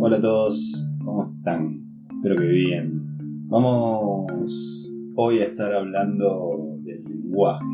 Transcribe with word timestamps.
Hola 0.00 0.18
a 0.18 0.20
todos, 0.20 0.86
¿cómo 1.04 1.34
están? 1.36 1.82
Espero 2.14 2.36
que 2.36 2.46
bien. 2.46 3.48
Vamos 3.48 4.92
hoy 5.16 5.40
a 5.40 5.44
estar 5.46 5.74
hablando 5.74 6.76
del 6.84 7.02
lenguaje. 7.02 7.64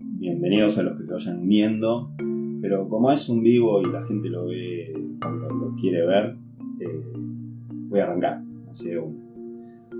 Bienvenidos 0.00 0.78
a 0.78 0.84
los 0.84 0.96
que 0.96 1.04
se 1.04 1.12
vayan 1.12 1.40
uniendo, 1.40 2.10
pero 2.62 2.88
como 2.88 3.12
es 3.12 3.28
un 3.28 3.42
vivo 3.42 3.82
y 3.82 3.92
la 3.92 4.02
gente 4.04 4.30
lo 4.30 4.46
ve 4.46 4.90
cuando 5.20 5.50
lo 5.50 5.74
quiere 5.74 6.06
ver, 6.06 6.34
eh, 6.80 7.04
voy 7.90 8.00
a 8.00 8.04
arrancar. 8.04 8.42
Así 8.70 8.88
de 8.88 8.98
uno. 8.98 9.18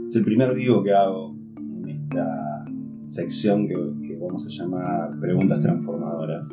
Es 0.09 0.17
el 0.17 0.25
primer 0.25 0.55
vivo 0.55 0.83
que 0.83 0.95
hago 0.95 1.37
en 1.59 1.89
esta 1.91 2.65
sección 3.07 3.69
que, 3.69 3.75
que 4.01 4.17
vamos 4.17 4.47
a 4.47 4.49
llamar 4.49 5.21
Preguntas 5.21 5.61
Transformadoras. 5.61 6.49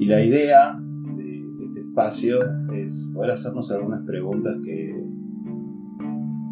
Y 0.00 0.06
la 0.06 0.24
idea 0.24 0.80
de 0.80 0.81
espacio 1.92 2.38
es 2.72 3.10
poder 3.12 3.32
hacernos 3.32 3.70
algunas 3.70 4.00
preguntas 4.06 4.56
que 4.64 4.98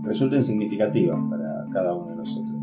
resulten 0.03 0.45
significativas 0.45 1.19
para 1.30 1.66
cada 1.73 1.95
uno 1.95 2.11
de 2.11 2.16
nosotros. 2.16 2.57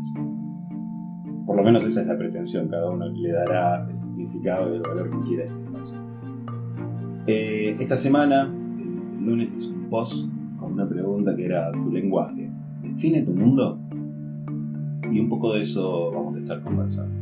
Por 1.44 1.56
lo 1.56 1.64
menos 1.64 1.82
esa 1.82 2.02
es 2.02 2.06
la 2.06 2.16
pretensión, 2.16 2.68
cada 2.68 2.88
uno 2.88 3.08
le 3.08 3.32
dará 3.32 3.84
el 3.88 3.96
significado 3.96 4.72
y 4.72 4.76
el 4.76 4.82
valor 4.82 5.10
que 5.10 5.28
quiera 5.28 5.44
a 5.44 5.46
este 5.48 5.64
espacio. 5.64 5.98
Eh, 7.26 7.76
esta 7.80 7.96
semana, 7.96 8.44
el, 8.44 9.26
lunes 9.26 9.52
hice 9.56 9.72
un 9.72 9.90
post 9.90 10.28
con 10.60 10.74
una 10.74 10.88
pregunta 10.88 11.34
que 11.34 11.46
era 11.46 11.72
¿tu 11.72 11.90
lenguaje 11.90 12.48
define 12.82 13.22
tu 13.22 13.32
mundo? 13.32 13.76
Y 15.10 15.18
un 15.18 15.28
poco 15.28 15.54
de 15.54 15.62
eso 15.62 16.12
vamos 16.12 16.36
a 16.36 16.38
estar 16.38 16.62
conversando. 16.62 17.12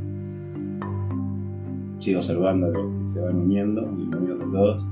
Sigo 1.99 2.21
a 2.21 2.53
los 2.53 2.99
que 2.99 3.07
se 3.07 3.21
van 3.23 3.37
uniendo, 3.37 3.91
bienvenidos 3.91 4.41
a 4.41 4.53
todos. 4.53 4.91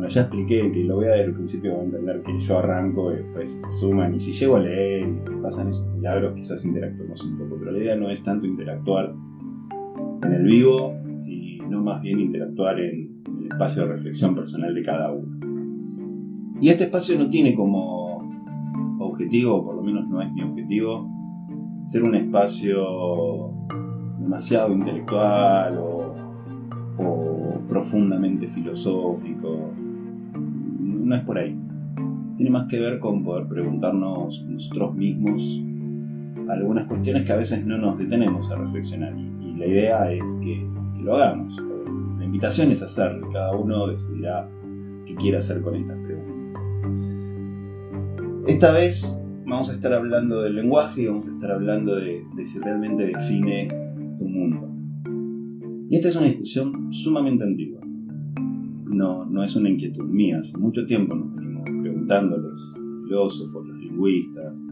Bueno, 0.00 0.14
ya 0.14 0.22
expliqué 0.22 0.72
que 0.72 0.84
lo 0.84 0.96
voy 0.96 1.04
a 1.04 1.10
desde 1.10 1.24
el 1.24 1.34
principio 1.34 1.78
a 1.78 1.84
entender 1.84 2.22
que 2.22 2.40
yo 2.40 2.58
arranco 2.58 3.12
y 3.12 3.16
después 3.16 3.50
se 3.50 3.70
suman. 3.72 4.14
Y 4.14 4.20
si 4.20 4.32
llego 4.32 4.56
a 4.56 4.60
leer 4.60 5.06
y 5.06 5.42
pasan 5.42 5.68
esos 5.68 5.86
milagros, 5.88 6.32
quizás 6.34 6.64
interactuemos 6.64 7.22
un 7.22 7.36
poco. 7.36 7.56
Pero 7.58 7.72
la 7.72 7.78
idea 7.80 7.96
no 7.96 8.08
es 8.08 8.22
tanto 8.22 8.46
interactuar 8.46 9.14
en 10.22 10.32
el 10.32 10.42
vivo, 10.42 10.94
sino 11.12 11.82
más 11.82 12.00
bien 12.00 12.18
interactuar 12.18 12.80
en 12.80 13.20
el 13.40 13.52
espacio 13.52 13.82
de 13.82 13.88
reflexión 13.88 14.34
personal 14.34 14.74
de 14.74 14.82
cada 14.82 15.12
uno. 15.12 15.38
Y 16.62 16.70
este 16.70 16.84
espacio 16.84 17.18
no 17.18 17.28
tiene 17.28 17.54
como 17.54 18.26
objetivo, 19.00 19.56
o 19.56 19.64
por 19.66 19.74
lo 19.74 19.82
menos 19.82 20.08
no 20.08 20.22
es 20.22 20.32
mi 20.32 20.40
objetivo, 20.40 21.10
ser 21.84 22.04
un 22.04 22.14
espacio 22.14 23.52
demasiado 24.18 24.72
intelectual 24.72 25.76
o 25.76 26.00
profundamente 27.68 28.46
filosófico. 28.46 29.74
No 31.10 31.16
es 31.16 31.24
por 31.24 31.38
ahí. 31.38 31.58
Tiene 32.36 32.50
más 32.52 32.68
que 32.68 32.78
ver 32.78 33.00
con 33.00 33.24
poder 33.24 33.48
preguntarnos 33.48 34.44
nosotros 34.46 34.94
mismos 34.94 35.42
algunas 36.48 36.86
cuestiones 36.86 37.24
que 37.24 37.32
a 37.32 37.36
veces 37.36 37.66
no 37.66 37.78
nos 37.78 37.98
detenemos 37.98 38.48
a 38.52 38.54
reflexionar. 38.54 39.18
Y 39.18 39.56
la 39.56 39.66
idea 39.66 40.12
es 40.12 40.22
que, 40.40 40.64
lo 41.02 41.16
hagamos. 41.16 41.60
La 42.16 42.24
invitación 42.24 42.70
es 42.70 42.80
hacerlo. 42.80 43.28
Cada 43.32 43.56
uno 43.56 43.88
decidirá 43.88 44.48
qué 45.04 45.16
quiere 45.16 45.38
hacer 45.38 45.62
con 45.62 45.74
estas 45.74 45.98
preguntas. 45.98 46.62
Esta 48.46 48.70
vez 48.70 49.20
vamos 49.46 49.68
a 49.68 49.72
estar 49.72 49.92
hablando 49.92 50.42
del 50.42 50.54
lenguaje 50.54 51.02
y 51.02 51.06
vamos 51.08 51.26
a 51.26 51.30
estar 51.32 51.50
hablando 51.50 51.96
de 51.96 52.22
si 52.46 52.60
realmente 52.60 53.04
define 53.04 53.66
tu 54.16 54.28
mundo. 54.28 54.68
Y 55.90 55.96
esta 55.96 56.06
es 56.06 56.14
una 56.14 56.26
discusión 56.26 56.92
sumamente 56.92 57.42
antigua. 57.42 57.79
No, 59.00 59.24
no 59.24 59.42
es 59.42 59.56
una 59.56 59.70
inquietud 59.70 60.04
mía. 60.04 60.40
Hace 60.40 60.58
mucho 60.58 60.84
tiempo 60.84 61.14
nos 61.14 61.34
venimos 61.34 61.62
preguntando 61.64 62.36
los 62.36 62.78
filósofos, 63.04 63.66
los 63.66 63.78
lingüistas, 63.78 64.62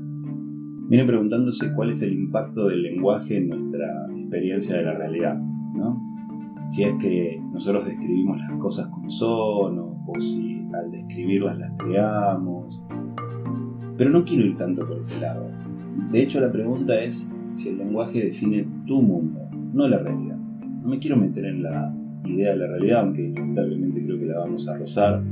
vienen 0.86 1.06
preguntándose 1.06 1.72
cuál 1.72 1.88
es 1.88 2.02
el 2.02 2.12
impacto 2.12 2.68
del 2.68 2.82
lenguaje 2.82 3.38
en 3.38 3.48
nuestra 3.48 4.06
experiencia 4.14 4.76
de 4.76 4.82
la 4.82 4.92
realidad. 4.92 5.38
¿no? 5.74 5.98
Si 6.68 6.82
es 6.82 6.92
que 6.96 7.42
nosotros 7.54 7.86
describimos 7.86 8.38
las 8.38 8.50
cosas 8.58 8.88
como 8.88 9.08
son 9.08 9.78
o, 9.78 10.04
o 10.06 10.20
si 10.20 10.62
al 10.74 10.90
describirlas 10.90 11.58
las 11.58 11.72
creamos. 11.78 12.82
Pero 13.96 14.10
no 14.10 14.26
quiero 14.26 14.44
ir 14.44 14.58
tanto 14.58 14.86
por 14.86 14.98
ese 14.98 15.18
lado. 15.22 15.48
De 16.12 16.22
hecho, 16.22 16.38
la 16.38 16.52
pregunta 16.52 17.00
es 17.00 17.32
si 17.54 17.70
el 17.70 17.78
lenguaje 17.78 18.26
define 18.26 18.66
tu 18.84 19.00
mundo, 19.00 19.40
no 19.72 19.88
la 19.88 20.00
realidad. 20.00 20.36
No 20.82 20.90
me 20.90 20.98
quiero 20.98 21.16
meter 21.16 21.46
en 21.46 21.62
la 21.62 21.94
idea 22.24 22.52
de 22.52 22.58
la 22.58 22.66
realidad, 22.68 23.00
aunque 23.00 23.24
inevitablemente 23.24 24.04
creo 24.04 24.18
que 24.18 24.26
la 24.26 24.38
vamos 24.38 24.68
a 24.68 24.76
rozar, 24.76 25.22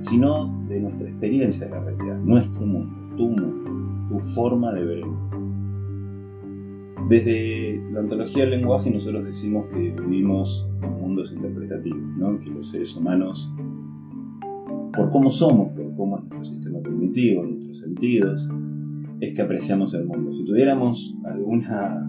sino 0.00 0.64
de 0.68 0.80
nuestra 0.80 1.08
experiencia 1.08 1.66
de 1.66 1.72
la 1.72 1.80
realidad, 1.80 2.18
nuestro 2.20 2.66
mundo, 2.66 3.16
tu 3.16 3.28
mundo, 3.28 4.08
tu 4.08 4.20
forma 4.20 4.72
de 4.72 4.84
ver 4.84 4.98
el 4.98 5.06
mundo. 5.06 5.28
Desde 7.08 7.82
la 7.92 8.00
ontología 8.00 8.44
del 8.44 8.60
lenguaje 8.60 8.90
nosotros 8.90 9.24
decimos 9.24 9.66
que 9.72 9.90
vivimos 9.90 10.68
en 10.82 11.00
mundos 11.00 11.32
interpretativos, 11.32 12.02
¿no? 12.18 12.38
que 12.38 12.50
los 12.50 12.68
seres 12.70 12.94
humanos, 12.96 13.50
por 14.92 15.10
cómo 15.10 15.30
somos, 15.30 15.72
por 15.72 15.94
cómo 15.96 16.18
es 16.18 16.24
nuestro 16.24 16.44
sistema 16.44 16.80
cognitivo, 16.82 17.44
nuestros 17.44 17.78
sentidos, 17.80 18.48
es 19.20 19.34
que 19.34 19.42
apreciamos 19.42 19.94
el 19.94 20.04
mundo. 20.04 20.32
Si 20.32 20.44
tuviéramos 20.44 21.16
alguna 21.24 22.07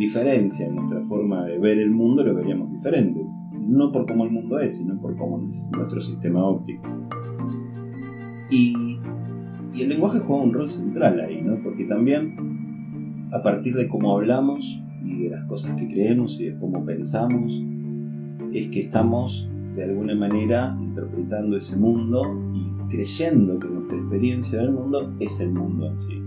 diferencia 0.00 0.66
en 0.66 0.76
nuestra 0.76 1.02
forma 1.02 1.44
de 1.44 1.58
ver 1.58 1.78
el 1.78 1.90
mundo, 1.90 2.24
lo 2.24 2.34
veríamos 2.34 2.72
diferente. 2.72 3.20
No 3.52 3.92
por 3.92 4.06
cómo 4.06 4.24
el 4.24 4.30
mundo 4.30 4.58
es, 4.58 4.78
sino 4.78 4.98
por 4.98 5.14
cómo 5.14 5.46
es 5.50 5.68
nuestro 5.76 6.00
sistema 6.00 6.42
óptico. 6.42 6.88
Y, 8.50 8.98
y 9.74 9.82
el 9.82 9.90
lenguaje 9.90 10.20
juega 10.20 10.42
un 10.42 10.54
rol 10.54 10.70
central 10.70 11.20
ahí, 11.20 11.42
¿no? 11.42 11.56
Porque 11.62 11.84
también 11.84 13.28
a 13.30 13.42
partir 13.42 13.76
de 13.76 13.88
cómo 13.88 14.16
hablamos 14.16 14.82
y 15.04 15.24
de 15.24 15.28
las 15.30 15.44
cosas 15.44 15.76
que 15.76 15.86
creemos 15.86 16.40
y 16.40 16.46
de 16.46 16.58
cómo 16.58 16.82
pensamos, 16.82 17.62
es 18.54 18.68
que 18.68 18.80
estamos 18.80 19.50
de 19.76 19.84
alguna 19.84 20.14
manera 20.14 20.76
interpretando 20.80 21.58
ese 21.58 21.76
mundo 21.76 22.22
y 22.54 22.88
creyendo 22.88 23.58
que 23.58 23.68
nuestra 23.68 23.98
experiencia 23.98 24.60
del 24.60 24.72
mundo 24.72 25.14
es 25.20 25.38
el 25.40 25.52
mundo 25.52 25.88
en 25.88 25.98
sí. 25.98 26.22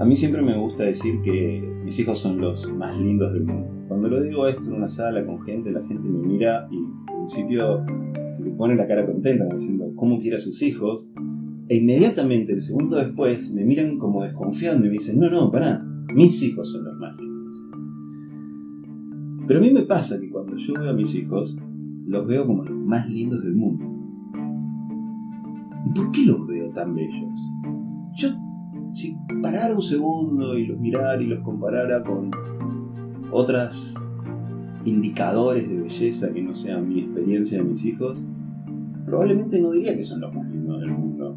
A 0.00 0.04
mí 0.04 0.16
siempre 0.16 0.42
me 0.42 0.58
gusta 0.58 0.82
decir 0.82 1.22
que 1.22 1.71
mis 1.92 1.98
hijos 1.98 2.20
son 2.20 2.40
los 2.40 2.72
más 2.72 2.98
lindos 2.98 3.34
del 3.34 3.44
mundo. 3.44 3.68
Cuando 3.86 4.08
lo 4.08 4.22
digo 4.22 4.48
esto 4.48 4.66
en 4.70 4.76
una 4.76 4.88
sala 4.88 5.26
con 5.26 5.42
gente, 5.42 5.70
la 5.72 5.84
gente 5.84 6.08
me 6.08 6.26
mira 6.26 6.66
y 6.70 6.78
al 6.78 7.16
principio 7.18 7.84
se 8.30 8.44
le 8.44 8.50
pone 8.52 8.76
la 8.76 8.88
cara 8.88 9.04
contenta, 9.04 9.44
diciendo 9.44 9.92
cómo 9.94 10.18
quiere 10.18 10.36
a 10.36 10.40
sus 10.40 10.62
hijos, 10.62 11.10
e 11.68 11.76
inmediatamente, 11.76 12.54
el 12.54 12.62
segundo 12.62 12.96
después, 12.96 13.52
me 13.52 13.66
miran 13.66 13.98
como 13.98 14.22
desconfiando 14.22 14.86
y 14.86 14.88
me 14.88 14.94
dicen, 14.94 15.20
no, 15.20 15.28
no, 15.28 15.50
pará, 15.50 15.84
mis 16.14 16.42
hijos 16.42 16.72
son 16.72 16.82
los 16.82 16.96
más 16.96 17.14
lindos. 17.18 17.56
Pero 19.46 19.60
a 19.60 19.62
mí 19.62 19.70
me 19.70 19.82
pasa 19.82 20.18
que 20.18 20.30
cuando 20.30 20.56
yo 20.56 20.72
veo 20.72 20.92
a 20.92 20.94
mis 20.94 21.14
hijos, 21.14 21.58
los 22.06 22.26
veo 22.26 22.46
como 22.46 22.64
los 22.64 22.86
más 22.86 23.06
lindos 23.10 23.44
del 23.44 23.54
mundo. 23.54 23.84
¿Y 25.84 25.90
por 25.90 26.10
qué 26.10 26.24
los 26.24 26.46
veo 26.46 26.70
tan 26.70 26.94
bellos? 26.94 27.38
Yo, 28.16 28.28
si 28.92 29.16
parara 29.42 29.74
un 29.74 29.82
segundo 29.82 30.56
y 30.56 30.66
los 30.66 30.78
mirara 30.78 31.20
y 31.20 31.26
los 31.26 31.40
comparara 31.40 32.02
con 32.02 32.30
otras 33.30 33.94
indicadores 34.84 35.68
de 35.68 35.80
belleza 35.80 36.32
que 36.32 36.42
no 36.42 36.54
sean 36.54 36.88
mi 36.88 37.00
experiencia 37.00 37.58
de 37.58 37.64
mis 37.64 37.84
hijos, 37.84 38.24
probablemente 39.06 39.60
no 39.60 39.70
diría 39.70 39.96
que 39.96 40.02
son 40.02 40.20
los 40.20 40.34
más 40.34 40.48
lindos 40.48 40.80
del 40.80 40.90
mundo. 40.90 41.36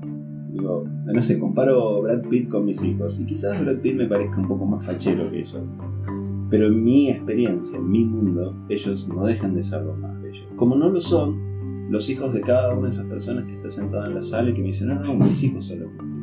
Digo, 0.51 0.85
no 1.05 1.21
sé, 1.21 1.39
comparo 1.39 2.01
Brad 2.01 2.23
Pitt 2.23 2.49
con 2.49 2.65
mis 2.65 2.81
hijos 2.83 3.19
y 3.19 3.25
quizás 3.25 3.61
Brad 3.61 3.77
Pitt 3.77 3.95
me 3.95 4.07
parezca 4.07 4.37
un 4.37 4.47
poco 4.47 4.65
más 4.65 4.85
fachero 4.85 5.29
que 5.29 5.39
ellos. 5.39 5.73
Pero 6.49 6.67
en 6.67 6.83
mi 6.83 7.09
experiencia, 7.09 7.77
en 7.77 7.89
mi 7.89 8.05
mundo, 8.05 8.55
ellos 8.69 9.07
no 9.07 9.25
dejan 9.25 9.55
de 9.55 9.63
ser 9.63 9.83
los 9.83 9.97
más 9.97 10.21
bellos. 10.21 10.47
Como 10.55 10.75
no 10.75 10.89
lo 10.89 11.01
son 11.01 11.89
los 11.89 12.09
hijos 12.09 12.33
de 12.33 12.41
cada 12.41 12.73
una 12.73 12.87
de 12.87 12.93
esas 12.93 13.05
personas 13.05 13.45
que 13.45 13.53
está 13.53 13.69
sentada 13.69 14.07
en 14.07 14.15
la 14.15 14.21
sala 14.21 14.49
y 14.49 14.53
que 14.53 14.61
me 14.61 14.67
dicen, 14.67 14.87
no, 14.87 14.95
no, 14.95 15.15
mis 15.15 15.43
hijos 15.43 15.65
son 15.65 15.79
los 15.81 15.93
más. 15.93 16.14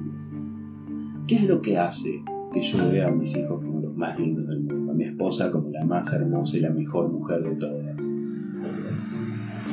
¿Qué 1.26 1.36
es 1.36 1.44
lo 1.46 1.62
que 1.62 1.78
hace 1.78 2.24
que 2.52 2.60
yo 2.60 2.90
vea 2.90 3.08
a 3.08 3.12
mis 3.12 3.36
hijos 3.36 3.62
como 3.62 3.80
los 3.80 3.94
más 3.94 4.18
lindos 4.18 4.48
del 4.48 4.60
mundo? 4.60 4.90
A 4.90 4.94
mi 4.94 5.04
esposa 5.04 5.52
como 5.52 5.70
la 5.70 5.84
más 5.84 6.12
hermosa 6.12 6.56
y 6.56 6.60
la 6.60 6.70
mejor 6.70 7.10
mujer 7.10 7.42
de 7.42 7.54
todas. 7.56 7.96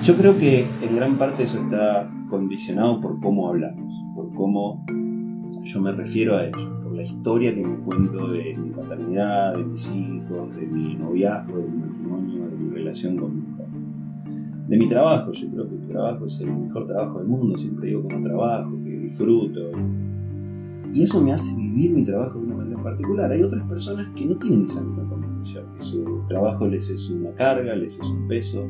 Yo 0.03 0.15
creo 0.15 0.37
que 0.37 0.65
en 0.81 0.95
gran 0.95 1.17
parte 1.17 1.43
eso 1.43 1.59
está 1.59 2.09
condicionado 2.29 3.01
por 3.01 3.19
cómo 3.19 3.49
hablamos, 3.49 3.93
por 4.15 4.33
cómo 4.33 4.85
yo 5.63 5.81
me 5.81 5.91
refiero 5.91 6.37
a 6.37 6.45
ellos, 6.45 6.69
por 6.83 6.95
la 6.95 7.03
historia 7.03 7.53
que 7.53 7.65
me 7.65 7.77
cuento 7.79 8.31
de 8.31 8.55
mi 8.55 8.69
paternidad, 8.69 9.57
de 9.57 9.65
mis 9.65 9.91
hijos, 9.91 10.55
de 10.55 10.67
mi 10.67 10.95
noviazgo, 10.95 11.57
de 11.57 11.67
mi 11.67 11.77
matrimonio, 11.79 12.47
de 12.47 12.55
mi 12.55 12.75
relación 12.75 13.17
con 13.17 13.35
mi 13.35 13.41
mujer. 13.41 13.65
De 14.67 14.77
mi 14.77 14.87
trabajo, 14.87 15.31
yo 15.31 15.49
creo 15.49 15.67
que 15.67 15.75
mi 15.75 15.87
trabajo 15.87 16.25
es 16.27 16.39
el 16.39 16.55
mejor 16.55 16.85
trabajo 16.85 17.19
del 17.19 17.27
mundo, 17.27 17.57
siempre 17.57 17.87
digo 17.87 18.07
que 18.07 18.15
no 18.15 18.23
trabajo, 18.23 18.71
que 18.83 18.91
disfruto. 18.91 19.71
Y 20.93 21.03
eso 21.03 21.21
me 21.21 21.31
hace 21.33 21.55
vivir 21.55 21.91
mi 21.91 22.03
trabajo 22.03 22.39
de 22.39 22.45
una 22.47 22.55
manera 22.55 22.81
particular. 22.81 23.31
Hay 23.31 23.43
otras 23.43 23.67
personas 23.67 24.07
que 24.15 24.25
no 24.25 24.37
tienen 24.37 24.65
esa 24.65 24.81
misma 24.81 25.07
convicción, 25.07 25.73
que 25.75 25.83
su 25.83 26.23
trabajo 26.27 26.67
les 26.67 26.89
es 26.89 27.09
una 27.09 27.33
carga, 27.35 27.75
les 27.75 27.99
es 27.99 28.07
un 28.07 28.27
peso, 28.27 28.67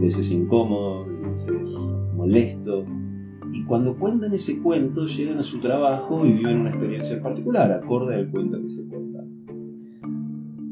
les 0.00 0.16
es 0.16 0.30
incómodo, 0.30 1.06
les 1.30 1.46
es 1.46 1.90
molesto, 2.16 2.84
Y 3.52 3.64
cuando 3.64 3.96
cuentan 3.96 4.32
ese 4.34 4.60
cuento, 4.60 5.06
llegan 5.06 5.38
a 5.38 5.42
su 5.42 5.60
trabajo 5.60 6.26
y 6.26 6.32
viven 6.32 6.60
una 6.60 6.70
experiencia 6.70 7.22
particular, 7.22 7.70
acorde 7.72 8.14
al 8.14 8.30
cuento 8.30 8.60
que 8.60 8.68
se 8.68 8.86
cuenta. 8.86 9.24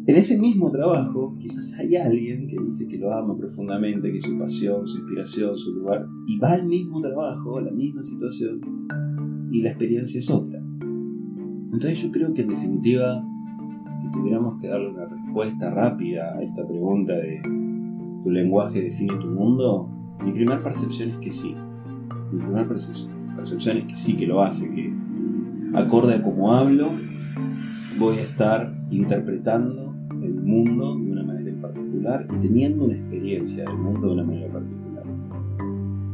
En 0.06 0.16
ese 0.16 0.38
mismo 0.38 0.70
trabajo, 0.70 1.34
quizás 1.38 1.72
hay 1.78 1.96
alguien 1.96 2.46
que 2.46 2.56
dice 2.62 2.87
que 2.87 2.99
lo 2.99 3.11
ama 3.11 3.38
profundamente, 3.38 4.12
que 4.12 4.19
es 4.19 4.25
su 4.25 4.38
pasión, 4.38 4.87
su 4.87 4.99
inspiración, 4.99 5.56
su 5.56 5.72
lugar, 5.72 6.06
y 6.26 6.38
va 6.38 6.52
al 6.52 6.66
mismo 6.66 7.00
trabajo, 7.00 7.56
a 7.56 7.62
la 7.62 7.70
misma 7.70 8.02
situación, 8.02 8.61
y 9.50 9.62
la 9.62 9.70
experiencia 9.70 10.19
es 10.19 10.28
otra. 10.28 10.54
Entonces 11.75 12.00
yo 12.03 12.12
creo 12.12 12.32
que 12.32 12.43
en 12.43 12.49
definitiva, 12.50 13.21
si 13.99 14.09
tuviéramos 14.12 14.61
que 14.61 14.69
darle 14.69 14.91
una 14.91 15.06
respuesta 15.06 15.71
rápida 15.71 16.32
a 16.37 16.41
esta 16.41 16.65
pregunta 16.65 17.15
de 17.15 17.43
¿tu 18.23 18.31
lenguaje 18.31 18.81
define 18.81 19.17
tu 19.17 19.26
mundo? 19.26 19.91
Mi 20.25 20.31
primera 20.31 20.62
percepción 20.62 21.11
es 21.11 21.17
que 21.17 21.32
sí. 21.32 21.56
Mi 22.31 22.38
primera 22.38 22.69
percepción 22.69 23.79
es 23.79 23.85
que 23.87 23.97
sí, 23.97 24.15
que 24.15 24.29
lo 24.29 24.41
hace, 24.41 24.71
que 24.71 24.94
acorde 25.75 26.15
a 26.15 26.23
cómo 26.23 26.53
hablo, 26.53 26.91
voy 27.99 28.19
a 28.19 28.23
estar 28.23 28.73
interpretando 28.93 29.93
el 30.23 30.35
mundo 30.35 30.94
de 30.94 31.11
una 31.11 31.25
manera 31.25 31.50
en 31.50 31.61
particular 31.61 32.25
y 32.32 32.38
teniendo 32.38 32.85
una 32.85 32.94
experiencia 32.94 33.65
del 33.65 33.76
mundo 33.76 34.06
de 34.06 34.12
una 34.15 34.23
manera 34.23 34.53
particular. 34.53 35.05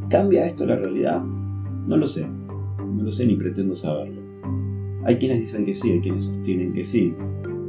¿Cambia 0.09 0.47
esto 0.47 0.65
la 0.65 0.77
realidad? 0.77 1.23
No 1.23 1.97
lo 1.97 2.07
sé. 2.07 2.25
No 2.27 3.03
lo 3.03 3.11
sé 3.11 3.27
ni 3.27 3.35
pretendo 3.35 3.75
saberlo. 3.75 4.20
Hay 5.03 5.15
quienes 5.15 5.39
dicen 5.39 5.65
que 5.65 5.73
sí, 5.73 5.91
hay 5.91 5.99
quienes 5.99 6.23
sostienen 6.23 6.73
que 6.73 6.83
sí. 6.83 7.13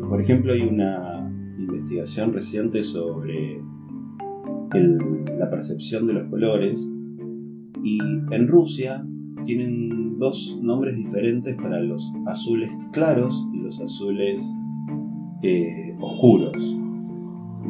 Por 0.09 0.21
ejemplo, 0.21 0.53
hay 0.53 0.63
una 0.63 1.31
investigación 1.59 2.33
reciente 2.33 2.83
sobre 2.83 3.63
la 5.39 5.51
percepción 5.51 6.07
de 6.07 6.15
los 6.15 6.29
colores 6.29 6.91
y 7.83 7.99
en 8.31 8.49
Rusia 8.49 9.07
tienen 9.45 10.19
dos 10.19 10.59
nombres 10.63 10.97
diferentes 10.97 11.55
para 11.57 11.81
los 11.81 12.13
azules 12.27 12.73
claros 12.93 13.47
y 13.53 13.59
los 13.59 13.81
azules 13.81 14.43
eh, 15.43 15.97
oscuros. 16.01 16.77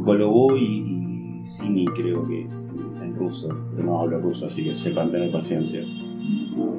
Golubov 0.05 0.57
y, 0.57 1.41
y 1.41 1.45
Sini 1.45 1.87
creo 1.87 2.27
que 2.27 2.43
es 2.43 2.71
ruso, 3.17 3.49
pero 3.71 3.87
no 3.87 4.01
hablo 4.01 4.21
ruso, 4.21 4.47
así 4.47 4.65
que 4.65 4.75
sepan 4.75 5.11
tener 5.11 5.31
paciencia. 5.31 5.83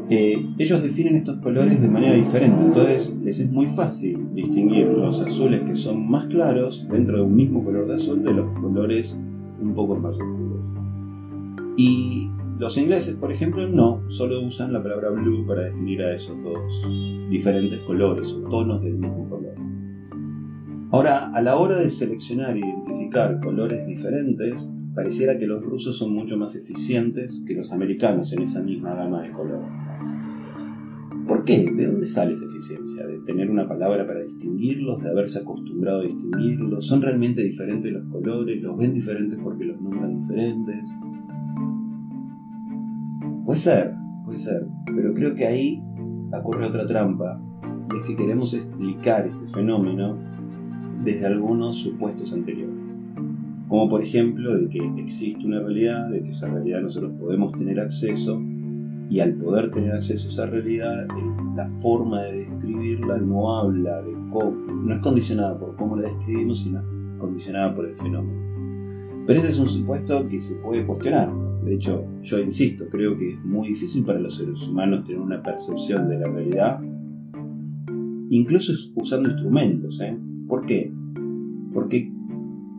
Eh, 0.10 0.46
ellos 0.58 0.84
definen 0.84 1.16
estos 1.16 1.38
colores 1.38 1.82
de 1.82 1.88
manera 1.88 2.14
diferente, 2.14 2.62
entonces 2.62 3.16
les 3.24 3.40
es 3.40 3.52
muy 3.52 3.68
fácil 3.68 4.34
distinguir 4.34 4.88
los 4.88 5.22
azules 5.22 5.62
que 5.62 5.76
son 5.76 6.10
más 6.10 6.26
claros 6.26 6.86
dentro 6.92 7.18
de 7.18 7.24
un 7.24 7.36
mismo 7.36 7.64
color 7.64 7.88
de 7.88 7.96
azul 7.96 8.22
de 8.24 8.34
los 8.34 8.60
colores 8.60 9.18
un 9.62 9.74
poco 9.74 9.96
más 9.96 10.16
oscuros. 10.16 10.60
Y 11.78 12.30
los 12.60 12.78
ingleses, 12.78 13.16
por 13.16 13.32
ejemplo, 13.32 13.68
no, 13.68 14.04
solo 14.10 14.42
usan 14.42 14.74
la 14.74 14.84
palabra 14.84 15.10
blue 15.10 15.46
para 15.48 15.64
definir 15.64 16.02
a 16.04 16.14
esos 16.14 16.36
dos 16.44 17.30
diferentes 17.30 17.80
colores 17.80 18.32
o 18.34 18.48
tonos 18.50 18.82
del 18.84 18.94
mismo 18.94 19.28
color. 19.28 19.56
Ahora, 20.92 21.32
a 21.34 21.42
la 21.42 21.58
hora 21.58 21.78
de 21.78 21.90
seleccionar 21.90 22.56
e 22.56 22.60
identificar 22.60 23.40
colores 23.42 23.88
diferentes, 23.88 24.70
pareciera 24.94 25.38
que 25.38 25.48
los 25.48 25.64
rusos 25.64 25.98
son 25.98 26.14
mucho 26.14 26.38
más 26.38 26.56
eficientes 26.56 27.42
que 27.46 27.56
los 27.56 27.72
americanos 27.72 28.32
en 28.34 28.44
esa 28.44 28.62
misma 28.62 28.94
gama 28.96 29.22
de 29.24 29.32
color. 29.32 29.64
¿Por 31.28 31.46
qué? 31.46 31.72
¿De 31.72 31.88
dónde 31.88 32.08
sale 32.08 32.34
esa 32.34 32.46
eficiencia? 32.46 33.08
¿De 33.08 33.20
tener 33.20 33.50
una 33.50 33.68
palabra 33.68 34.06
para 34.06 34.22
distinguirlos? 34.24 35.02
¿De 35.02 35.10
haberse 35.10 35.40
acostumbrado 35.40 36.02
a 36.02 36.04
distinguirlos? 36.04 36.86
¿Son 36.86 37.02
realmente 37.02 37.42
diferentes 37.42 37.92
los 37.92 38.06
colores? 38.10 38.62
¿Los 38.62 38.78
ven 38.78 38.94
diferentes 38.94 39.40
porque 39.42 39.66
los 39.66 39.82
nombran 39.82 40.20
diferentes? 40.20 40.90
Puede 43.46 43.60
ser, 43.60 43.96
puede 44.26 44.40
ser, 44.40 44.68
pero 44.86 45.14
creo 45.14 45.36
que 45.36 45.46
ahí 45.46 45.82
ocurre 46.34 46.66
otra 46.66 46.86
trampa, 46.86 47.42
y 47.92 47.98
es 47.98 48.04
que 48.04 48.16
queremos 48.16 48.54
explicar 48.54 49.28
este 49.28 49.46
fenómeno 49.48 50.18
desde 51.04 51.26
algunos 51.26 51.78
supuestos 51.78 52.32
anteriores. 52.34 52.73
Como 53.74 53.90
por 53.90 54.04
ejemplo 54.04 54.56
de 54.56 54.70
que 54.70 54.78
existe 55.02 55.48
una 55.48 55.60
realidad, 55.60 56.08
de 56.12 56.22
que 56.22 56.30
esa 56.30 56.48
realidad 56.48 56.84
nosotros 56.84 57.12
podemos 57.20 57.54
tener 57.54 57.80
acceso, 57.80 58.40
y 59.10 59.20
al 59.20 59.34
poder 59.34 59.72
tener 59.72 59.94
acceso 59.94 60.28
a 60.28 60.32
esa 60.32 60.46
realidad, 60.46 61.08
la 61.56 61.66
forma 61.82 62.22
de 62.22 62.46
describirla 62.46 63.18
no 63.18 63.58
habla 63.58 64.04
de 64.04 64.14
cómo, 64.32 64.52
no 64.52 64.94
es 64.94 65.00
condicionada 65.00 65.58
por 65.58 65.76
cómo 65.76 65.96
la 65.96 66.08
describimos, 66.08 66.60
sino 66.60 66.84
condicionada 67.18 67.74
por 67.74 67.88
el 67.88 67.96
fenómeno. 67.96 69.24
Pero 69.26 69.40
ese 69.40 69.50
es 69.50 69.58
un 69.58 69.68
supuesto 69.68 70.28
que 70.30 70.40
se 70.40 70.54
puede 70.58 70.86
cuestionar. 70.86 71.34
De 71.66 71.74
hecho, 71.74 72.06
yo 72.22 72.38
insisto, 72.38 72.86
creo 72.92 73.18
que 73.18 73.32
es 73.32 73.44
muy 73.44 73.70
difícil 73.70 74.06
para 74.06 74.20
los 74.20 74.38
seres 74.38 74.68
humanos 74.68 75.04
tener 75.04 75.20
una 75.20 75.42
percepción 75.42 76.08
de 76.10 76.20
la 76.20 76.28
realidad, 76.28 76.80
incluso 78.30 78.72
usando 78.94 79.30
instrumentos. 79.30 80.00
¿eh? 80.00 80.16
¿Por 80.48 80.64
qué? 80.68 80.94
Porque 81.74 82.14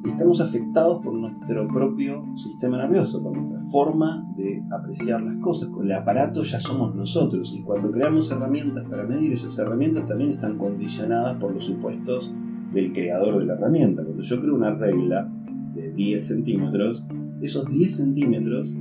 estamos 0.04 0.40
afectados 0.40 1.02
por 1.02 1.14
nuestro 1.14 1.66
propio 1.68 2.24
sistema 2.36 2.78
nervioso, 2.78 3.22
por 3.22 3.36
nuestra 3.36 3.60
forma 3.70 4.26
de 4.36 4.62
apreciar 4.70 5.22
las 5.22 5.36
cosas. 5.36 5.68
Con 5.68 5.86
el 5.86 5.92
aparato 5.92 6.42
ya 6.42 6.60
somos 6.60 6.94
nosotros 6.94 7.52
y 7.54 7.62
cuando 7.62 7.90
creamos 7.90 8.30
herramientas 8.30 8.84
para 8.84 9.04
medir, 9.04 9.32
esas 9.32 9.58
herramientas 9.58 10.06
también 10.06 10.30
están 10.30 10.58
condicionadas 10.58 11.36
por 11.38 11.54
los 11.54 11.64
supuestos 11.64 12.32
del 12.72 12.92
creador 12.92 13.38
de 13.38 13.46
la 13.46 13.54
herramienta. 13.54 14.02
Cuando 14.02 14.22
yo 14.22 14.40
creo 14.40 14.54
una 14.54 14.74
regla 14.74 15.30
de 15.74 15.90
10 15.92 16.26
centímetros, 16.26 17.06
esos 17.40 17.68
10 17.70 17.96
centímetros 17.96 18.74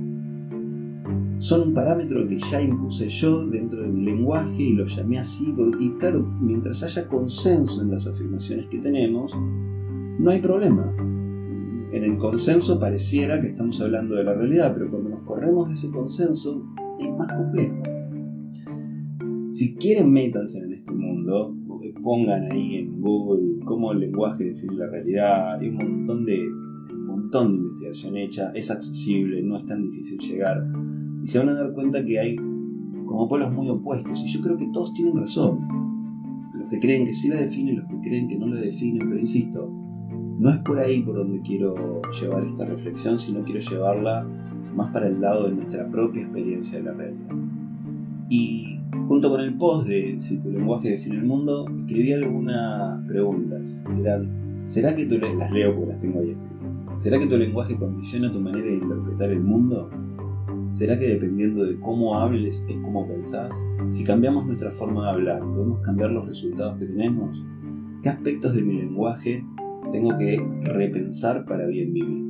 son 1.38 1.68
un 1.68 1.74
parámetro 1.74 2.26
que 2.28 2.38
ya 2.38 2.62
impuse 2.62 3.08
yo 3.08 3.44
dentro 3.46 3.82
de 3.82 3.88
mi 3.88 4.02
lenguaje 4.02 4.62
y 4.62 4.72
lo 4.72 4.86
llamé 4.86 5.18
así. 5.18 5.54
Y 5.80 5.90
claro, 5.92 6.22
mientras 6.40 6.82
haya 6.82 7.08
consenso 7.08 7.82
en 7.82 7.90
las 7.90 8.06
afirmaciones 8.06 8.66
que 8.66 8.78
tenemos, 8.78 9.32
no 10.18 10.30
hay 10.30 10.40
problema. 10.40 10.94
En 11.94 12.02
el 12.02 12.18
consenso 12.18 12.80
pareciera 12.80 13.40
que 13.40 13.46
estamos 13.46 13.80
hablando 13.80 14.16
de 14.16 14.24
la 14.24 14.34
realidad, 14.34 14.74
pero 14.74 14.90
cuando 14.90 15.10
nos 15.10 15.22
corremos 15.22 15.68
de 15.68 15.74
ese 15.74 15.92
consenso 15.92 16.66
es 16.98 17.08
más 17.12 17.28
complejo. 17.28 17.82
Si 19.52 19.76
quieren, 19.76 20.10
métanse 20.10 20.58
en 20.58 20.72
este 20.72 20.90
mundo, 20.90 21.54
pongan 22.02 22.50
ahí 22.50 22.78
en 22.78 23.00
Google 23.00 23.64
cómo 23.64 23.92
el 23.92 24.00
lenguaje 24.00 24.42
define 24.42 24.74
la 24.74 24.88
realidad, 24.88 25.60
hay 25.60 25.68
un 25.68 25.76
montón 25.76 26.24
de, 26.24 26.48
un 26.48 27.06
montón 27.06 27.52
de 27.52 27.58
investigación 27.58 28.16
hecha, 28.16 28.50
es 28.56 28.72
accesible, 28.72 29.40
no 29.44 29.56
es 29.58 29.64
tan 29.66 29.80
difícil 29.80 30.18
llegar, 30.18 30.66
y 31.22 31.28
se 31.28 31.38
van 31.38 31.50
a 31.50 31.54
dar 31.54 31.72
cuenta 31.74 32.04
que 32.04 32.18
hay 32.18 32.34
como 32.34 33.28
polos 33.28 33.52
muy 33.52 33.68
opuestos, 33.68 34.20
y 34.20 34.32
yo 34.32 34.40
creo 34.40 34.56
que 34.56 34.66
todos 34.72 34.92
tienen 34.94 35.16
razón. 35.16 35.60
Los 36.54 36.66
que 36.66 36.80
creen 36.80 37.06
que 37.06 37.12
sí 37.12 37.28
la 37.28 37.36
definen, 37.36 37.76
los 37.76 37.86
que 37.86 38.00
creen 38.00 38.26
que 38.26 38.36
no 38.36 38.48
la 38.48 38.60
definen, 38.60 39.08
pero 39.08 39.20
insisto, 39.20 39.83
no 40.38 40.50
es 40.50 40.58
por 40.58 40.78
ahí 40.78 41.02
por 41.02 41.14
donde 41.14 41.40
quiero 41.42 42.02
llevar 42.20 42.44
esta 42.44 42.64
reflexión, 42.64 43.18
sino 43.18 43.44
quiero 43.44 43.60
llevarla 43.60 44.26
más 44.74 44.92
para 44.92 45.06
el 45.06 45.20
lado 45.20 45.48
de 45.48 45.54
nuestra 45.54 45.88
propia 45.88 46.22
experiencia 46.22 46.78
de 46.78 46.84
la 46.84 46.92
realidad. 46.92 47.34
Y 48.28 48.80
junto 49.06 49.30
con 49.30 49.40
el 49.40 49.56
post 49.56 49.86
de 49.88 50.20
Si 50.20 50.38
tu 50.38 50.50
lenguaje 50.50 50.90
define 50.90 51.16
el 51.16 51.24
mundo, 51.24 51.66
escribí 51.80 52.12
algunas 52.12 53.06
preguntas. 53.06 53.84
Eran, 53.98 54.64
¿será 54.66 54.94
que 54.94 55.06
tú 55.06 55.18
las 55.18 55.50
leo 55.52 55.74
porque 55.74 55.92
las 55.92 56.00
tengo 56.00 56.20
ahí? 56.20 56.36
¿Será 56.96 57.18
que 57.18 57.26
tu 57.26 57.36
lenguaje 57.36 57.76
condiciona 57.76 58.32
tu 58.32 58.40
manera 58.40 58.66
de 58.66 58.76
interpretar 58.76 59.30
el 59.30 59.40
mundo? 59.40 59.90
¿Será 60.74 60.98
que 60.98 61.06
dependiendo 61.06 61.64
de 61.64 61.78
cómo 61.78 62.18
hables 62.18 62.64
es 62.68 62.76
como 62.78 63.06
pensás? 63.06 63.54
Si 63.90 64.02
cambiamos 64.02 64.46
nuestra 64.46 64.70
forma 64.70 65.04
de 65.04 65.10
hablar, 65.10 65.40
¿podemos 65.40 65.80
cambiar 65.80 66.10
los 66.10 66.26
resultados 66.26 66.78
que 66.78 66.86
tenemos? 66.86 67.44
¿Qué 68.02 68.08
aspectos 68.08 68.54
de 68.54 68.62
mi 68.62 68.74
lenguaje 68.74 69.44
tengo 69.94 70.18
que 70.18 70.44
repensar 70.64 71.44
para 71.44 71.66
bien 71.66 71.92
vivir. 71.92 72.24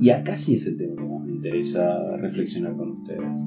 Y 0.00 0.08
acá 0.08 0.34
sí 0.34 0.54
es 0.54 0.66
el 0.66 0.78
tema 0.78 0.96
que 0.96 1.04
más 1.04 1.22
me 1.26 1.32
interesa 1.32 2.16
reflexionar 2.16 2.74
con 2.74 2.92
ustedes. 2.92 3.42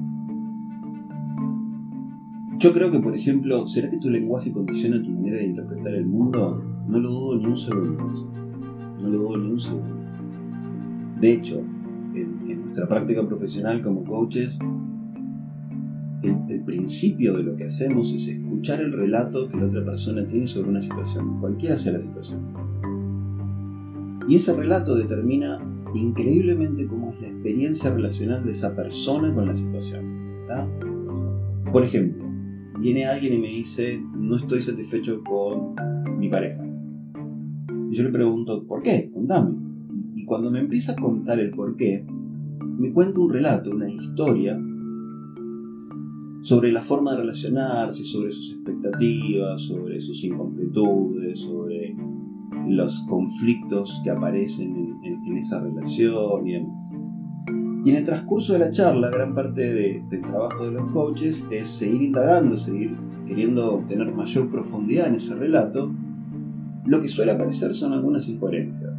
Yo 2.60 2.72
creo 2.72 2.92
que, 2.92 3.00
por 3.00 3.16
ejemplo, 3.16 3.66
¿será 3.66 3.90
que 3.90 3.98
tu 3.98 4.08
lenguaje 4.08 4.52
condiciona 4.52 5.02
tu 5.02 5.10
manera 5.10 5.38
de 5.38 5.46
interpretar 5.46 5.94
el 5.94 6.06
mundo? 6.06 6.62
No 6.86 7.00
lo 7.00 7.10
dudo 7.10 7.38
ni 7.38 7.46
un 7.46 7.58
segundo. 7.58 8.04
No 9.02 9.08
lo 9.08 9.18
dudo 9.18 9.38
ni 9.38 9.50
un 9.50 9.60
segundo. 9.60 9.96
De 11.20 11.32
hecho, 11.32 11.64
en, 12.14 12.62
nuestra 12.62 12.86
práctica 12.86 13.26
profesional 13.26 13.82
como 13.82 14.04
coaches, 14.04 14.60
el, 16.22 16.62
principio 16.64 17.36
de 17.36 17.42
lo 17.42 17.56
que 17.56 17.64
hacemos 17.64 18.12
es 18.12 18.28
escuchar 18.28 18.80
el 18.80 18.92
relato 18.92 19.48
que 19.48 19.56
la 19.56 19.66
otra 19.66 19.84
persona 19.84 20.26
tiene 20.26 20.46
sobre 20.46 20.68
una 20.68 20.82
situación, 20.82 21.40
cualquiera 21.40 21.76
sea 21.76 21.92
la 21.92 22.00
situación. 22.00 22.40
Y 24.28 24.36
ese 24.36 24.54
relato 24.54 24.94
determina 24.94 25.58
increíblemente 25.94 26.86
cómo 26.86 27.12
es 27.12 27.22
la 27.22 27.28
experiencia 27.28 27.92
relacional 27.92 28.44
de 28.44 28.52
esa 28.52 28.76
persona 28.76 29.34
con 29.34 29.46
la 29.46 29.54
situación. 29.54 30.20
Por 31.72 31.84
ejemplo, 31.84 32.24
viene 32.78 33.06
alguien 33.06 33.34
y 33.34 33.38
me 33.38 33.48
dice, 33.48 34.00
no 34.16 34.36
estoy 34.36 34.62
satisfecho 34.62 35.22
con 35.24 35.74
mi 36.18 36.28
pareja. 36.28 36.64
Y 37.90 37.96
yo 37.96 38.02
le 38.02 38.10
pregunto, 38.10 38.64
¿por 38.66 38.82
qué? 38.82 39.10
Contame. 39.12 39.56
Y, 40.14 40.22
y 40.22 40.24
cuando 40.24 40.50
me 40.50 40.60
empieza 40.60 40.92
a 40.92 40.96
contar 40.96 41.40
el 41.40 41.50
por 41.50 41.76
qué, 41.76 42.04
me 42.78 42.92
cuenta 42.92 43.20
un 43.20 43.32
relato, 43.32 43.70
una 43.70 43.88
historia 43.88 44.60
sobre 46.42 46.72
la 46.72 46.80
forma 46.80 47.12
de 47.12 47.18
relacionarse, 47.18 48.04
sobre 48.04 48.32
sus 48.32 48.52
expectativas, 48.52 49.60
sobre 49.62 50.00
sus 50.00 50.22
incompletudes, 50.24 51.40
sobre 51.40 51.96
los 52.68 53.00
conflictos 53.08 54.00
que 54.02 54.10
aparecen 54.10 54.98
en, 55.02 55.36
esa 55.36 55.60
relación 55.60 56.46
y 56.46 56.52
demás. 56.52 56.92
Y 57.84 57.90
en 57.90 57.96
el 57.96 58.04
transcurso 58.04 58.52
de 58.52 58.58
la 58.58 58.70
charla, 58.70 59.10
gran 59.10 59.34
parte 59.34 59.72
del 59.72 60.22
trabajo 60.22 60.66
de 60.66 60.72
los 60.72 60.88
coaches 60.88 61.46
es 61.50 61.68
seguir 61.68 62.02
indagando, 62.02 62.56
seguir 62.56 62.96
queriendo 63.26 63.74
obtener 63.74 64.12
mayor 64.12 64.50
profundidad 64.50 65.08
en 65.08 65.14
ese 65.14 65.34
relato. 65.34 65.90
Lo 66.84 67.00
que 67.00 67.08
suele 67.08 67.32
aparecer 67.32 67.74
son 67.74 67.92
algunas 67.92 68.28
incoherencias. 68.28 68.92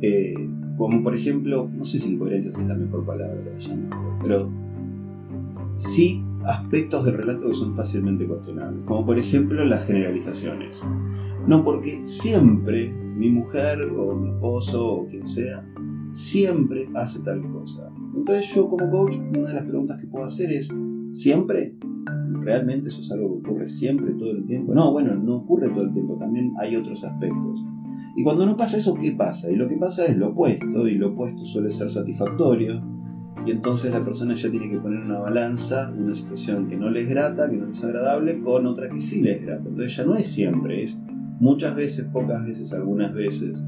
Eh, 0.00 0.34
como 0.76 1.02
por 1.02 1.14
ejemplo, 1.14 1.70
no 1.72 1.84
sé 1.84 1.98
si 2.00 2.14
incoherencias 2.14 2.58
es 2.58 2.66
la 2.66 2.74
mejor 2.74 3.04
palabra 3.04 3.40
para 3.44 3.58
llamarlo, 3.58 4.18
pero 4.20 4.50
sí 5.74 6.24
aspectos 6.46 7.04
del 7.04 7.14
relato 7.14 7.48
que 7.48 7.54
son 7.54 7.72
fácilmente 7.72 8.26
cuestionables, 8.26 8.84
como 8.84 9.06
por 9.06 9.18
ejemplo 9.18 9.64
las 9.64 9.86
generalizaciones. 9.86 10.80
No 11.46 11.64
porque 11.64 12.00
siempre 12.04 12.92
mi 12.92 13.30
mujer 13.30 13.82
o 13.82 14.14
mi 14.14 14.30
esposo 14.30 14.92
o 14.92 15.06
quien 15.06 15.26
sea, 15.26 15.64
siempre 16.12 16.88
hace 16.94 17.20
tal 17.20 17.42
cosa. 17.52 17.90
Entonces 18.14 18.54
yo 18.54 18.68
como 18.68 18.90
coach, 18.90 19.16
una 19.16 19.48
de 19.48 19.54
las 19.54 19.64
preguntas 19.64 20.00
que 20.00 20.06
puedo 20.06 20.24
hacer 20.24 20.52
es, 20.52 20.72
¿siempre? 21.12 21.76
¿Realmente 22.40 22.88
eso 22.88 23.00
es 23.00 23.10
algo 23.12 23.40
que 23.40 23.48
ocurre 23.48 23.68
siempre, 23.68 24.12
todo 24.14 24.32
el 24.32 24.44
tiempo? 24.46 24.74
No, 24.74 24.92
bueno, 24.92 25.14
no 25.14 25.36
ocurre 25.36 25.68
todo 25.70 25.84
el 25.84 25.92
tiempo, 25.92 26.16
también 26.16 26.52
hay 26.60 26.76
otros 26.76 27.02
aspectos. 27.04 27.64
Y 28.16 28.24
cuando 28.24 28.44
no 28.44 28.56
pasa 28.56 28.76
eso, 28.76 28.94
¿qué 28.94 29.12
pasa? 29.12 29.50
Y 29.50 29.56
lo 29.56 29.68
que 29.68 29.76
pasa 29.76 30.04
es 30.06 30.16
lo 30.16 30.30
opuesto, 30.30 30.86
y 30.86 30.96
lo 30.96 31.12
opuesto 31.12 31.46
suele 31.46 31.70
ser 31.70 31.88
satisfactorio, 31.88 32.82
y 33.44 33.50
entonces 33.50 33.90
la 33.90 34.04
persona 34.04 34.34
ya 34.34 34.50
tiene 34.50 34.70
que 34.70 34.78
poner 34.78 35.00
una 35.00 35.18
balanza, 35.18 35.92
una 35.96 36.14
situación 36.14 36.68
que 36.68 36.76
no 36.76 36.90
le 36.90 37.02
es 37.02 37.08
grata, 37.08 37.50
que 37.50 37.56
no 37.56 37.66
le 37.66 37.72
es 37.72 37.82
agradable, 37.82 38.40
con 38.40 38.66
otra 38.66 38.88
que 38.88 39.00
sí 39.00 39.20
le 39.20 39.32
es 39.32 39.42
grata. 39.42 39.68
Entonces 39.68 39.96
ya 39.96 40.04
no 40.04 40.14
es 40.14 40.26
siempre, 40.28 40.84
es 40.84 40.96
muchas 41.40 41.74
veces, 41.74 42.04
pocas 42.12 42.46
veces, 42.46 42.72
algunas 42.72 43.12
veces. 43.12 43.60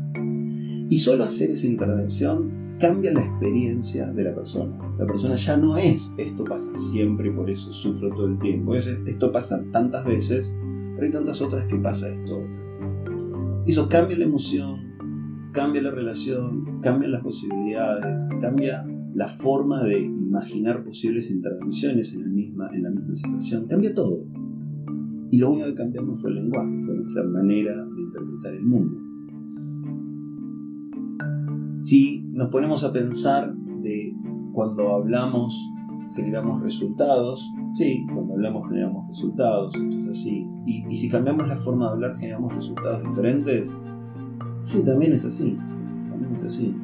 Y 0.90 0.98
solo 0.98 1.24
hacer 1.24 1.50
esa 1.50 1.66
intervención 1.66 2.52
cambia 2.78 3.12
la 3.12 3.22
experiencia 3.22 4.06
de 4.12 4.24
la 4.24 4.34
persona. 4.34 4.78
La 4.96 5.06
persona 5.06 5.34
ya 5.34 5.56
no 5.56 5.76
es 5.76 6.12
esto 6.18 6.44
pasa 6.44 6.70
siempre 6.92 7.30
y 7.30 7.32
por 7.32 7.50
eso 7.50 7.72
sufro 7.72 8.10
todo 8.10 8.26
el 8.28 8.38
tiempo. 8.38 8.76
Es, 8.76 8.86
esto 8.86 9.32
pasa 9.32 9.64
tantas 9.72 10.04
veces, 10.04 10.54
pero 10.94 11.06
hay 11.06 11.10
tantas 11.10 11.42
otras 11.42 11.64
que 11.64 11.76
pasa 11.76 12.08
esto 12.08 12.46
Eso 13.66 13.88
cambia 13.88 14.18
la 14.18 14.24
emoción, 14.24 14.94
cambia 15.52 15.82
la 15.82 15.90
relación, 15.90 16.80
cambia 16.80 17.08
las 17.08 17.22
posibilidades, 17.22 18.28
cambia 18.40 18.84
la 19.14 19.28
forma 19.28 19.84
de 19.84 20.00
imaginar 20.00 20.84
posibles 20.84 21.30
intervenciones 21.30 22.14
en, 22.14 22.34
misma, 22.34 22.68
en 22.72 22.82
la 22.82 22.90
misma 22.90 23.14
situación, 23.14 23.66
cambia 23.68 23.94
todo. 23.94 24.26
Y 25.30 25.38
lo 25.38 25.52
único 25.52 25.66
que 25.66 25.74
cambiamos 25.74 26.20
fue 26.20 26.30
el 26.30 26.36
lenguaje, 26.36 26.84
fue 26.84 26.94
nuestra 26.94 27.22
manera 27.24 27.84
de 27.84 28.02
interpretar 28.02 28.54
el 28.54 28.64
mundo. 28.64 29.00
Si 31.80 32.26
nos 32.32 32.48
ponemos 32.48 32.82
a 32.82 32.92
pensar 32.92 33.54
de 33.82 34.16
cuando 34.52 34.94
hablamos 34.94 35.54
generamos 36.16 36.62
resultados, 36.62 37.44
sí, 37.74 38.06
cuando 38.12 38.34
hablamos 38.34 38.68
generamos 38.68 39.08
resultados, 39.08 39.74
esto 39.74 39.96
es 39.96 40.08
así. 40.08 40.46
Y, 40.66 40.84
y 40.88 40.96
si 40.96 41.08
cambiamos 41.08 41.46
la 41.46 41.56
forma 41.56 41.86
de 41.86 41.92
hablar 41.92 42.16
generamos 42.16 42.54
resultados 42.54 43.02
diferentes, 43.02 43.76
sí, 44.60 44.84
también 44.84 45.12
es 45.12 45.24
así, 45.24 45.56
también 46.08 46.34
es 46.36 46.42
así. 46.42 46.74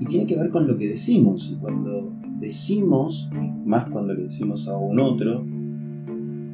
Y 0.00 0.06
tiene 0.06 0.26
que 0.26 0.36
ver 0.36 0.50
con 0.50 0.66
lo 0.66 0.76
que 0.76 0.88
decimos. 0.88 1.50
Y 1.52 1.56
cuando 1.56 2.12
decimos, 2.38 3.28
más 3.64 3.88
cuando 3.88 4.14
le 4.14 4.24
decimos 4.24 4.68
a 4.68 4.76
un 4.76 5.00
otro, 5.00 5.44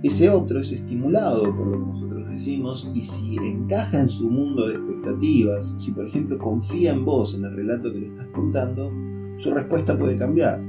ese 0.02 0.30
otro 0.30 0.60
es 0.60 0.72
estimulado 0.72 1.54
por 1.54 1.66
lo 1.66 1.72
que 1.72 1.86
nosotros 1.86 2.28
decimos 2.30 2.90
y 2.94 3.00
si 3.00 3.36
encaja 3.36 4.00
en 4.00 4.08
su 4.08 4.28
mundo 4.28 4.66
de 4.66 4.74
expectativas, 4.74 5.76
si 5.78 5.92
por 5.92 6.06
ejemplo 6.06 6.38
confía 6.38 6.92
en 6.92 7.04
vos, 7.04 7.34
en 7.34 7.44
el 7.44 7.54
relato 7.54 7.92
que 7.92 8.00
le 8.00 8.06
estás 8.08 8.26
contando, 8.28 8.90
su 9.38 9.52
respuesta 9.52 9.96
puede 9.96 10.16
cambiar. 10.16 10.60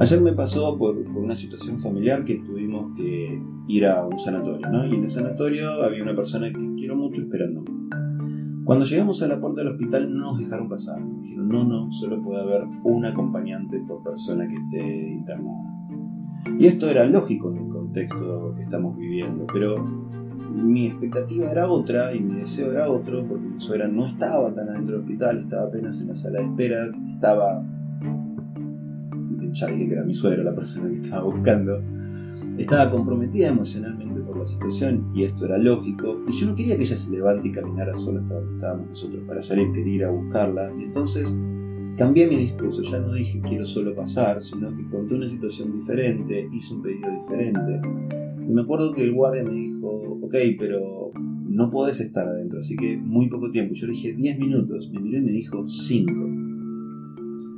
Ayer 0.00 0.20
me 0.20 0.32
pasó 0.32 0.76
por, 0.76 0.96
una 0.96 1.36
situación 1.36 1.78
familiar 1.78 2.24
que 2.24 2.36
tuvimos 2.36 2.96
que 2.96 3.40
ir 3.68 3.86
a 3.86 4.04
un 4.04 4.18
sanatorio, 4.18 4.68
¿no? 4.68 4.84
Y 4.84 4.94
en 4.94 5.04
el 5.04 5.10
sanatorio 5.10 5.70
había 5.84 6.02
una 6.02 6.16
persona 6.16 6.52
que 6.52 6.74
quiero 6.76 6.96
mucho 6.96 7.20
esperando 7.20 7.64
cuando 8.64 8.86
llegamos 8.86 9.22
a 9.22 9.28
la 9.28 9.40
puerta 9.40 9.60
del 9.60 9.72
hospital 9.72 10.12
no 10.12 10.32
nos 10.32 10.38
dejaron 10.38 10.68
pasar. 10.68 10.98
Dijeron, 11.20 11.48
no, 11.48 11.64
no, 11.64 11.92
solo 11.92 12.22
puede 12.22 12.40
haber 12.40 12.64
un 12.82 13.04
acompañante 13.04 13.78
por 13.80 14.02
persona 14.02 14.48
que 14.48 14.54
esté 14.54 15.08
internada. 15.10 15.74
Y 16.58 16.66
esto 16.66 16.88
era 16.88 17.06
lógico 17.06 17.50
en 17.50 17.58
el 17.58 17.68
contexto 17.68 18.54
que 18.56 18.62
estamos 18.62 18.96
viviendo, 18.96 19.46
pero 19.52 19.84
mi 20.54 20.86
expectativa 20.86 21.50
era 21.50 21.68
otra 21.68 22.14
y 22.14 22.20
mi 22.20 22.40
deseo 22.40 22.70
era 22.72 22.88
otro, 22.88 23.26
porque 23.26 23.46
mi 23.46 23.60
suegra 23.60 23.88
no 23.88 24.06
estaba 24.06 24.54
tan 24.54 24.68
adentro 24.68 24.96
del 24.96 25.02
hospital, 25.02 25.38
estaba 25.38 25.64
apenas 25.64 26.00
en 26.00 26.08
la 26.08 26.14
sala 26.14 26.40
de 26.40 26.46
espera, 26.46 26.90
estaba... 27.12 27.64
Ya 29.52 29.66
dije 29.68 29.86
que 29.86 29.92
era 29.92 30.04
mi 30.04 30.14
suegra 30.14 30.42
la 30.42 30.54
persona 30.54 30.88
que 30.88 30.96
estaba 30.96 31.24
buscando 31.24 31.80
estaba 32.58 32.90
comprometida 32.90 33.48
emocionalmente 33.48 34.20
por 34.20 34.38
la 34.38 34.46
situación 34.46 35.08
y 35.14 35.24
esto 35.24 35.46
era 35.46 35.58
lógico. 35.58 36.22
Y 36.28 36.32
yo 36.32 36.46
no 36.46 36.54
quería 36.54 36.76
que 36.76 36.84
ella 36.84 36.96
se 36.96 37.10
levante 37.10 37.48
y 37.48 37.52
caminara 37.52 37.94
sola 37.94 38.20
hasta 38.20 38.34
donde 38.34 38.54
estábamos 38.54 38.88
nosotros 38.88 39.22
para 39.26 39.42
salir, 39.42 39.72
quería 39.72 39.94
ir 39.94 40.04
a 40.04 40.10
buscarla. 40.10 40.72
Y 40.78 40.84
entonces 40.84 41.34
cambié 41.96 42.26
mi 42.26 42.36
discurso. 42.36 42.82
Ya 42.82 43.00
no 43.00 43.12
dije 43.12 43.40
quiero 43.40 43.66
solo 43.66 43.94
pasar, 43.94 44.42
sino 44.42 44.74
que 44.76 44.88
conté 44.88 45.14
una 45.14 45.28
situación 45.28 45.72
diferente, 45.72 46.48
hice 46.52 46.74
un 46.74 46.82
pedido 46.82 47.10
diferente. 47.10 47.80
Y 48.46 48.52
me 48.52 48.62
acuerdo 48.62 48.94
que 48.94 49.02
el 49.02 49.12
guardia 49.12 49.42
me 49.42 49.52
dijo, 49.52 49.88
ok, 50.22 50.34
pero 50.58 51.12
no 51.48 51.70
podés 51.70 52.00
estar 52.00 52.26
adentro, 52.26 52.58
así 52.58 52.76
que 52.76 52.96
muy 52.96 53.28
poco 53.28 53.50
tiempo. 53.50 53.74
Yo 53.74 53.86
le 53.86 53.92
dije 53.92 54.12
10 54.12 54.38
minutos, 54.38 54.90
me 54.92 55.00
miró 55.00 55.18
y 55.18 55.22
me 55.22 55.32
dijo 55.32 55.68
5. 55.68 56.33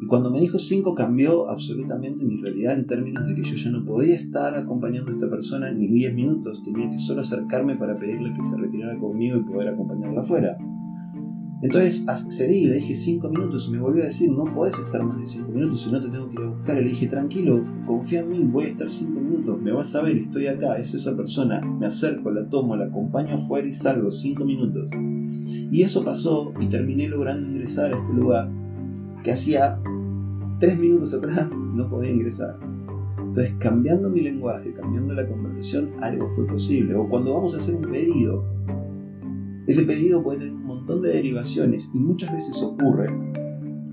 Cuando 0.09 0.31
me 0.31 0.41
dijo 0.41 0.59
5 0.59 0.95
cambió 0.95 1.49
absolutamente 1.49 2.25
mi 2.25 2.41
realidad 2.41 2.79
en 2.79 2.87
términos 2.87 3.27
de 3.27 3.35
que 3.35 3.43
yo 3.43 3.57
ya 3.57 3.71
no 3.71 3.85
podía 3.85 4.15
estar 4.15 4.55
acompañando 4.55 5.11
a 5.11 5.15
esta 5.15 5.29
persona 5.29 5.71
ni 5.73 5.89
10 5.89 6.15
minutos, 6.15 6.63
tenía 6.63 6.89
que 6.91 6.99
solo 6.99 7.23
acercarme 7.23 7.77
para 7.77 7.99
pedirle 7.99 8.33
que 8.35 8.45
se 8.45 8.57
retirara 8.57 8.99
conmigo 8.99 9.39
y 9.39 9.45
poder 9.45 9.69
acompañarla 9.69 10.21
afuera. 10.21 10.57
Entonces 11.63 12.05
accedí, 12.07 12.67
le 12.67 12.75
dije 12.75 12.95
5 12.95 13.31
minutos 13.31 13.71
me 13.71 13.79
volvió 13.79 14.03
a 14.03 14.07
decir, 14.07 14.31
no 14.31 14.45
podés 14.45 14.79
estar 14.79 15.03
más 15.03 15.19
de 15.19 15.27
5 15.27 15.51
minutos, 15.51 15.83
si 15.83 15.91
no 15.91 16.03
te 16.03 16.11
tengo 16.11 16.29
que 16.29 16.35
ir 16.35 16.47
a 16.47 16.51
buscar. 16.51 16.77
Le 16.77 16.89
dije, 16.89 17.07
tranquilo, 17.07 17.65
confía 17.87 18.21
en 18.21 18.29
mí, 18.29 18.45
voy 18.45 18.65
a 18.67 18.69
estar 18.69 18.91
5 18.91 19.19
minutos, 19.19 19.61
me 19.63 19.73
vas 19.73 19.95
a 19.95 20.03
ver, 20.03 20.17
estoy 20.17 20.49
acá, 20.49 20.77
es 20.77 20.93
esa 20.93 21.17
persona. 21.17 21.61
Me 21.63 21.87
acerco, 21.87 22.31
la 22.31 22.47
tomo, 22.49 22.77
la 22.77 22.85
acompaño 22.85 23.37
afuera 23.37 23.67
y 23.67 23.73
salgo 23.73 24.11
5 24.11 24.45
minutos. 24.45 24.91
Y 25.73 25.83
eso 25.83 26.05
pasó 26.05 26.53
y 26.61 26.67
terminé 26.67 27.09
logrando 27.09 27.47
ingresar 27.47 27.93
a 27.93 27.99
este 27.99 28.13
lugar 28.13 28.51
que 29.25 29.33
hacía 29.33 29.81
tres 30.59 30.79
minutos 30.79 31.13
atrás 31.15 31.53
no 31.55 31.89
podía 31.89 32.11
ingresar. 32.11 32.59
Entonces, 33.19 33.55
cambiando 33.59 34.09
mi 34.09 34.21
lenguaje, 34.23 34.73
cambiando 34.73 35.13
la 35.15 35.29
conversación, 35.29 35.91
algo 36.01 36.29
fue 36.31 36.47
posible. 36.47 36.95
O 36.95 37.07
cuando 37.09 37.35
vamos 37.35 37.55
a 37.55 37.59
hacer 37.59 37.75
un 37.75 37.83
pedido, 37.83 38.45
ese 39.67 39.83
pedido 39.83 40.23
puede 40.23 40.39
tener 40.39 40.55
un 40.55 40.65
montón 40.65 41.03
de 41.03 41.11
derivaciones 41.11 41.91
y 41.93 41.99
muchas 41.99 42.33
veces 42.33 42.63
ocurre 42.63 43.09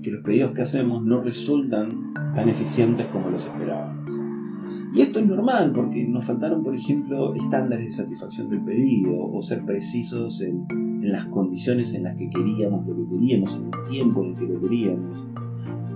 que 0.02 0.10
los 0.10 0.22
pedidos 0.22 0.52
que 0.52 0.62
hacemos 0.62 1.02
no 1.02 1.22
resultan 1.22 2.14
tan 2.34 2.48
eficientes 2.48 3.06
como 3.06 3.30
los 3.30 3.44
esperábamos. 3.44 4.04
Y 4.94 5.00
esto 5.00 5.18
es 5.18 5.26
normal 5.26 5.72
porque 5.74 6.06
nos 6.06 6.24
faltaron, 6.24 6.62
por 6.62 6.74
ejemplo, 6.74 7.34
estándares 7.34 7.86
de 7.86 7.92
satisfacción 7.92 8.48
del 8.48 8.64
pedido 8.64 9.12
o 9.18 9.42
ser 9.42 9.64
precisos 9.64 10.40
en, 10.40 10.66
en 10.70 11.10
las 11.10 11.24
condiciones 11.26 11.94
en 11.94 12.04
las 12.04 12.16
que 12.16 12.30
queríamos 12.30 12.86
lo 12.86 12.96
que 12.96 13.10
queríamos, 13.10 13.56
en 13.56 13.64
el 13.66 13.90
tiempo 13.90 14.22
en 14.22 14.30
el 14.30 14.36
que 14.36 14.46
lo 14.46 14.60
queríamos. 14.60 15.26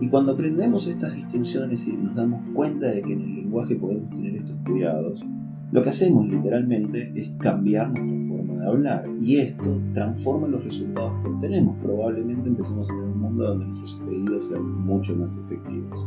Y 0.00 0.08
cuando 0.08 0.32
aprendemos 0.32 0.86
estas 0.86 1.14
distinciones 1.14 1.86
y 1.88 1.96
nos 1.96 2.14
damos 2.14 2.42
cuenta 2.54 2.86
de 2.86 3.02
que 3.02 3.12
en 3.12 3.20
el 3.20 3.34
lenguaje 3.34 3.76
podemos 3.76 4.08
tener 4.10 4.36
estos 4.36 4.56
cuidados, 4.64 5.24
lo 5.70 5.82
que 5.82 5.90
hacemos 5.90 6.26
literalmente 6.26 7.12
es 7.14 7.30
cambiar 7.38 7.90
nuestra 7.90 8.18
forma 8.26 8.54
de 8.54 8.66
hablar 8.66 9.06
y 9.20 9.36
esto 9.36 9.80
transforma 9.92 10.48
los 10.48 10.64
resultados 10.64 11.12
que 11.22 11.28
obtenemos. 11.28 11.76
Probablemente 11.82 12.48
empecemos 12.48 12.88
a 12.88 12.92
tener 12.94 13.08
un 13.10 13.20
mundo 13.20 13.44
donde 13.44 13.66
nuestros 13.66 13.94
pedidos 14.06 14.48
sean 14.48 14.86
mucho 14.86 15.14
más 15.16 15.36
efectivos. 15.36 16.06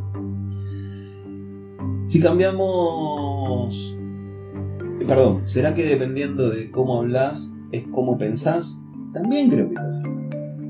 Si 2.05 2.19
cambiamos... 2.19 3.95
Perdón, 5.07 5.41
¿será 5.45 5.75
que 5.75 5.85
dependiendo 5.85 6.49
de 6.49 6.71
cómo 6.71 6.99
hablas 6.99 7.51
es 7.71 7.83
cómo 7.87 8.17
pensás? 8.17 8.79
También 9.13 9.49
creo 9.49 9.67
que 9.67 9.75
es 9.75 9.81
así. 9.81 10.03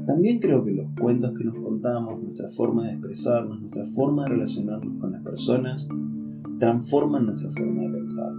También 0.06 0.40
creo 0.40 0.66
que 0.66 0.72
los 0.72 0.88
cuentos 1.00 1.34
que 1.38 1.44
nos 1.46 1.56
contamos, 1.82 2.22
nuestra 2.22 2.48
forma 2.50 2.84
de 2.84 2.92
expresarnos, 2.92 3.60
nuestra 3.60 3.86
forma 3.86 4.24
de 4.24 4.30
relacionarnos 4.30 5.00
con 5.00 5.12
las 5.12 5.22
personas, 5.24 5.88
transforman 6.60 7.26
nuestra 7.26 7.50
forma 7.50 7.82
de 7.82 7.90
pensar. 7.90 8.32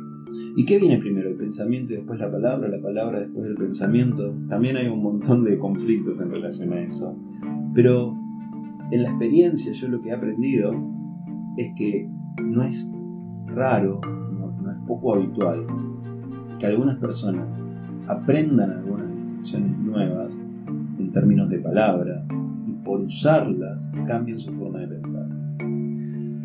¿Y 0.56 0.64
qué 0.64 0.78
viene 0.78 0.98
primero, 0.98 1.28
el 1.28 1.36
pensamiento 1.36 1.92
y 1.92 1.96
después 1.96 2.20
la 2.20 2.30
palabra, 2.30 2.68
la 2.68 2.80
palabra 2.80 3.20
después 3.20 3.48
del 3.48 3.56
pensamiento? 3.56 4.32
También 4.48 4.76
hay 4.76 4.86
un 4.86 5.02
montón 5.02 5.44
de 5.44 5.58
conflictos 5.58 6.20
en 6.20 6.30
relación 6.30 6.72
a 6.72 6.80
eso. 6.80 7.16
Pero 7.74 8.16
en 8.92 9.02
la 9.02 9.08
experiencia 9.08 9.72
yo 9.72 9.88
lo 9.88 10.00
que 10.00 10.10
he 10.10 10.12
aprendido 10.12 10.72
es 11.56 11.72
que 11.74 12.08
no 12.42 12.62
es 12.62 12.92
raro, 13.46 14.00
no, 14.04 14.70
es 14.70 14.78
poco 14.86 15.16
habitual, 15.16 15.66
que 16.60 16.66
algunas 16.66 16.96
personas 16.98 17.58
aprendan 18.06 18.70
algunas 18.70 19.12
distinciones 19.12 19.76
nuevas 19.78 20.40
en 20.98 21.10
términos 21.10 21.50
de 21.50 21.58
palabra 21.58 22.24
por 22.84 23.00
usarlas 23.00 23.90
cambien 24.06 24.38
su 24.38 24.52
forma 24.52 24.80
de 24.80 24.88
pensar. 24.88 25.28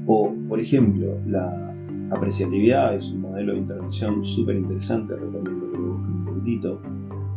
O, 0.06 0.34
por 0.48 0.60
ejemplo, 0.60 1.20
la 1.26 1.76
apreciatividad 2.12 2.96
es 2.96 3.12
un 3.12 3.22
modelo 3.22 3.54
de 3.54 3.60
intervención 3.60 4.24
súper 4.24 4.56
interesante, 4.56 5.16
recomiendo 5.16 5.72
que 5.72 5.78
lo 5.78 5.94
busquen 5.94 6.14
un 6.14 6.26
poquitito. 6.26 6.82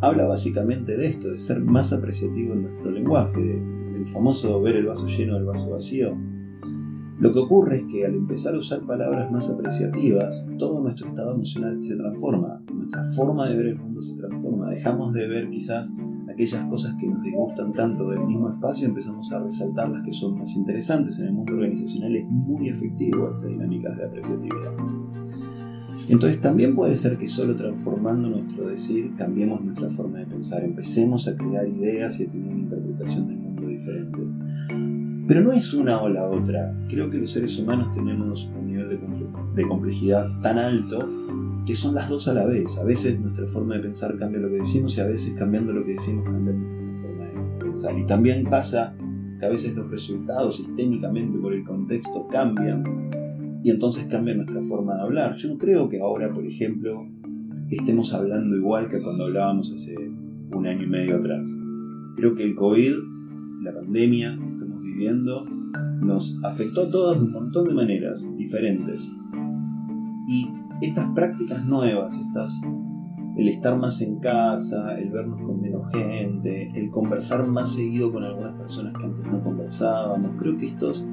Habla 0.00 0.26
básicamente 0.26 0.96
de 0.96 1.06
esto, 1.06 1.30
de 1.30 1.38
ser 1.38 1.60
más 1.60 1.92
apreciativo 1.92 2.54
en 2.54 2.62
nuestro 2.62 2.90
lenguaje, 2.90 3.62
el 3.96 4.08
famoso 4.08 4.60
ver 4.62 4.76
el 4.76 4.86
vaso 4.86 5.06
lleno 5.06 5.34
del 5.34 5.44
vaso 5.44 5.70
vacío. 5.70 6.16
Lo 7.18 7.34
que 7.34 7.38
ocurre 7.40 7.76
es 7.76 7.84
que 7.84 8.06
al 8.06 8.14
empezar 8.14 8.54
a 8.54 8.58
usar 8.58 8.80
palabras 8.86 9.30
más 9.30 9.50
apreciativas, 9.50 10.42
todo 10.58 10.80
nuestro 10.80 11.08
estado 11.08 11.34
emocional 11.34 11.78
se 11.86 11.96
transforma, 11.96 12.62
nuestra 12.72 13.04
forma 13.04 13.46
de 13.46 13.56
ver 13.56 13.66
el 13.66 13.78
mundo 13.78 14.00
se 14.00 14.14
transforma, 14.14 14.70
dejamos 14.70 15.12
de 15.12 15.28
ver 15.28 15.50
quizás 15.50 15.92
aquellas 16.30 16.64
cosas 16.64 16.94
que 16.94 17.06
nos 17.06 17.22
disgustan 17.22 17.72
tanto 17.72 18.08
del 18.10 18.20
mismo 18.20 18.50
espacio 18.50 18.88
empezamos 18.88 19.30
a 19.32 19.40
resaltar 19.40 19.90
las 19.90 20.02
que 20.02 20.12
son 20.12 20.38
más 20.38 20.54
interesantes. 20.54 21.18
En 21.18 21.26
el 21.26 21.32
mundo 21.32 21.54
organizacional 21.54 22.14
es 22.14 22.26
muy 22.26 22.68
efectivo 22.68 23.30
esta 23.34 23.46
dinámica 23.46 23.94
de 23.94 24.04
apreciatividad. 24.04 24.72
Entonces 26.08 26.40
también 26.40 26.74
puede 26.74 26.96
ser 26.96 27.16
que 27.16 27.28
solo 27.28 27.54
transformando 27.54 28.30
nuestro 28.30 28.68
decir 28.68 29.12
cambiemos 29.16 29.62
nuestra 29.62 29.90
forma 29.90 30.18
de 30.18 30.26
pensar, 30.26 30.64
empecemos 30.64 31.28
a 31.28 31.36
crear 31.36 31.68
ideas 31.68 32.18
y 32.18 32.24
a 32.24 32.28
tener 32.28 32.48
una 32.48 32.60
interpretación 32.60 33.28
del 33.28 33.36
mundo 33.36 33.68
diferente. 33.68 34.18
Pero 35.28 35.42
no 35.42 35.52
es 35.52 35.72
una 35.72 36.00
o 36.00 36.08
la 36.08 36.28
otra. 36.28 36.74
Creo 36.88 37.08
que 37.08 37.18
los 37.18 37.30
seres 37.30 37.56
humanos 37.56 37.94
tenemos 37.94 38.50
un 38.58 38.66
nivel 38.66 38.88
de, 39.54 39.68
complejidad 39.68 40.26
tan 40.42 40.58
alto 40.58 41.08
que 41.70 41.76
son 41.76 41.94
las 41.94 42.08
dos 42.08 42.26
a 42.26 42.34
la 42.34 42.46
vez. 42.46 42.76
A 42.78 42.84
veces 42.84 43.20
nuestra 43.20 43.46
forma 43.46 43.76
de 43.76 43.82
pensar 43.82 44.18
cambia 44.18 44.40
lo 44.40 44.50
que 44.50 44.56
decimos 44.56 44.96
y 44.96 45.00
a 45.02 45.06
veces 45.06 45.34
cambiando 45.34 45.72
lo 45.72 45.84
que 45.84 45.92
decimos 45.92 46.24
cambia 46.24 46.52
nuestra 46.52 47.00
forma 47.00 47.24
de 47.26 47.64
pensar. 47.64 47.96
Y 47.96 48.06
también 48.06 48.44
pasa 48.50 48.96
que 49.38 49.46
a 49.46 49.48
veces 49.48 49.76
los 49.76 49.88
resultados 49.88 50.56
sistémicamente 50.56 51.38
por 51.38 51.54
el 51.54 51.62
contexto 51.62 52.26
cambian 52.26 53.60
y 53.62 53.70
entonces 53.70 54.06
cambia 54.06 54.34
nuestra 54.34 54.60
forma 54.62 54.96
de 54.96 55.02
hablar. 55.02 55.36
Yo 55.36 55.48
no 55.48 55.58
creo 55.58 55.88
que 55.88 56.00
ahora, 56.00 56.34
por 56.34 56.44
ejemplo, 56.44 57.06
estemos 57.70 58.12
hablando 58.14 58.56
igual 58.56 58.88
que 58.88 59.00
cuando 59.00 59.26
hablábamos 59.26 59.72
hace 59.72 59.94
un 59.94 60.66
año 60.66 60.82
y 60.82 60.88
medio 60.88 61.18
atrás. 61.18 61.48
Creo 62.16 62.34
que 62.34 62.42
el 62.42 62.56
COVID, 62.56 62.94
la 63.62 63.72
pandemia, 63.72 64.36
nos 66.02 66.36
afectó 66.42 66.82
a 66.82 66.90
todos 66.90 67.20
de 67.20 67.26
un 67.26 67.32
montón 67.32 67.68
de 67.68 67.74
maneras 67.74 68.26
diferentes. 68.36 69.08
Y 70.26 70.59
estas 70.80 71.10
prácticas 71.10 71.64
nuevas, 71.64 72.16
estas, 72.16 72.60
el 73.36 73.48
estar 73.48 73.78
más 73.78 74.00
en 74.00 74.18
casa, 74.18 74.98
el 74.98 75.10
vernos 75.10 75.40
con 75.42 75.60
menos 75.60 75.92
gente, 75.92 76.70
el 76.74 76.90
conversar 76.90 77.46
más 77.46 77.74
seguido 77.74 78.12
con 78.12 78.24
algunas 78.24 78.54
personas 78.54 78.94
que 78.98 79.04
antes 79.04 79.26
no 79.26 79.42
conversábamos, 79.42 80.32
creo 80.38 80.56
que 80.56 80.66
estos 80.66 81.04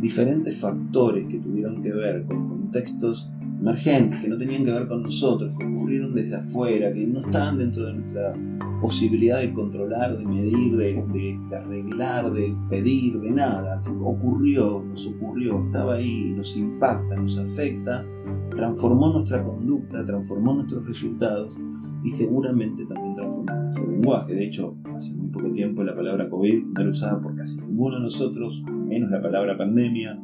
diferentes 0.00 0.58
factores 0.58 1.26
que 1.26 1.38
tuvieron 1.38 1.82
que 1.82 1.92
ver 1.92 2.24
con 2.26 2.48
contextos 2.48 3.30
emergentes, 3.60 4.20
que 4.20 4.28
no 4.28 4.38
tenían 4.38 4.64
que 4.64 4.72
ver 4.72 4.88
con 4.88 5.02
nosotros, 5.02 5.54
que 5.56 5.64
ocurrieron 5.64 6.14
desde 6.14 6.36
afuera, 6.36 6.92
que 6.92 7.06
no 7.06 7.20
estaban 7.20 7.58
dentro 7.58 7.84
de 7.84 7.94
nuestra 7.94 8.34
posibilidad 8.80 9.40
de 9.40 9.52
controlar, 9.52 10.16
de 10.16 10.26
medir, 10.26 10.76
de, 10.76 11.38
arreglar, 11.54 12.32
de 12.32 12.56
pedir, 12.70 13.20
de 13.20 13.30
nada. 13.30 13.78
Ocurrió, 14.00 14.82
nos 14.82 15.06
ocurrió, 15.06 15.62
estaba 15.66 15.94
ahí, 15.94 16.32
nos 16.34 16.56
impacta, 16.56 17.16
nos 17.16 17.36
afecta, 17.38 18.06
transformó 18.50 19.12
nuestra 19.12 19.42
conducta, 19.44 20.04
transformó 20.04 20.54
nuestros 20.54 20.86
resultados 20.86 21.56
y 22.02 22.10
seguramente 22.10 22.84
también 22.86 23.14
transformó 23.14 23.52
nuestro 23.52 23.86
lenguaje. 23.86 24.34
De 24.34 24.44
hecho, 24.44 24.76
hace 24.94 25.14
muy 25.16 25.28
poco 25.28 25.52
tiempo 25.52 25.82
la 25.82 25.94
palabra 25.94 26.28
COVID 26.28 26.64
no 26.66 26.80
era 26.80 26.90
usada 26.90 27.20
por 27.20 27.34
casi 27.36 27.60
ninguno 27.60 27.96
de 27.96 28.02
nosotros, 28.02 28.64
menos 28.66 29.10
la 29.10 29.22
palabra 29.22 29.56
pandemia, 29.56 30.18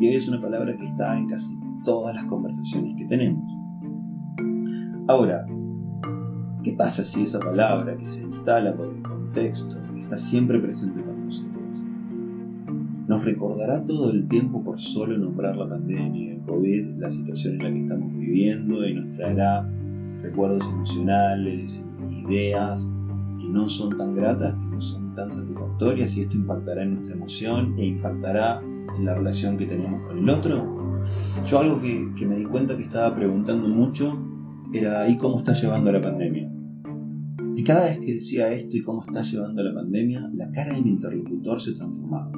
y 0.00 0.06
hoy 0.06 0.14
es 0.14 0.28
una 0.28 0.40
palabra 0.40 0.76
que 0.76 0.86
está 0.86 1.18
en 1.18 1.26
casi 1.26 1.58
todas 1.84 2.14
las 2.14 2.24
conversaciones 2.24 2.94
que 2.96 3.06
tenemos. 3.06 3.42
Ahora, 5.08 5.46
¿qué 6.62 6.72
pasa 6.74 7.04
si 7.04 7.22
esa 7.22 7.40
palabra 7.40 7.96
que 7.96 8.08
se 8.08 8.22
instala 8.22 8.76
por 8.76 8.88
el 8.88 9.02
contexto 9.02 9.76
está 9.96 10.18
siempre 10.18 10.60
presente 10.60 11.02
con 11.02 11.24
nosotros? 11.24 11.62
¿Nos 13.08 13.24
recordará 13.24 13.84
todo 13.84 14.10
el 14.10 14.28
tiempo 14.28 14.62
por 14.62 14.78
solo 14.78 15.16
nombrar 15.16 15.56
la 15.56 15.66
pandemia, 15.66 16.37
COVID, 16.48 16.98
la 16.98 17.10
situación 17.10 17.54
en 17.54 17.62
la 17.62 17.70
que 17.70 17.82
estamos 17.82 18.18
viviendo 18.18 18.86
y 18.86 18.94
nos 18.94 19.16
traerá 19.16 19.70
recuerdos 20.22 20.68
emocionales, 20.68 21.84
ideas 22.26 22.88
que 23.40 23.48
no 23.48 23.68
son 23.68 23.96
tan 23.96 24.16
gratas, 24.16 24.54
que 24.54 24.66
no 24.66 24.80
son 24.80 25.14
tan 25.14 25.30
satisfactorias 25.30 26.16
y 26.16 26.22
esto 26.22 26.36
impactará 26.36 26.82
en 26.82 26.94
nuestra 26.94 27.14
emoción 27.14 27.74
e 27.78 27.86
impactará 27.86 28.60
en 28.96 29.04
la 29.04 29.14
relación 29.14 29.56
que 29.56 29.66
tenemos 29.66 30.06
con 30.08 30.18
el 30.18 30.28
otro? 30.28 30.78
Yo 31.46 31.60
algo 31.60 31.80
que, 31.80 32.26
me 32.26 32.36
di 32.36 32.44
cuenta 32.44 32.76
que 32.76 32.82
estaba 32.82 33.14
preguntando 33.14 33.68
mucho 33.68 34.18
era 34.72 35.08
¿y 35.08 35.16
cómo 35.16 35.38
está 35.38 35.52
llevando 35.52 35.92
la 35.92 36.02
pandemia? 36.02 36.50
Y 37.56 37.64
cada 37.64 37.86
vez 37.86 37.98
que 37.98 38.14
decía 38.14 38.52
esto 38.52 38.76
y 38.76 38.82
cómo 38.82 39.04
está 39.04 39.22
llevando 39.22 39.62
la 39.62 39.74
pandemia, 39.74 40.30
la 40.34 40.50
cara 40.50 40.74
de 40.74 40.82
mi 40.82 40.90
interlocutor 40.90 41.60
se 41.60 41.72
transformaba. 41.72 42.30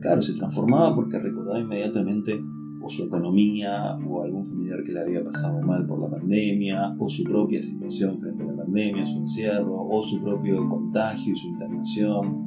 Claro, 0.00 0.22
se 0.22 0.34
transformaba 0.34 0.94
porque 0.94 1.18
recordaba 1.18 1.60
inmediatamente 1.60 2.40
o 2.86 2.90
su 2.90 3.04
economía, 3.04 3.98
o 4.08 4.22
algún 4.22 4.44
familiar 4.44 4.82
que 4.84 4.92
le 4.92 5.00
había 5.00 5.24
pasado 5.24 5.60
mal 5.60 5.86
por 5.86 6.00
la 6.00 6.08
pandemia, 6.08 6.94
o 6.98 7.10
su 7.10 7.24
propia 7.24 7.62
situación 7.62 8.18
frente 8.18 8.42
a 8.42 8.46
la 8.46 8.56
pandemia, 8.56 9.06
su 9.06 9.18
encierro, 9.18 9.84
o 9.84 10.02
su 10.02 10.22
propio 10.22 10.68
contagio 10.68 11.34
y 11.34 11.36
su 11.36 11.48
internación. 11.48 12.46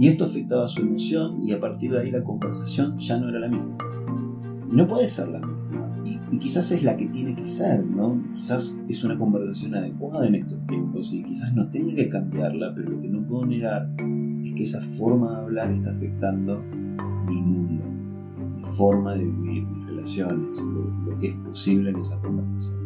Y 0.00 0.08
esto 0.08 0.24
afectaba 0.24 0.66
su 0.68 0.82
emoción 0.82 1.42
y 1.44 1.52
a 1.52 1.60
partir 1.60 1.92
de 1.92 2.00
ahí 2.00 2.10
la 2.10 2.24
conversación 2.24 2.98
ya 2.98 3.18
no 3.18 3.28
era 3.28 3.38
la 3.40 3.48
misma 3.48 3.76
no 4.74 4.88
puede 4.88 5.08
ser 5.08 5.28
la 5.28 5.38
misma. 5.38 5.54
Y, 6.32 6.38
quizás 6.38 6.70
es 6.72 6.82
la 6.82 6.96
que 6.96 7.06
tiene 7.06 7.34
que 7.34 7.46
ser, 7.46 7.86
¿no? 7.86 8.22
Quizás 8.34 8.76
es 8.88 9.04
una 9.04 9.16
conversación 9.16 9.74
adecuada 9.74 10.26
en 10.26 10.34
estos 10.34 10.66
tiempos 10.66 11.12
y 11.12 11.22
quizás 11.22 11.54
no 11.54 11.70
tenga 11.70 11.94
que 11.94 12.08
cambiarla, 12.08 12.74
pero 12.74 12.90
lo 12.90 13.00
que 13.00 13.08
no 13.08 13.24
puedo 13.26 13.46
negar 13.46 13.88
es 14.44 14.52
que 14.52 14.64
esa 14.64 14.82
forma 14.82 15.30
de 15.30 15.36
hablar 15.36 15.70
está 15.70 15.90
afectando 15.90 16.60
mi 17.28 17.40
mundo, 17.40 17.84
forma 18.64 19.14
de 19.14 19.24
vivir, 19.24 19.66
mis 19.66 19.86
relaciones, 19.86 20.60
lo, 20.60 21.10
lo 21.10 21.18
que 21.18 21.28
es 21.28 21.36
posible 21.36 21.90
en 21.90 21.98
esa 21.98 22.18
conversación. 22.20 22.84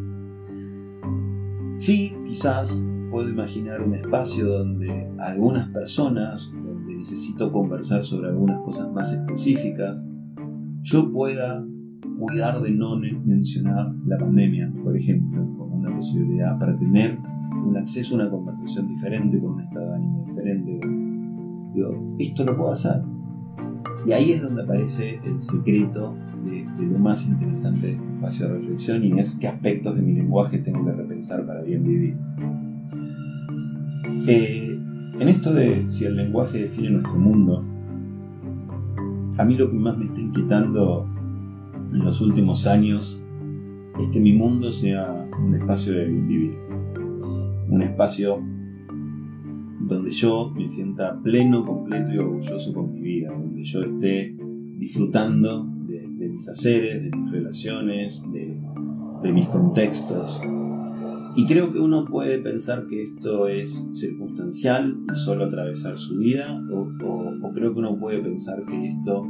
Sí, 1.76 2.16
quizás 2.26 2.84
puedo 3.10 3.30
imaginar 3.30 3.82
un 3.82 3.94
espacio 3.94 4.46
donde 4.46 5.10
algunas 5.18 5.68
personas, 5.68 6.50
donde 6.52 6.96
necesito 6.96 7.52
conversar 7.52 8.04
sobre 8.04 8.28
algunas 8.28 8.60
cosas 8.62 8.92
más 8.92 9.12
específicas, 9.12 10.04
yo 10.82 11.10
pueda 11.12 11.64
cuidar 12.18 12.60
de 12.60 12.72
no 12.72 12.98
mencionar 12.98 13.94
la 14.06 14.18
pandemia, 14.18 14.72
por 14.82 14.96
ejemplo, 14.96 15.40
como 15.56 15.76
una 15.76 15.94
posibilidad 15.94 16.58
para 16.58 16.74
tener 16.74 17.18
un 17.64 17.76
acceso 17.76 18.14
a 18.14 18.22
una 18.22 18.30
conversación 18.30 18.88
diferente, 18.88 19.40
con 19.40 19.52
un 19.52 19.60
estado 19.60 19.90
de 19.90 19.94
ánimo 19.96 20.24
diferente. 20.26 20.80
Digo, 21.74 22.16
esto 22.18 22.44
lo 22.44 22.56
puedo 22.56 22.72
hacer. 22.72 23.02
Y 24.08 24.12
ahí 24.14 24.32
es 24.32 24.40
donde 24.40 24.62
aparece 24.62 25.20
el 25.22 25.42
secreto 25.42 26.16
de, 26.46 26.64
lo 26.86 26.98
más 26.98 27.26
interesante 27.26 27.88
de 27.88 27.92
este 27.92 28.04
espacio 28.14 28.46
de 28.46 28.52
reflexión 28.54 29.04
y 29.04 29.18
es 29.18 29.34
qué 29.34 29.48
aspectos 29.48 29.96
de 29.96 30.00
mi 30.00 30.14
lenguaje 30.14 30.56
tengo 30.56 30.82
que 30.82 30.92
repensar 30.92 31.44
para 31.44 31.60
bien 31.60 31.84
vivir. 31.84 32.16
Eh, 34.26 34.80
en 35.20 35.28
esto 35.28 35.52
de 35.52 35.90
si 35.90 36.06
el 36.06 36.16
lenguaje 36.16 36.56
define 36.56 36.88
nuestro 36.88 37.16
mundo, 37.16 37.62
a 39.36 39.44
mí 39.44 39.56
lo 39.56 39.70
que 39.70 39.76
más 39.76 39.98
me 39.98 40.06
está 40.06 40.20
inquietando 40.20 41.06
en 41.92 42.02
los 42.02 42.22
últimos 42.22 42.66
años 42.66 43.20
es 44.00 44.08
que 44.08 44.20
mi 44.20 44.32
mundo 44.32 44.72
sea 44.72 45.28
un 45.38 45.54
espacio 45.54 45.92
de 45.92 46.08
bien 46.08 46.26
vivir. 46.26 46.58
Un 47.68 47.82
espacio 47.82 48.42
donde 49.88 50.12
yo 50.12 50.52
me 50.54 50.68
sienta 50.68 51.20
pleno, 51.20 51.64
completo 51.64 52.12
y 52.12 52.18
orgulloso 52.18 52.72
con 52.72 52.92
mi 52.92 53.02
vida, 53.02 53.32
donde 53.32 53.64
yo 53.64 53.82
esté 53.82 54.36
disfrutando 54.76 55.66
de, 55.86 56.06
mis 56.28 56.48
haceres, 56.48 57.02
de 57.02 57.16
mis 57.16 57.30
relaciones, 57.32 58.22
de 58.32 59.32
mis 59.32 59.46
contextos. 59.48 60.40
Y 61.38 61.46
creo 61.46 61.70
que 61.70 61.78
uno 61.78 62.04
puede 62.04 62.40
pensar 62.40 62.86
que 62.88 63.00
esto 63.00 63.46
es 63.46 63.88
circunstancial 63.92 64.98
y 65.12 65.14
solo 65.14 65.44
atravesar 65.44 65.96
su 65.96 66.18
vida, 66.18 66.60
o, 66.72 67.52
creo 67.54 67.72
que 67.72 67.78
uno 67.78 67.96
puede 67.96 68.18
pensar 68.18 68.64
que 68.64 68.88
esto 68.88 69.24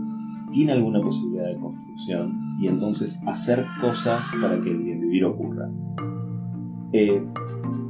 tiene 0.51 0.73
alguna 0.73 1.03
posibilidad 1.03 1.49
de 1.49 1.59
construcción 1.59 2.38
y 2.62 2.68
entonces 2.68 3.21
hacer 3.27 3.66
cosas 3.83 4.25
para 4.40 4.59
que 4.59 4.71
el 4.71 4.79
bien 4.79 5.03
vivir 5.03 5.27
ocurra. 5.27 5.71
Eh, 6.94 7.23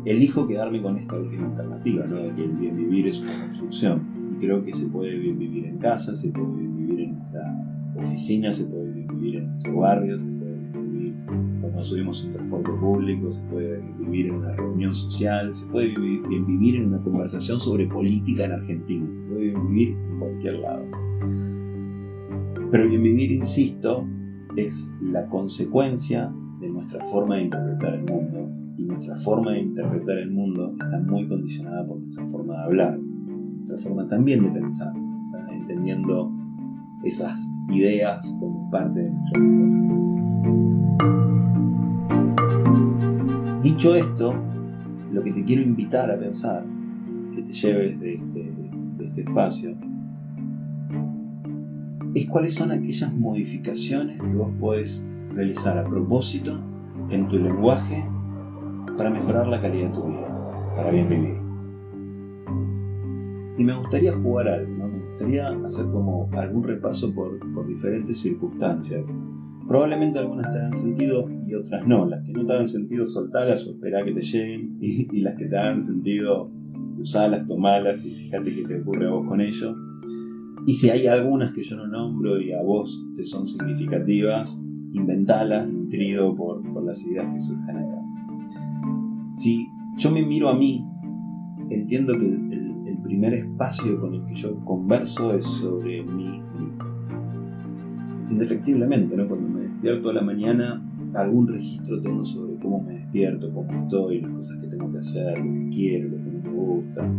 elijo 0.05 0.47
quedarme 0.47 0.83
con 0.83 0.97
esta 0.99 1.17
última 1.17 1.47
alternativa, 1.47 2.07
¿no? 2.07 2.35
que 2.35 2.45
el 2.45 2.53
bien 2.53 2.77
vivir 2.77 3.09
es 3.09 3.21
una 3.21 3.39
construcción. 3.47 4.03
Y 4.31 4.35
creo 4.37 4.63
que 4.63 4.75
se 4.75 4.87
puede 4.87 5.19
bien 5.19 5.39
vivir 5.39 5.67
en 5.67 5.79
casa, 5.79 6.15
se 6.15 6.31
puede 6.31 6.57
bien 6.57 6.77
vivir 6.77 7.01
en 7.01 7.19
nuestra 7.19 7.93
oficina, 7.97 8.53
se 8.53 8.65
puede 8.65 8.93
bien 8.93 9.09
vivir 9.09 9.37
en 9.37 9.51
nuestro 9.51 9.77
barrio, 9.79 10.19
se 10.19 10.31
puede 10.31 10.55
bien 10.57 10.93
vivir 10.93 11.15
cuando 11.79 11.85
subimos 11.91 12.25
un 12.25 12.31
transporte 12.31 12.71
público, 12.73 13.31
se 13.31 13.43
puede 13.43 13.81
vivir 13.99 14.27
en 14.27 14.35
una 14.35 14.53
reunión 14.53 14.95
social, 14.95 15.55
se 15.55 15.67
puede 15.67 15.95
bien 15.97 16.45
vivir 16.47 16.77
en 16.77 16.87
una 16.87 17.01
conversación 17.03 17.61
sobre 17.61 17.87
política 17.87 18.47
en 18.47 18.53
Argentina, 18.53 19.07
se 19.17 19.23
puede 19.23 19.41
bien 19.43 19.69
vivir 19.69 19.89
en 19.91 20.19
cualquier 20.19 20.55
lado. 20.59 20.85
Pero 22.71 22.89
bien 22.89 23.03
vivir, 23.03 23.31
insisto, 23.31 24.07
es 24.57 24.93
la 25.01 25.27
consecuencia 25.27 26.33
de 26.61 26.69
nuestra 26.69 27.03
forma 27.05 27.37
de 27.37 27.43
interpretar 27.45 27.95
el 27.95 28.05
mundo. 28.05 28.38
Nuestra 28.99 29.15
forma 29.15 29.53
de 29.53 29.61
interpretar 29.61 30.19
el 30.19 30.33
mundo 30.33 30.73
está 30.73 30.99
muy 30.99 31.29
condicionada 31.29 31.87
por 31.87 32.01
nuestra 32.01 32.27
forma 32.27 32.55
de 32.55 32.63
hablar, 32.65 32.99
nuestra 32.99 33.79
forma 33.79 34.09
también 34.09 34.43
de 34.43 34.51
pensar, 34.51 34.93
entendiendo 35.53 36.33
esas 37.05 37.49
ideas 37.71 38.37
como 38.41 38.69
parte 38.73 38.99
de 38.99 39.11
nuestro 39.13 39.41
lenguaje. 39.41 39.79
Dicho 43.63 43.95
esto, 43.95 44.35
lo 45.13 45.23
que 45.23 45.31
te 45.31 45.45
quiero 45.45 45.63
invitar 45.63 46.11
a 46.11 46.19
pensar, 46.19 46.67
que 47.37 47.43
te 47.43 47.53
lleves 47.53 48.01
de 48.01 48.15
este, 48.15 48.53
de 48.99 49.05
este 49.05 49.21
espacio, 49.21 49.77
es 52.17 52.29
cuáles 52.29 52.55
son 52.55 52.73
aquellas 52.73 53.15
modificaciones 53.15 54.21
que 54.21 54.35
vos 54.35 54.51
podés 54.59 55.07
realizar 55.35 55.79
a 55.79 55.85
propósito 55.85 56.59
en 57.11 57.29
tu 57.29 57.39
lenguaje 57.39 58.03
para 58.99 59.11
mejorar 59.11 59.47
la 59.47 59.61
calidad 59.61 59.89
de 59.89 59.95
tu 59.95 60.03
vida, 60.03 60.75
para 60.77 60.91
bien 60.91 61.09
vivir. 61.09 61.39
Y 63.57 63.65
me 63.65 63.73
gustaría 63.79 64.13
jugar 64.13 64.49
algo, 64.49 64.89
me 64.89 65.09
gustaría 65.11 65.49
hacer 65.49 65.87
como 65.87 66.29
algún 66.33 66.65
repaso 66.65 67.15
por, 67.15 67.39
diferentes 67.67 68.19
circunstancias. 68.19 69.07
Probablemente 69.69 70.19
algunas 70.19 70.51
te 70.51 70.59
hagan 70.59 70.75
sentido 70.75 71.29
y 71.45 71.55
otras 71.55 71.87
no. 71.87 72.07
Las 72.07 72.25
que 72.25 72.33
no 72.33 72.45
te 72.45 72.53
hagan 72.53 72.69
sentido, 72.69 73.07
soltalas 73.07 73.67
o 73.67 73.73
espera 73.73 74.05
que 74.05 74.13
te 74.13 74.23
lleguen. 74.23 74.79
Y, 74.81 75.21
las 75.21 75.35
que 75.35 75.47
te 75.47 75.57
hagan 75.57 75.81
sentido, 75.81 76.51
usalas, 76.99 77.47
tomalas 77.47 78.05
y 78.05 78.11
fíjate 78.11 78.55
qué 78.55 78.63
te 78.67 78.81
ocurre 78.81 79.07
a 79.07 79.11
vos 79.11 79.27
con 79.27 79.41
ello. 79.41 79.77
Y 80.67 80.75
si 80.75 80.91
hay 80.91 81.07
algunas 81.07 81.53
que 81.53 81.63
yo 81.63 81.77
no 81.77 81.87
nombro 81.87 82.41
y 82.41 82.53
a 82.53 82.63
vos 82.63 83.01
te 83.15 83.25
son 83.25 83.47
significativas, 83.47 84.61
inventalas, 84.93 85.69
nutrido 85.69 86.35
por, 86.35 86.59
las 86.85 87.05
ideas 87.05 87.27
que 87.35 87.41
surjan 87.41 87.77
acá. 87.77 88.08
Si 89.39 89.73
yo 89.97 90.11
me 90.11 90.25
miro 90.25 90.49
a 90.49 90.57
mí, 90.57 90.85
entiendo 91.71 92.19
que 92.19 92.27
el, 92.27 92.69
primer 93.05 93.33
espacio 93.33 93.99
con 94.01 94.13
el 94.13 94.25
que 94.27 94.35
yo 94.35 94.63
converso 94.67 95.33
es 95.33 95.45
sobre 95.47 96.03
mí 96.05 96.43
Indefectiblemente, 98.31 99.17
¿no? 99.17 99.27
Cuando 99.27 99.49
me 99.49 99.61
despierto 99.61 100.11
a 100.11 100.13
la 100.13 100.21
mañana, 100.21 100.85
algún 101.15 101.49
registro 101.49 102.03
tengo 102.03 102.25
sobre 102.25 102.57
cómo 102.59 102.83
me 102.83 102.95
despierto, 102.95 103.51
cómo 103.55 103.73
estoy, 103.85 104.21
las 104.21 104.31
cosas 104.33 104.59
que 104.59 104.67
tengo 104.67 104.93
que 104.93 104.99
hacer, 104.99 105.39
lo 105.39 105.53
que 105.53 105.69
quiero, 105.71 106.09
lo 106.09 106.17
que 106.17 106.31
no 106.31 106.43
me 106.43 106.51
gusta, 106.51 107.13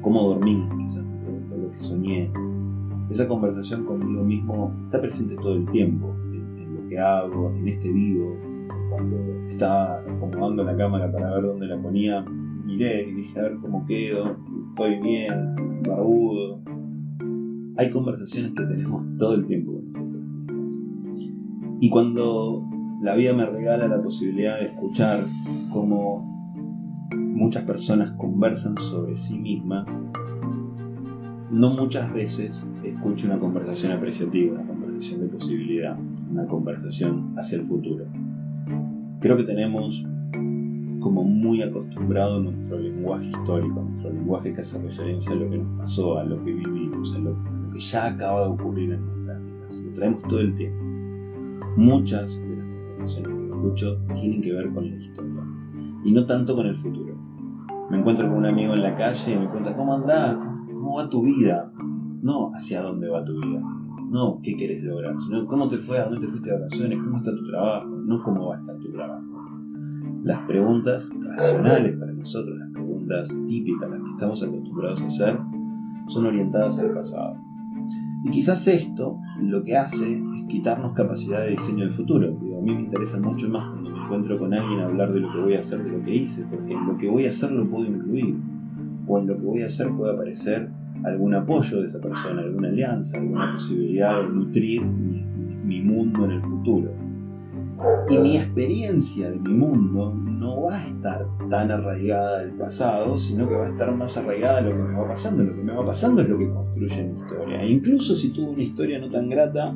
cómo 0.00 0.22
dormí, 0.22 0.66
quizás 0.78 1.04
me 1.04 1.56
lo 1.56 1.70
que 1.70 1.78
soñé, 1.78 2.32
esa 3.08 3.28
conversación 3.28 3.84
conmigo 3.84 4.24
mismo 4.24 4.74
está 4.84 5.00
presente 5.00 5.36
todo 5.36 5.54
el 5.54 5.70
tiempo, 5.70 6.12
en, 6.32 6.74
lo 6.74 6.88
que 6.88 6.98
hago, 6.98 7.54
en 7.56 7.68
este 7.68 7.92
vivo. 7.92 8.53
Cuando 8.94 9.48
estaba 9.48 9.98
acomodando 9.98 10.64
la 10.64 10.76
cámara 10.76 11.10
para 11.10 11.34
ver 11.34 11.44
dónde 11.44 11.66
la 11.66 11.80
ponía, 11.80 12.22
miré 12.22 13.08
y 13.08 13.12
dije 13.12 13.38
a 13.40 13.42
ver 13.42 13.56
cómo 13.60 13.84
quedo, 13.84 14.36
estoy 14.70 15.00
bien, 15.00 15.82
barbudo. 15.82 16.60
Hay 17.76 17.90
conversaciones 17.90 18.52
que 18.52 18.64
tenemos 18.64 19.04
todo 19.18 19.34
el 19.34 19.44
tiempo 19.44 19.72
con 19.72 19.92
nosotros 19.92 20.22
mismos. 20.22 21.78
Y 21.80 21.90
cuando 21.90 22.64
la 23.02 23.14
vida 23.14 23.34
me 23.34 23.46
regala 23.46 23.88
la 23.88 24.00
posibilidad 24.02 24.58
de 24.58 24.66
escuchar 24.66 25.26
cómo 25.72 26.22
muchas 27.14 27.64
personas 27.64 28.12
conversan 28.12 28.78
sobre 28.78 29.16
sí 29.16 29.38
mismas, 29.38 29.86
no 31.50 31.70
muchas 31.70 32.12
veces 32.12 32.66
escucho 32.82 33.26
una 33.26 33.38
conversación 33.38 33.92
apreciativa, 33.92 34.54
una 34.54 34.66
conversación 34.66 35.20
de 35.20 35.26
posibilidad, 35.26 35.98
una 36.30 36.46
conversación 36.46 37.34
hacia 37.36 37.58
el 37.58 37.64
futuro. 37.64 38.06
Creo 39.24 39.38
que 39.38 39.44
tenemos 39.44 40.04
como 41.00 41.24
muy 41.24 41.62
acostumbrado 41.62 42.40
nuestro 42.40 42.78
lenguaje 42.78 43.28
histórico, 43.28 43.80
nuestro 43.80 44.12
lenguaje 44.12 44.52
que 44.52 44.60
hace 44.60 44.78
referencia 44.78 45.32
a 45.32 45.36
lo 45.36 45.48
que 45.48 45.56
nos 45.56 45.78
pasó, 45.78 46.18
a 46.18 46.24
lo 46.24 46.44
que 46.44 46.52
vivimos, 46.52 47.14
a 47.14 47.20
lo, 47.20 47.34
que 47.72 47.80
ya 47.80 48.04
acaba 48.04 48.42
de 48.42 48.48
ocurrir 48.48 48.92
en 48.92 49.00
nuestras 49.00 49.40
vidas. 49.40 49.76
Lo 49.76 49.92
traemos 49.94 50.22
todo 50.24 50.40
el 50.40 50.54
tiempo. 50.54 50.84
Muchas 51.78 52.38
de 52.38 52.54
las 52.54 52.66
conversaciones 52.66 53.40
que 53.40 53.48
escucho 53.48 53.98
tienen 54.12 54.42
que 54.42 54.52
ver 54.52 54.70
con 54.74 54.90
la 54.90 54.96
historia 54.96 55.42
y 56.04 56.12
no 56.12 56.26
tanto 56.26 56.54
con 56.54 56.66
el 56.66 56.76
futuro. 56.76 57.16
Me 57.90 58.00
encuentro 58.00 58.28
con 58.28 58.36
un 58.36 58.44
amigo 58.44 58.74
en 58.74 58.82
la 58.82 58.94
calle 58.94 59.32
y 59.32 59.38
me 59.38 59.48
cuenta, 59.48 59.74
¿cómo 59.74 59.94
andás? 59.94 60.36
cómo 60.70 60.96
va 60.96 61.08
tu 61.08 61.22
vida, 61.22 61.72
no 62.20 62.50
hacia 62.52 62.82
dónde 62.82 63.08
va 63.08 63.24
tu 63.24 63.40
vida, 63.40 63.62
no 64.14 64.38
qué 64.40 64.56
querés 64.56 64.82
lograr, 64.84 65.16
sino 65.20 65.44
cómo 65.44 65.68
te 65.68 65.76
fue, 65.76 65.98
a 65.98 66.04
dónde 66.04 66.20
te 66.20 66.28
fuiste 66.28 66.48
de 66.48 66.56
vacaciones, 66.56 66.98
cómo 67.02 67.18
está 67.18 67.32
tu 67.32 67.46
trabajo, 67.48 67.88
no 67.88 68.22
cómo 68.22 68.46
va 68.46 68.56
a 68.56 68.60
estar 68.60 68.78
tu 68.78 68.92
trabajo. 68.92 69.24
Las 70.22 70.38
preguntas 70.46 71.10
racionales 71.20 71.96
para 71.96 72.12
nosotros, 72.12 72.56
las 72.56 72.70
preguntas 72.70 73.28
típicas, 73.48 73.90
las 73.90 74.00
que 74.00 74.10
estamos 74.10 74.42
acostumbrados 74.42 75.02
a 75.02 75.06
hacer, 75.06 75.38
son 76.06 76.26
orientadas 76.26 76.78
al 76.78 76.94
pasado. 76.94 77.34
Y 78.24 78.30
quizás 78.30 78.66
esto 78.68 79.18
lo 79.42 79.64
que 79.64 79.76
hace 79.76 80.14
es 80.14 80.44
quitarnos 80.48 80.92
capacidad 80.92 81.40
de 81.40 81.50
diseño 81.50 81.80
del 81.80 81.92
futuro. 81.92 82.28
a 82.28 82.62
mí 82.62 82.72
me 82.72 82.82
interesa 82.82 83.18
mucho 83.18 83.48
más 83.48 83.68
cuando 83.68 83.90
me 83.90 84.00
encuentro 84.00 84.38
con 84.38 84.54
alguien 84.54 84.80
hablar 84.80 85.12
de 85.12 85.20
lo 85.20 85.32
que 85.32 85.40
voy 85.40 85.54
a 85.54 85.60
hacer, 85.60 85.82
de 85.82 85.90
lo 85.90 86.00
que 86.00 86.14
hice, 86.14 86.46
porque 86.48 86.72
lo 86.72 86.96
que 86.96 87.10
voy 87.10 87.26
a 87.26 87.30
hacer 87.30 87.50
lo 87.50 87.68
puedo 87.68 87.84
incluir 87.86 88.36
o 89.08 89.18
en 89.18 89.26
lo 89.26 89.36
que 89.36 89.44
voy 89.44 89.62
a 89.62 89.66
hacer 89.66 89.90
puede 89.90 90.14
aparecer 90.14 90.70
algún 91.04 91.34
apoyo 91.34 91.80
de 91.80 91.86
esa 91.86 92.00
persona, 92.00 92.42
alguna 92.42 92.68
alianza, 92.68 93.18
alguna 93.18 93.52
posibilidad 93.52 94.22
de 94.22 94.28
nutrir 94.28 94.84
mi, 94.84 95.80
mundo 95.82 96.24
en 96.24 96.30
el 96.32 96.42
futuro. 96.42 96.90
Y 98.08 98.18
mi 98.18 98.36
experiencia 98.36 99.30
de 99.30 99.38
mi 99.38 99.52
mundo 99.52 100.14
no 100.14 100.62
va 100.62 100.76
a 100.76 100.86
estar 100.86 101.26
tan 101.50 101.70
arraigada 101.70 102.40
del 102.40 102.52
pasado, 102.52 103.16
sino 103.16 103.48
que 103.48 103.54
va 103.54 103.66
a 103.66 103.68
estar 103.68 103.94
más 103.94 104.16
arraigada 104.16 104.58
a 104.58 104.60
lo 104.62 104.70
que 104.70 104.82
me 104.82 104.94
va 104.94 105.08
pasando. 105.08 105.42
Lo 105.42 105.54
que 105.54 105.62
me 105.62 105.72
va 105.72 105.84
pasando 105.84 106.22
es 106.22 106.28
lo 106.28 106.38
que 106.38 106.48
construye 106.48 107.04
mi 107.04 107.18
historia. 107.18 107.60
E 107.60 107.70
incluso 107.70 108.14
si 108.16 108.30
tuve 108.30 108.50
una 108.50 108.62
historia 108.62 108.98
no 108.98 109.08
tan 109.08 109.28
grata, 109.28 109.74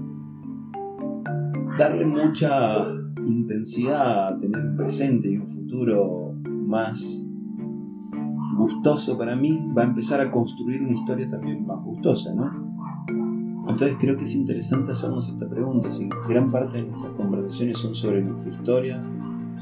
darle 1.79 2.07
mucha 2.07 2.87
intensidad 3.27 4.37
tener 4.39 4.61
un 4.61 4.77
presente 4.77 5.29
y 5.29 5.37
un 5.37 5.47
futuro 5.47 6.35
más 6.45 7.28
gustoso 8.59 9.17
para 9.17 9.37
mí, 9.37 9.71
va 9.77 9.83
a 9.83 9.87
empezar 9.87 10.21
a 10.21 10.31
construir 10.31 10.83
una 10.83 10.93
historia 10.93 11.29
también 11.29 11.65
más 11.65 11.83
gustosa, 11.83 12.35
¿no? 12.35 12.51
Entonces 13.69 13.97
creo 14.01 14.17
que 14.17 14.25
es 14.25 14.35
interesante 14.35 14.93
hacernos 14.93 15.29
esta 15.29 15.49
pregunta, 15.49 15.91
si 15.91 16.09
gran 16.29 16.51
parte 16.51 16.79
de 16.79 16.89
nuestras 16.89 17.13
conversaciones 17.13 17.79
son 17.79 17.95
sobre 17.95 18.23
nuestra 18.23 18.53
historia, 18.53 19.03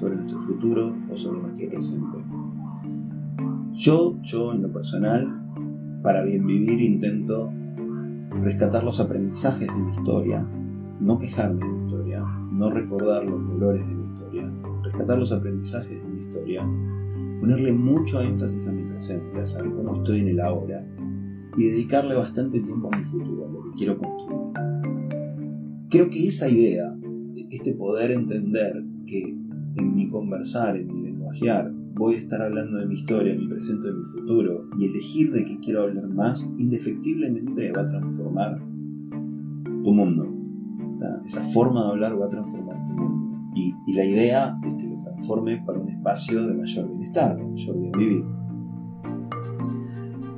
sobre 0.01 0.17
nuestro 0.17 0.41
futuro 0.41 0.95
o 1.13 1.17
sobre 1.17 1.41
nuestro 1.43 1.69
presente. 1.69 2.19
Yo, 3.73 4.17
yo 4.23 4.53
en 4.53 4.63
lo 4.63 4.73
personal, 4.73 6.01
para 6.03 6.23
bien 6.25 6.47
vivir 6.47 6.81
intento 6.81 7.53
rescatar 8.43 8.85
los 8.85 9.01
aprendizajes 9.01 9.67
de 9.67 9.83
mi 9.83 9.91
historia, 9.93 10.47
no 11.01 11.19
quejarme 11.19 11.65
de 11.65 11.73
mi 11.73 11.85
historia, 11.85 12.25
no 12.53 12.71
recordar 12.71 13.25
los 13.25 13.47
dolores 13.47 13.87
de 13.87 13.95
mi 13.95 14.13
historia, 14.15 14.51
rescatar 14.83 15.19
los 15.19 15.33
aprendizajes 15.33 16.03
de 16.03 16.09
mi 16.09 16.23
historia 16.23 16.67
ponerle 17.41 17.73
mucho 17.73 18.21
énfasis 18.21 18.67
a 18.69 18.73
mi 18.73 18.83
presente, 18.97 19.41
a 19.41 19.47
saber 19.47 19.73
cómo 19.73 19.95
estoy 19.95 20.21
en 20.21 20.29
el 20.29 20.41
ahora 20.41 20.83
y 21.57 21.65
dedicarle 21.65 22.15
bastante 22.15 22.61
tiempo 22.61 22.89
a 22.91 22.97
mi 22.97 23.05
futuro, 23.05 23.47
a 23.47 23.53
lo 23.53 23.63
que 23.65 23.71
quiero 23.77 23.99
construir. 23.99 24.53
Creo 25.91 26.11
que 26.11 26.27
esa 26.27 26.49
idea, 26.49 26.97
este 27.51 27.75
poder 27.75 28.11
entender 28.11 28.85
que 29.07 29.23
en 29.77 29.95
mi 29.95 30.09
conversar, 30.09 30.77
en 30.77 30.89
mi 30.89 31.03
lenguajear, 31.03 31.71
voy 31.95 32.15
a 32.15 32.19
estar 32.19 32.41
hablando 32.43 32.79
de 32.79 32.87
mi 32.87 32.95
historia, 32.95 33.33
de 33.33 33.39
mi 33.39 33.49
presente, 33.49 33.87
de 33.87 33.95
mi 33.95 34.03
futuro 34.03 34.69
y 34.79 34.87
elegir 34.87 35.33
de 35.33 35.45
qué 35.45 35.59
quiero 35.61 35.83
hablar 35.83 36.09
más, 36.09 36.49
indefectiblemente 36.59 37.73
va 37.73 37.83
a 37.83 37.87
transformar 37.87 38.59
tu 39.65 39.93
mundo. 39.95 40.33
Esa 41.27 41.43
forma 41.43 41.85
de 41.85 41.89
hablar 41.91 42.21
va 42.21 42.27
a 42.27 42.31
transformar 42.31 42.77
tu 42.89 42.95
mundo. 42.95 43.51
Y, 43.55 43.75
y 43.87 43.95
la 43.95 44.05
idea 44.05 44.59
es 44.63 44.75
que 44.75 44.97
forme 45.23 45.63
para 45.65 45.79
un 45.79 45.89
espacio 45.89 46.47
de 46.47 46.55
mayor 46.55 46.89
bienestar, 46.89 47.37
de 47.37 47.45
mayor 47.45 47.79
bien 47.79 47.93
vivir. 47.93 48.25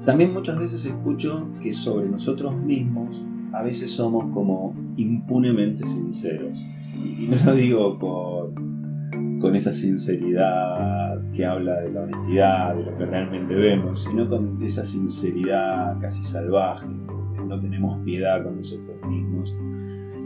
También 0.05 0.33
muchas 0.33 0.59
veces 0.59 0.85
escucho 0.85 1.49
que 1.61 1.75
sobre 1.75 2.09
nosotros 2.09 2.57
mismos 2.57 3.23
a 3.53 3.63
veces 3.63 3.91
somos 3.91 4.33
como 4.35 4.75
impunemente 4.97 5.87
sinceros. 5.87 6.59
Y 6.95 7.27
no 7.29 7.37
lo 7.45 7.55
digo 7.55 7.99
con, 7.99 9.39
con 9.39 9.55
esa 9.55 9.73
sinceridad 9.73 11.21
que 11.33 11.45
habla 11.45 11.81
de 11.81 11.93
la 11.93 12.03
honestidad, 12.03 12.77
de 12.77 12.85
lo 12.85 12.97
que 12.97 13.07
realmente 13.07 13.55
vemos, 13.55 14.05
sino 14.05 14.29
con 14.29 14.63
esa 14.63 14.85
sinceridad 14.85 15.99
casi 16.01 16.25
salvaje, 16.25 16.87
porque 17.07 17.45
no 17.45 17.59
tenemos 17.59 17.99
piedad 18.05 18.43
con 18.43 18.57
nosotros 18.57 18.97
mismos 19.07 19.55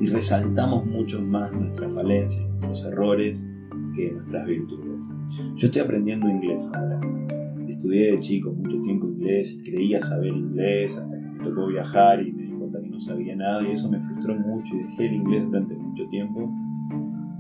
y 0.02 0.08
resaltamos 0.08 0.84
mucho 0.84 1.22
más 1.22 1.52
nuestras 1.52 1.92
falencias, 1.94 2.44
nuestros 2.60 2.84
errores 2.86 3.46
que 3.94 4.10
nuestras 4.10 4.46
virtudes. 4.46 5.04
Yo 5.54 5.66
estoy 5.66 5.80
aprendiendo 5.80 6.28
inglés 6.28 6.68
ahora. 6.74 7.00
Estudié 7.68 8.12
de 8.12 8.20
chico 8.20 8.52
mucho 8.52 8.82
tiempo 8.82 9.01
inglés 9.32 9.60
creía 9.64 10.02
saber 10.02 10.32
inglés 10.32 10.98
hasta 10.98 11.18
que 11.18 11.26
me 11.26 11.44
tocó 11.44 11.66
viajar 11.66 12.22
y 12.22 12.32
me 12.32 12.42
di 12.44 12.52
cuenta 12.52 12.80
que 12.80 12.88
no 12.88 13.00
sabía 13.00 13.36
nada 13.36 13.62
y 13.62 13.72
eso 13.72 13.90
me 13.90 14.00
frustró 14.00 14.34
mucho 14.34 14.74
y 14.74 14.84
dejé 14.84 15.06
el 15.06 15.14
inglés 15.14 15.44
durante 15.44 15.74
mucho 15.74 16.08
tiempo. 16.08 16.52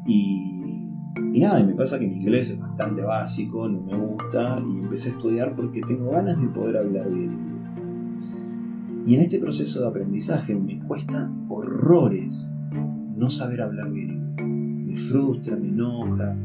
Y, 0.06 0.88
y 1.32 1.40
nada, 1.40 1.60
y 1.60 1.64
me 1.64 1.74
pasa 1.74 1.98
que 1.98 2.06
mi 2.06 2.16
inglés 2.16 2.50
es 2.50 2.58
bastante 2.58 3.02
básico, 3.02 3.68
no 3.68 3.80
me 3.82 3.96
gusta 3.96 4.60
y 4.60 4.78
empecé 4.78 5.10
a 5.10 5.12
estudiar 5.12 5.54
porque 5.54 5.80
tengo 5.82 6.10
ganas 6.10 6.40
de 6.40 6.48
poder 6.48 6.76
hablar 6.76 7.10
bien 7.10 7.32
inglés. 7.32 7.52
Y 9.04 9.14
en 9.16 9.22
este 9.22 9.38
proceso 9.38 9.80
de 9.80 9.88
aprendizaje 9.88 10.54
me 10.54 10.78
cuesta 10.80 11.30
horrores 11.48 12.50
no 13.16 13.30
saber 13.30 13.60
hablar 13.60 13.90
bien 13.92 14.10
inglés. 14.10 14.32
Me 14.86 14.96
frustra, 14.96 15.56
me 15.56 15.68
enoja. 15.68 16.36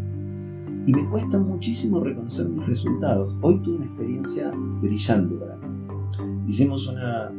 Y 0.88 0.94
me 0.94 1.06
cuesta 1.10 1.38
muchísimo 1.38 2.00
reconocer 2.00 2.48
mis 2.48 2.66
resultados. 2.66 3.38
Hoy 3.42 3.60
tuve 3.62 3.76
una 3.76 3.86
experiencia 3.88 4.54
brillante 4.56 5.36
para 5.36 5.58
mí. 5.58 5.68
Hicimos 6.48 6.88
una, 6.88 7.30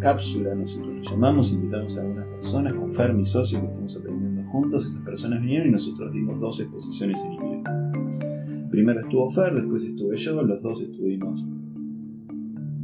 cápsula, 0.00 0.54
nosotros 0.54 0.94
lo 0.96 1.02
llamamos, 1.02 1.52
invitamos 1.52 1.98
a 1.98 2.00
algunas 2.00 2.26
personas, 2.28 2.72
con 2.72 2.90
Fer, 2.90 3.12
mi 3.12 3.26
socio, 3.26 3.60
que 3.60 3.66
estamos 3.66 3.96
aprendiendo 3.98 4.50
juntos. 4.50 4.86
Esas 4.86 5.02
personas 5.02 5.42
vinieron 5.42 5.68
y 5.68 5.72
nosotros 5.72 6.12
dimos 6.14 6.40
dos 6.40 6.60
exposiciones 6.60 7.22
en 7.22 7.32
inglés. 7.34 8.68
Primero 8.70 9.00
estuvo 9.00 9.28
Fer, 9.28 9.52
después 9.52 9.84
estuve 9.84 10.16
yo, 10.16 10.42
los 10.42 10.62
dos 10.62 10.80
estuvimos 10.80 11.44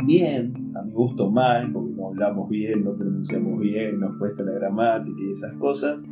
bien, 0.05 0.71
a 0.77 0.83
mi 0.83 0.93
gusto 0.93 1.31
mal, 1.31 1.73
porque 1.73 1.93
no 1.93 2.09
hablamos 2.09 2.51
bien, 2.51 2.85
no 2.85 2.95
pronunciamos 2.95 3.59
bien, 3.59 4.01
nos 4.01 4.19
cuesta 4.19 4.43
la 4.43 4.53
gramática 4.53 5.17
y 5.19 5.33
esas 5.33 5.55
cosas. 5.55 6.05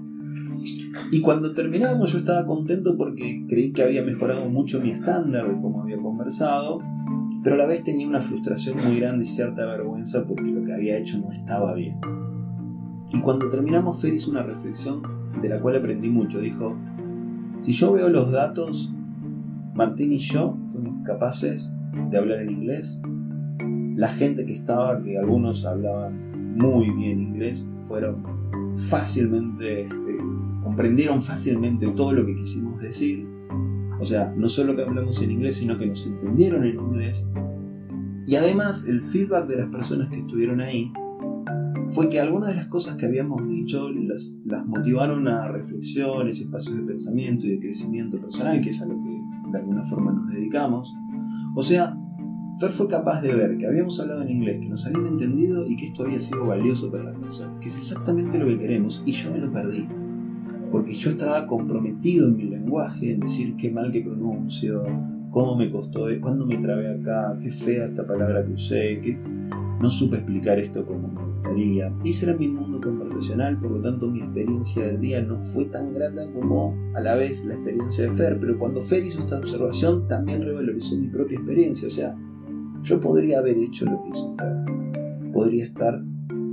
Y 1.11 1.20
cuando 1.20 1.53
terminamos 1.53 2.12
yo 2.12 2.18
estaba 2.18 2.46
contento 2.46 2.96
porque 2.96 3.44
creí 3.49 3.72
que 3.72 3.83
había 3.83 4.03
mejorado 4.03 4.49
mucho 4.49 4.81
mi 4.81 4.90
estándar 4.90 5.49
de 5.49 5.61
cómo 5.61 5.83
había 5.83 5.99
conversado, 5.99 6.81
pero 7.42 7.55
a 7.55 7.59
la 7.59 7.66
vez 7.66 7.85
tenía 7.85 8.09
una 8.09 8.20
frustración 8.20 8.77
muy 8.85 9.01
grande 9.01 9.25
y 9.25 9.29
cierta 9.29 9.66
vergüenza 9.66 10.27
porque 10.27 10.51
lo 10.51 10.64
que 10.64 10.75
había 10.75 10.99
hecho 10.99 11.18
no 11.18 11.33
estaba 11.33 11.75
bien. 11.75 11.96
Y 13.12 13.20
cuando 13.20 13.49
terminamos 13.49 14.01
Fer 14.01 14.14
hizo 14.14 14.31
una 14.31 14.42
reflexión 14.42 15.03
de 15.40 15.49
la 15.49 15.61
cual 15.61 15.77
aprendí 15.77 16.09
mucho. 16.09 16.40
Dijo, 16.40 16.77
si 17.62 17.72
yo 17.72 17.92
veo 17.92 18.09
los 18.09 18.33
datos, 18.33 18.92
Martín 19.75 20.12
y 20.12 20.18
yo 20.18 20.59
fuimos 20.72 21.05
capaces 21.05 21.70
de 22.11 22.18
hablar 22.18 22.40
en 22.40 22.51
inglés 22.51 23.01
la 23.96 24.09
gente 24.09 24.44
que 24.44 24.53
estaba, 24.53 25.01
que 25.01 25.18
algunos 25.18 25.64
hablaban 25.64 26.57
muy 26.57 26.90
bien 26.90 27.20
inglés, 27.22 27.66
fueron 27.88 28.22
fácilmente, 28.90 29.83
eh, 29.83 30.16
comprendieron 30.67 31.23
fácilmente 31.23 31.87
todo 31.93 32.13
lo 32.13 32.27
que 32.27 32.35
quisimos 32.35 32.83
decir. 32.83 33.25
O 34.01 34.05
sea, 34.05 34.35
no 34.37 34.49
solo 34.49 34.75
que 34.75 34.83
hablamos 34.83 35.23
en 35.23 35.31
inglés, 35.31 35.57
sino 35.57 35.79
que 35.79 35.87
nos 35.87 36.05
entendieron 36.05 36.65
en 36.65 36.75
inglés. 36.75 37.25
Y 38.27 38.35
además 38.35 38.89
el 38.89 39.03
feedback 39.03 39.47
de 39.47 39.59
las 39.59 39.69
personas 39.69 40.09
que 40.09 40.19
estuvieron 40.19 40.61
ahí 40.61 40.93
fue 41.91 42.09
que 42.09 42.19
algunas 42.21 42.51
de 42.51 42.57
las 42.57 42.67
cosas 42.67 42.97
que 42.97 43.07
habíamos 43.07 43.49
dicho 43.49 43.91
las, 43.91 44.35
las 44.45 44.67
motivaron 44.67 45.29
a 45.29 45.47
reflexiones, 45.47 46.41
espacios 46.41 46.77
de 46.77 46.83
pensamiento 46.83 47.47
y 47.47 47.51
de 47.51 47.61
crecimiento 47.61 48.21
personal, 48.21 48.61
que 48.61 48.71
es 48.71 48.83
a 48.83 48.87
lo 48.87 48.99
que 48.99 49.21
de 49.53 49.59
alguna 49.59 49.85
forma 49.85 50.13
nos 50.13 50.33
dedicamos. 50.33 50.93
O 51.55 51.63
sea, 51.63 51.97
Fer 52.59 52.71
fue 52.71 52.89
capaz 52.89 53.23
de 53.23 53.33
ver 53.37 53.57
que 53.57 53.69
habíamos 53.69 54.01
hablado 54.01 54.23
en 54.23 54.31
inglés, 54.31 54.59
que 54.61 54.69
nos 54.69 54.85
habían 54.85 55.07
entendido 55.07 55.65
y 55.65 55.77
que 55.77 55.87
esto 55.87 56.03
había 56.03 56.19
sido 56.19 56.45
valioso 56.45 56.91
para 56.91 57.05
las 57.05 57.19
personas, 57.21 57.61
que 57.61 57.69
es 57.69 57.77
exactamente 57.77 58.37
lo 58.37 58.47
que 58.47 58.59
queremos, 58.59 59.05
y 59.07 59.13
yo 59.13 59.31
me 59.31 59.39
lo 59.39 59.53
perdí. 59.53 59.87
Porque 60.71 60.95
yo 60.95 61.11
estaba 61.11 61.47
comprometido 61.47 62.29
en 62.29 62.37
mi 62.37 62.45
lenguaje, 62.45 63.13
en 63.13 63.21
decir 63.21 63.55
qué 63.57 63.71
mal 63.71 63.93
que 63.93 64.03
pronuncio, 64.03 64.83
cómo 65.31 65.57
me 65.57 65.71
costó, 65.71 66.07
cuándo 66.21 66.47
me 66.47 66.57
trabé 66.57 66.89
acá, 66.89 67.39
qué 67.41 67.51
fea 67.51 67.87
esta 67.87 68.07
palabra 68.07 68.45
que 68.45 68.53
usé, 68.53 69.01
que 69.01 69.19
no 69.81 69.91
supe 69.91 70.17
explicar 70.17 70.59
esto 70.59 70.85
como 70.87 71.09
me 71.09 71.25
gustaría. 71.25 71.93
Ese 72.05 72.27
era 72.27 72.39
mi 72.39 72.49
mundo 72.49 72.81
conversacional, 72.81 73.59
por 73.61 73.71
lo 73.71 73.83
tanto 73.83 74.11
mi 74.11 74.21
experiencia 74.21 74.87
del 74.87 75.01
día 75.01 75.23
no 75.23 75.37
fue 75.39 75.67
tan 75.67 75.93
grata 75.93 76.31
como 76.33 76.75
a 76.95 77.01
la 77.01 77.15
vez 77.15 77.45
la 77.45 77.55
experiencia 77.55 78.05
de 78.05 78.11
Fer, 78.11 78.39
pero 78.41 78.59
cuando 78.59 78.83
Fer 78.83 79.05
hizo 79.05 79.21
esta 79.21 79.39
observación 79.39 80.09
también 80.09 80.43
revalorizó 80.43 80.97
mi 80.97 81.09
propia 81.09 81.39
experiencia, 81.39 81.89
o 81.89 81.91
sea, 81.91 82.17
yo 82.83 83.01
podría 83.01 83.39
haber 83.39 83.59
hecho 83.59 83.85
lo 83.85 84.03
que 84.03 84.09
hizo 84.11 84.33
Fer. 84.33 85.33
Podría 85.33 85.65
estar 85.65 86.03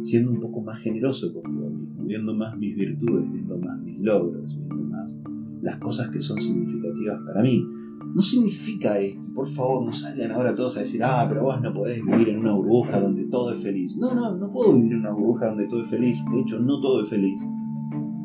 siendo 0.04 0.32
un 0.32 0.42
poco 0.42 0.62
más 0.62 0.80
generoso 0.80 1.34
conmigo 1.34 1.73
viendo 2.06 2.34
más 2.34 2.58
mis 2.58 2.76
virtudes, 2.76 3.32
viendo 3.32 3.58
más 3.58 3.80
mis 3.82 4.02
logros, 4.02 4.58
viendo 4.58 4.84
más 4.86 5.16
las 5.62 5.78
cosas 5.78 6.10
que 6.10 6.22
son 6.22 6.40
significativas 6.42 7.20
para 7.26 7.42
mí. 7.42 7.66
No 8.14 8.22
significa 8.22 9.00
esto, 9.00 9.22
por 9.34 9.48
favor, 9.48 9.86
no 9.86 9.94
salgan 9.94 10.32
ahora 10.32 10.54
todos 10.54 10.78
a 10.78 10.82
decir, 10.82 11.02
ah, 11.04 11.26
pero 11.28 11.44
vos 11.44 11.62
no 11.62 11.74
podés 11.74 12.04
vivir 12.06 12.30
en 12.30 12.40
una 12.40 12.54
burbuja 12.54 13.00
donde 13.00 13.26
todo 13.26 13.52
es 13.52 13.60
feliz. 13.60 13.98
No, 13.98 14.14
no, 14.14 14.36
no 14.36 14.52
puedo 14.52 14.74
vivir 14.76 14.94
en 14.94 15.00
una 15.00 15.12
burbuja 15.12 15.48
donde 15.48 15.68
todo 15.68 15.82
es 15.82 15.88
feliz. 15.88 16.18
De 16.32 16.42
hecho, 16.42 16.60
no 16.60 16.80
todo 16.80 17.02
es 17.02 17.10
feliz. 17.10 17.42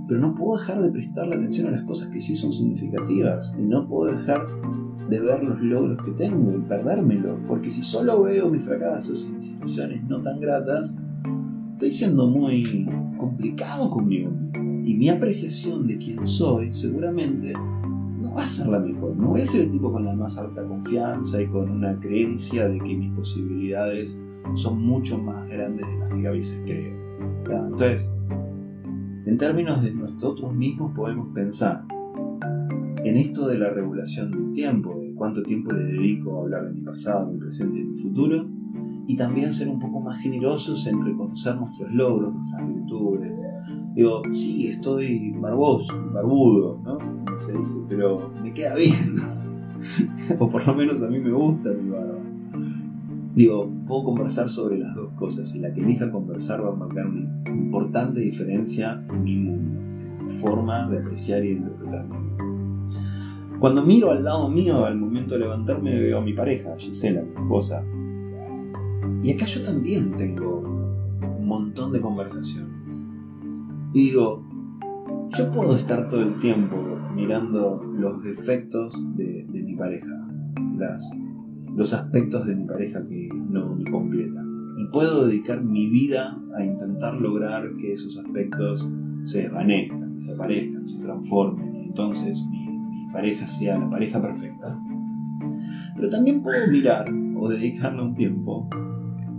Pero 0.09 0.21
no 0.21 0.35
puedo 0.35 0.59
dejar 0.59 0.83
de 0.83 0.91
prestarle 0.91 1.37
atención 1.37 1.69
a 1.69 1.71
las 1.71 1.85
cosas 1.85 2.09
que 2.09 2.21
sí 2.21 2.37
son 2.37 2.53
significativas. 2.53 3.55
Y 3.59 3.63
no 3.63 3.89
puedo 3.89 4.13
dejar 4.13 4.47
de 5.09 5.21
ver 5.21 5.43
los 5.43 5.61
logros 5.61 5.99
que 6.05 6.13
tengo 6.13 6.57
y 6.57 6.61
perdérmelo, 6.63 7.39
porque 7.47 7.71
si 7.71 7.83
solo 7.83 8.23
veo 8.23 8.51
mis 8.51 8.63
fracasos 8.63 9.27
y 9.29 9.37
mis 9.37 9.47
situaciones 9.47 10.05
no 10.05 10.21
tan 10.21 10.39
gratas, 10.39 10.93
estoy 11.73 11.93
siendo 11.93 12.29
muy 12.29 12.87
complicado 13.39 13.89
conmigo 13.89 14.31
mismo. 14.31 14.83
Y 14.85 14.95
mi 14.95 15.09
apreciación 15.09 15.87
de 15.87 15.97
quién 15.97 16.27
soy 16.27 16.73
seguramente 16.73 17.53
no 17.53 18.35
va 18.35 18.43
a 18.43 18.47
ser 18.47 18.67
la 18.67 18.81
mejor. 18.81 19.17
No 19.17 19.29
voy 19.29 19.43
a 19.43 19.47
ser 19.47 19.63
el 19.63 19.71
tipo 19.71 19.93
con 19.93 20.05
la 20.05 20.15
más 20.15 20.37
alta 20.37 20.67
confianza 20.67 21.41
y 21.41 21.47
con 21.47 21.71
una 21.71 21.99
creencia 22.01 22.69
de 22.69 22.81
que 22.81 22.97
mis 22.97 23.13
posibilidades 23.13 24.19
son 24.55 24.83
mucho 24.83 25.19
más 25.19 25.49
grandes 25.49 25.87
de 25.87 25.99
las 25.99 26.13
que 26.13 26.27
a 26.27 26.31
veces 26.33 26.63
creo. 26.65 26.99
Entonces, 27.45 28.13
en 29.27 29.39
términos 29.39 29.83
de 29.83 29.95
nosotros 29.95 30.53
mismos 30.55 30.93
podemos 30.97 31.29
pensar 31.33 31.85
en 33.05 33.17
esto 33.17 33.47
de 33.47 33.59
la 33.59 33.71
regulación 33.71 34.33
del 34.33 34.53
tiempo, 34.53 34.99
de 35.01 35.15
cuánto 35.15 35.45
tiempo 35.45 35.73
le 35.73 35.85
dedico 35.85 36.37
a 36.37 36.43
hablar 36.43 36.65
de 36.65 36.75
mi 36.75 36.81
pasado, 36.81 37.31
mi 37.31 37.39
presente 37.39 37.79
y 37.79 37.85
mi 37.85 37.97
futuro, 37.97 38.49
y 39.09 39.17
también 39.17 39.55
ser 39.55 39.71
un 39.71 39.79
poco 39.79 40.01
más 40.01 40.19
generosos 40.19 40.87
en 40.87 41.03
reconocer 41.03 41.57
nuestros 41.57 41.91
logros, 41.91 42.35
nuestras 42.35 42.69
virtudes. 42.69 43.33
Digo, 43.95 44.23
sí, 44.31 44.67
estoy 44.67 45.33
barboso, 45.33 45.95
barbudo, 46.13 46.79
¿no? 46.85 46.99
Se 47.41 47.53
dice, 47.53 47.79
pero 47.89 48.31
me 48.43 48.53
queda 48.53 48.75
bien. 48.75 49.15
o 50.39 50.47
por 50.47 50.67
lo 50.67 50.75
menos 50.75 51.03
a 51.03 51.09
mí 51.09 51.19
me 51.21 51.33
gusta 51.33 51.71
mi 51.73 51.89
barba. 51.89 52.19
Digo, 53.35 53.73
puedo 53.87 54.05
conversar 54.05 54.51
sobre 54.51 54.77
las 54.77 54.95
dos 54.95 55.11
cosas 55.15 55.55
y 55.55 55.61
la 55.61 55.73
que 55.73 55.81
elija 55.81 56.13
conversar 56.13 56.63
va 56.63 56.73
a 56.73 56.77
marcar 56.77 57.07
una 57.07 57.51
importante 57.51 58.21
diferencia 58.21 59.03
en 59.09 59.25
mi 59.25 59.37
mundo, 59.37 59.81
en 59.81 60.25
mi 60.27 60.31
forma 60.31 60.87
de 60.91 60.99
apreciar 60.99 61.43
y 61.47 61.49
de 61.49 61.55
interpretar. 61.55 62.07
Cuando 63.59 63.83
miro 63.83 64.11
al 64.11 64.23
lado 64.23 64.51
mío 64.51 64.85
al 64.85 64.99
momento 64.99 65.33
de 65.33 65.41
levantarme 65.41 65.99
veo 65.99 66.19
a 66.19 66.21
mi 66.21 66.35
pareja, 66.35 66.77
Gisela, 66.77 67.23
mi 67.23 67.35
esposa. 67.43 67.83
Y 69.23 69.33
acá 69.33 69.47
yo 69.47 69.63
también 69.63 70.17
tengo 70.17 70.61
un 70.61 71.47
montón 71.47 71.93
de 71.93 72.01
conversaciones. 72.01 73.05
Y 73.95 74.01
digo, 74.01 74.45
yo 75.37 75.51
puedo 75.53 75.77
estar 75.77 76.09
todo 76.09 76.23
el 76.23 76.39
tiempo 76.39 76.77
mirando 77.15 77.83
los 77.97 78.23
defectos 78.23 78.95
de, 79.17 79.47
mi 79.53 79.75
pareja, 79.77 80.09
las, 80.77 81.05
los 81.75 81.93
aspectos 81.93 82.47
de 82.47 82.57
mi 82.57 82.67
pareja 82.67 83.07
que 83.07 83.29
no 83.51 83.75
me 83.75 83.91
completan. 83.91 84.47
Y 84.79 84.87
puedo 84.93 85.27
dedicar 85.27 85.65
mi 85.65 85.89
vida 85.89 86.39
a 86.57 86.65
intentar 86.65 87.15
lograr 87.15 87.69
que 87.77 87.95
esos 87.95 88.17
aspectos 88.19 88.89
se 89.25 89.43
desvanezcan, 89.43 90.17
desaparezcan, 90.17 90.89
se 90.89 91.01
transformen. 91.01 91.75
Y 91.77 91.85
entonces 91.89 92.43
mi 92.51 93.09
pareja 93.13 93.47
sea 93.47 93.79
la 93.79 93.91
pareja 93.91 94.23
perfecta. 94.23 94.81
Pero 95.97 96.09
también 96.09 96.43
puedo 96.43 96.71
mirar 96.71 97.13
o 97.37 97.49
dedicarle 97.49 98.03
un 98.03 98.15
tiempo 98.15 98.69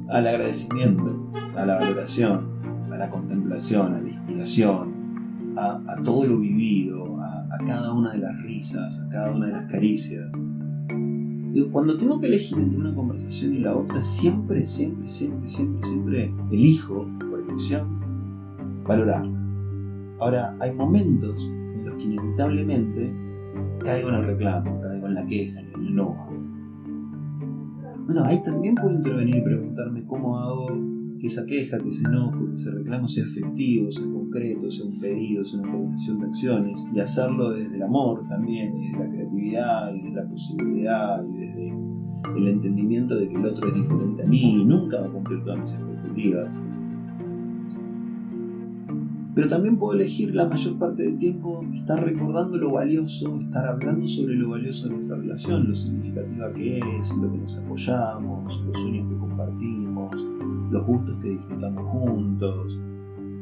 al 0.09 0.25
agradecimiento, 0.25 1.31
a 1.55 1.65
la 1.65 1.75
valoración, 1.75 2.47
a 2.91 2.97
la 2.97 3.09
contemplación, 3.09 3.93
a 3.93 4.01
la 4.01 4.09
inspiración, 4.09 5.53
a, 5.55 5.95
todo 6.03 6.25
lo 6.25 6.39
vivido, 6.39 7.17
a, 7.21 7.57
cada 7.65 7.93
una 7.93 8.13
de 8.13 8.19
las 8.19 8.41
risas, 8.41 9.01
a 9.01 9.09
cada 9.09 9.31
una 9.31 9.47
de 9.47 9.51
las 9.53 9.65
caricias. 9.71 10.31
cuando 11.71 11.97
tengo 11.97 12.19
que 12.19 12.27
elegir 12.27 12.57
entre 12.57 12.79
una 12.79 12.95
conversación 12.95 13.55
y 13.55 13.59
la 13.59 13.75
otra, 13.75 14.01
siempre, 14.01 14.65
siempre, 14.65 15.07
siempre, 15.07 15.47
siempre, 15.47 15.87
siempre 15.87 16.33
elijo, 16.51 17.07
por 17.29 17.41
elección, 17.41 17.99
valorarla. 18.87 19.37
Ahora, 20.19 20.55
hay 20.59 20.73
momentos 20.73 21.39
en 21.41 21.85
los 21.85 21.95
que 21.95 22.03
inevitablemente 22.03 23.13
caigo 23.79 24.09
en 24.09 24.15
el 24.15 24.25
reclamo, 24.25 24.81
caigo 24.81 25.07
en 25.07 25.13
la 25.13 25.25
queja, 25.25 25.59
en 25.59 25.73
el 25.75 25.87
enojo. 25.87 26.28
Bueno, 28.09 28.23
ahí 28.23 28.41
también 28.41 28.73
puedo 28.73 28.95
intervenir 28.95 29.35
y 29.35 29.41
preguntarme 29.41 30.03
cómo 30.03 30.39
hago 30.39 30.65
que 31.21 31.27
esa 31.27 31.45
queja, 31.45 31.77
que 31.77 31.89
ese 31.89 32.07
enojo, 32.07 32.43
que 32.47 32.55
ese 32.55 32.71
reclamo 32.71 33.07
sea 33.07 33.23
efectivo, 33.23 33.91
sea 33.91 34.03
concreto, 34.03 34.71
sea 34.71 34.87
un 34.87 34.99
pedido, 34.99 35.45
sea 35.45 35.59
una 35.59 35.71
coordinación 35.71 36.19
de 36.19 36.25
acciones, 36.25 36.87
y 36.91 36.99
hacerlo 36.99 37.51
desde 37.51 37.75
el 37.75 37.83
amor 37.83 38.27
también, 38.27 38.73
desde 38.79 38.97
la 38.97 39.11
creatividad, 39.11 39.93
y 39.93 40.01
desde 40.01 40.15
la 40.15 40.27
posibilidad, 40.27 41.23
y 41.23 41.37
desde 41.37 41.69
el 42.35 42.47
entendimiento 42.47 43.15
de 43.15 43.29
que 43.29 43.35
el 43.35 43.45
otro 43.45 43.67
es 43.67 43.75
diferente 43.75 44.23
a 44.23 44.25
mí 44.25 44.61
y 44.61 44.65
nunca 44.65 45.01
va 45.01 45.05
a 45.05 45.11
cumplir 45.11 45.43
todas 45.43 45.59
mis 45.59 45.73
expectativas. 45.73 46.51
Pero 49.39 49.51
también 49.51 49.77
puedo 49.77 49.93
elegir 49.93 50.35
la 50.35 50.49
mayor 50.49 50.77
parte 50.77 51.03
del 51.03 51.17
tiempo 51.17 51.63
estar 51.73 52.03
recordando 52.03 52.57
lo 52.57 52.73
valioso, 52.73 53.39
estar 53.39 53.69
hablando 53.69 54.05
sobre 54.05 54.35
lo 54.35 54.49
valioso 54.49 54.89
de 54.89 54.95
nuestra 54.95 55.15
relación, 55.15 55.69
lo 55.69 55.73
significativa 55.73 56.51
que 56.51 56.79
es, 56.79 57.09
lo 57.15 57.31
que 57.31 57.37
nos 57.37 57.57
apoyamos, 57.57 58.61
los 58.65 58.81
sueños 58.81 59.07
que 59.07 59.17
compartimos, 59.17 60.13
los 60.71 60.85
gustos 60.85 61.23
que 61.23 61.29
disfrutamos 61.29 61.87
juntos, 61.87 62.77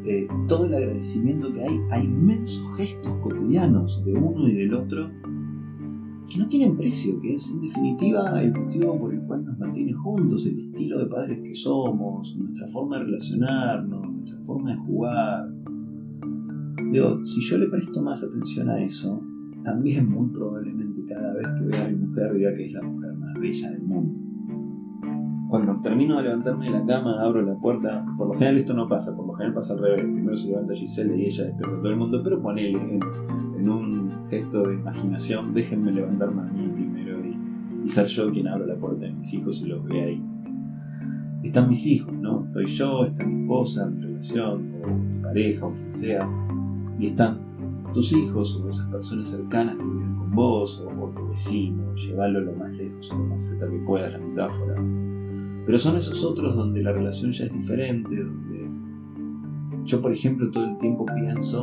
eh, 0.05 0.27
todo 0.47 0.67
el 0.67 0.75
agradecimiento 0.75 1.51
que 1.51 1.63
hay 1.63 1.79
a 1.89 1.97
inmensos 1.97 2.77
gestos 2.77 3.15
cotidianos 3.23 4.05
de 4.05 4.13
uno 4.13 4.47
y 4.47 4.53
del 4.53 4.75
otro 4.75 5.09
que 6.29 6.37
no 6.37 6.47
tienen 6.47 6.77
precio, 6.77 7.19
que 7.19 7.33
es 7.33 7.49
en 7.49 7.61
definitiva 7.61 8.39
el 8.43 8.53
motivo 8.53 8.99
por 8.99 9.15
el 9.15 9.21
cual 9.21 9.45
nos 9.45 9.57
mantiene 9.57 9.93
juntos, 9.93 10.45
el 10.45 10.59
estilo 10.59 10.99
de 10.99 11.07
padres 11.07 11.39
que 11.41 11.55
somos, 11.55 12.35
nuestra 12.37 12.67
forma 12.67 12.99
de 12.99 13.05
relacionarnos, 13.05 14.11
nuestra 14.11 14.39
forma 14.41 14.73
de 14.73 14.77
jugar. 14.77 15.56
Digo, 16.91 17.25
si 17.25 17.41
yo 17.41 17.57
le 17.57 17.67
presto 17.67 18.01
más 18.01 18.23
atención 18.23 18.69
a 18.69 18.79
eso, 18.79 19.21
también 19.63 20.09
muy 20.09 20.29
probablemente 20.29 21.03
cada 21.05 21.33
vez 21.33 21.47
que 21.57 21.65
vea 21.65 21.85
a 21.85 21.89
mi 21.89 21.95
mujer 21.95 22.33
diga 22.33 22.53
que 22.53 22.67
es 22.67 22.73
la 22.73 22.81
mujer 22.81 23.13
más 23.15 23.39
bella 23.39 23.71
del 23.71 23.83
mundo. 23.83 24.27
Cuando 25.49 25.79
termino 25.81 26.17
de 26.17 26.23
levantarme 26.23 26.65
de 26.65 26.71
la 26.71 26.85
cama, 26.85 27.21
abro 27.21 27.41
la 27.41 27.57
puerta. 27.57 28.05
Por 28.17 28.27
lo 28.27 28.33
general 28.33 28.57
esto 28.57 28.73
no 28.73 28.87
pasa, 28.87 29.15
por 29.15 29.27
lo 29.27 29.33
general 29.33 29.55
pasa 29.55 29.73
al 29.73 29.79
revés. 29.79 30.01
Primero 30.01 30.35
se 30.35 30.49
levanta 30.49 30.73
Giselle 30.73 31.17
y 31.17 31.25
ella 31.25 31.45
despierta 31.45 31.75
a 31.75 31.79
todo 31.79 31.89
el 31.89 31.97
mundo, 31.97 32.21
pero 32.23 32.41
ponele 32.41 32.79
en, 32.79 33.69
un 33.69 34.11
gesto 34.29 34.67
de 34.67 34.75
imaginación, 34.75 35.53
déjenme 35.53 35.91
levantarme 35.91 36.41
a 36.41 36.45
mí 36.45 36.69
primero 36.69 37.19
y, 37.25 37.85
y, 37.85 37.89
ser 37.89 38.05
yo 38.05 38.31
quien 38.31 38.47
abra 38.47 38.65
la 38.65 38.75
puerta 38.77 39.05
de 39.05 39.11
mis 39.11 39.33
hijos 39.33 39.61
y 39.61 39.67
los 39.67 39.83
ve 39.83 40.01
ahí. 40.01 40.25
Están 41.43 41.67
mis 41.67 41.85
hijos, 41.85 42.13
¿no? 42.13 42.45
Estoy 42.45 42.65
yo, 42.67 43.05
está 43.05 43.25
mi 43.25 43.41
esposa, 43.41 43.89
mi 43.89 44.01
relación, 44.01 44.73
o 44.83 44.87
mi 44.87 45.21
pareja, 45.21 45.65
o 45.65 45.73
quien 45.73 45.93
sea, 45.93 46.29
y 46.99 47.07
están 47.07 47.39
tus 47.93 48.11
hijos 48.11 48.61
o 48.61 48.69
esas 48.69 48.87
personas 48.87 49.29
cercanas 49.29 49.77
que 49.77 49.83
viven 49.83 50.15
con 50.15 50.35
vos, 50.35 50.79
o, 50.79 51.03
o 51.03 51.09
tu 51.09 51.27
vecino, 51.29 51.95
llevarlo 51.95 52.41
lo 52.41 52.53
más 52.53 52.71
lejos 52.71 53.11
o 53.11 53.17
lo 53.17 53.25
más 53.25 53.43
cerca 53.43 53.69
que 53.69 53.77
puedas, 53.79 54.11
la 54.11 54.19
metáfora 54.19 54.75
pero 55.67 55.79
son 55.79 55.97
esos 55.97 56.23
otros 56.23 56.55
donde 56.55 56.81
la 56.81 56.93
relación 56.93 57.33
ya 57.33 57.43
es 57.43 57.51
diferente, 57.51 58.23
donde 58.23 58.69
yo, 59.83 60.01
por 60.01 60.13
ejemplo, 60.13 60.49
todo 60.49 60.63
el 60.63 60.77
tiempo 60.77 61.05
pienso 61.13 61.61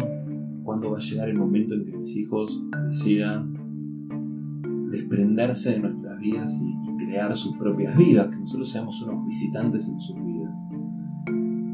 cuándo 0.62 0.90
va 0.90 0.98
a 0.98 1.00
llegar 1.00 1.30
el 1.30 1.38
momento 1.38 1.72
en 1.72 1.86
que 1.86 1.96
mis 1.96 2.14
hijos 2.14 2.62
decidan 2.88 3.54
desprenderse 4.90 5.70
de 5.70 5.80
nuestras 5.80 6.18
vidas 6.20 6.52
y, 6.62 6.84
crear 6.96 7.36
sus 7.36 7.56
propias 7.56 7.96
vidas, 7.98 8.28
que 8.28 8.36
nosotros 8.36 8.70
seamos 8.70 9.02
unos 9.02 9.26
visitantes 9.26 9.88
en 9.88 10.00
sus 10.00 10.16
vidas. 10.16 10.54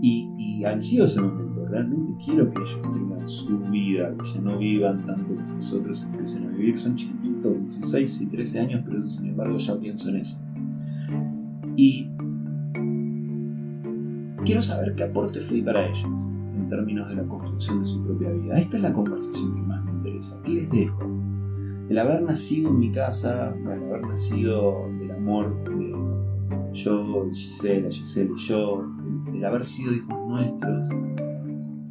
Y, 0.03 0.31
y 0.39 0.65
momento, 0.65 1.40
realmente 1.71 2.25
quiero 2.25 2.51
que 2.51 2.59
ellos 2.59 2.81
tengan 2.83 3.29
su 3.29 3.59
vida, 3.71 4.15
que 4.17 4.29
ya 4.29 4.41
no 4.41 4.59
vivan 4.59 5.07
tanto 5.07 5.35
como 5.35 5.55
nosotros 5.55 6.03
empiecen 6.03 6.47
a 6.47 6.49
vivir. 6.49 6.79
Son 6.79 6.97
chiquititos, 6.97 7.61
16 7.61 8.21
y 8.23 8.27
13 8.27 8.61
años, 8.61 8.83
pero 8.85 9.09
sin 9.09 9.27
embargo 9.27 9.57
ya 9.59 9.79
pienso 9.79 10.09
en 10.11 10.17
eso. 10.17 10.41
Y 11.77 12.09
quiero 14.45 14.63
saber 14.63 14.95
qué 14.95 15.05
aporte 15.05 15.41
fui 15.41 15.63
para 15.63 15.87
ellos 15.87 16.05
en 16.05 16.69
términos 16.69 17.09
de 17.09 17.17
la 17.17 17.25
construcción 17.25 17.81
de 17.83 17.89
su 17.89 18.03
propia 18.03 18.31
vida. 18.31 18.59
Esta 18.59 18.77
es 18.77 18.83
la 18.83 18.93
conversación 18.93 19.55
que 19.55 19.63
más 19.63 19.85
me 19.85 19.93
interesa. 19.93 20.41
¿Qué 20.45 20.51
les 20.51 20.71
dejo? 20.71 21.01
El 21.89 21.99
haber 21.99 22.23
nacido 22.23 22.71
en 22.71 22.79
mi 22.79 22.93
casa, 22.93 23.55
el 23.55 23.67
haber 23.67 24.07
nacido 24.07 24.89
del 24.99 25.11
amor 25.11 25.65
de 25.65 25.91
yo, 26.73 27.29
Gisela, 27.33 27.91
Gisela 27.91 28.31
y 28.37 28.41
yo, 28.41 28.85
el, 29.35 29.45
haber 29.45 29.65
sido 29.65 29.93
hijos 29.93 30.17
nuestros, 30.29 30.89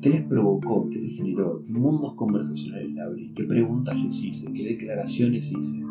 ¿qué 0.01 0.09
les 0.09 0.23
provocó? 0.23 0.89
¿Qué 0.89 0.99
les 0.99 1.15
generó? 1.15 1.61
¿Qué 1.61 1.71
mundos 1.71 2.15
conversacionales 2.15 2.91
le 2.91 3.01
abrí? 3.01 3.33
¿Qué 3.33 3.43
preguntas 3.43 3.97
les 3.97 4.23
hice? 4.23 4.51
¿Qué 4.53 4.63
declaraciones 4.69 5.51
hice? 5.51 5.83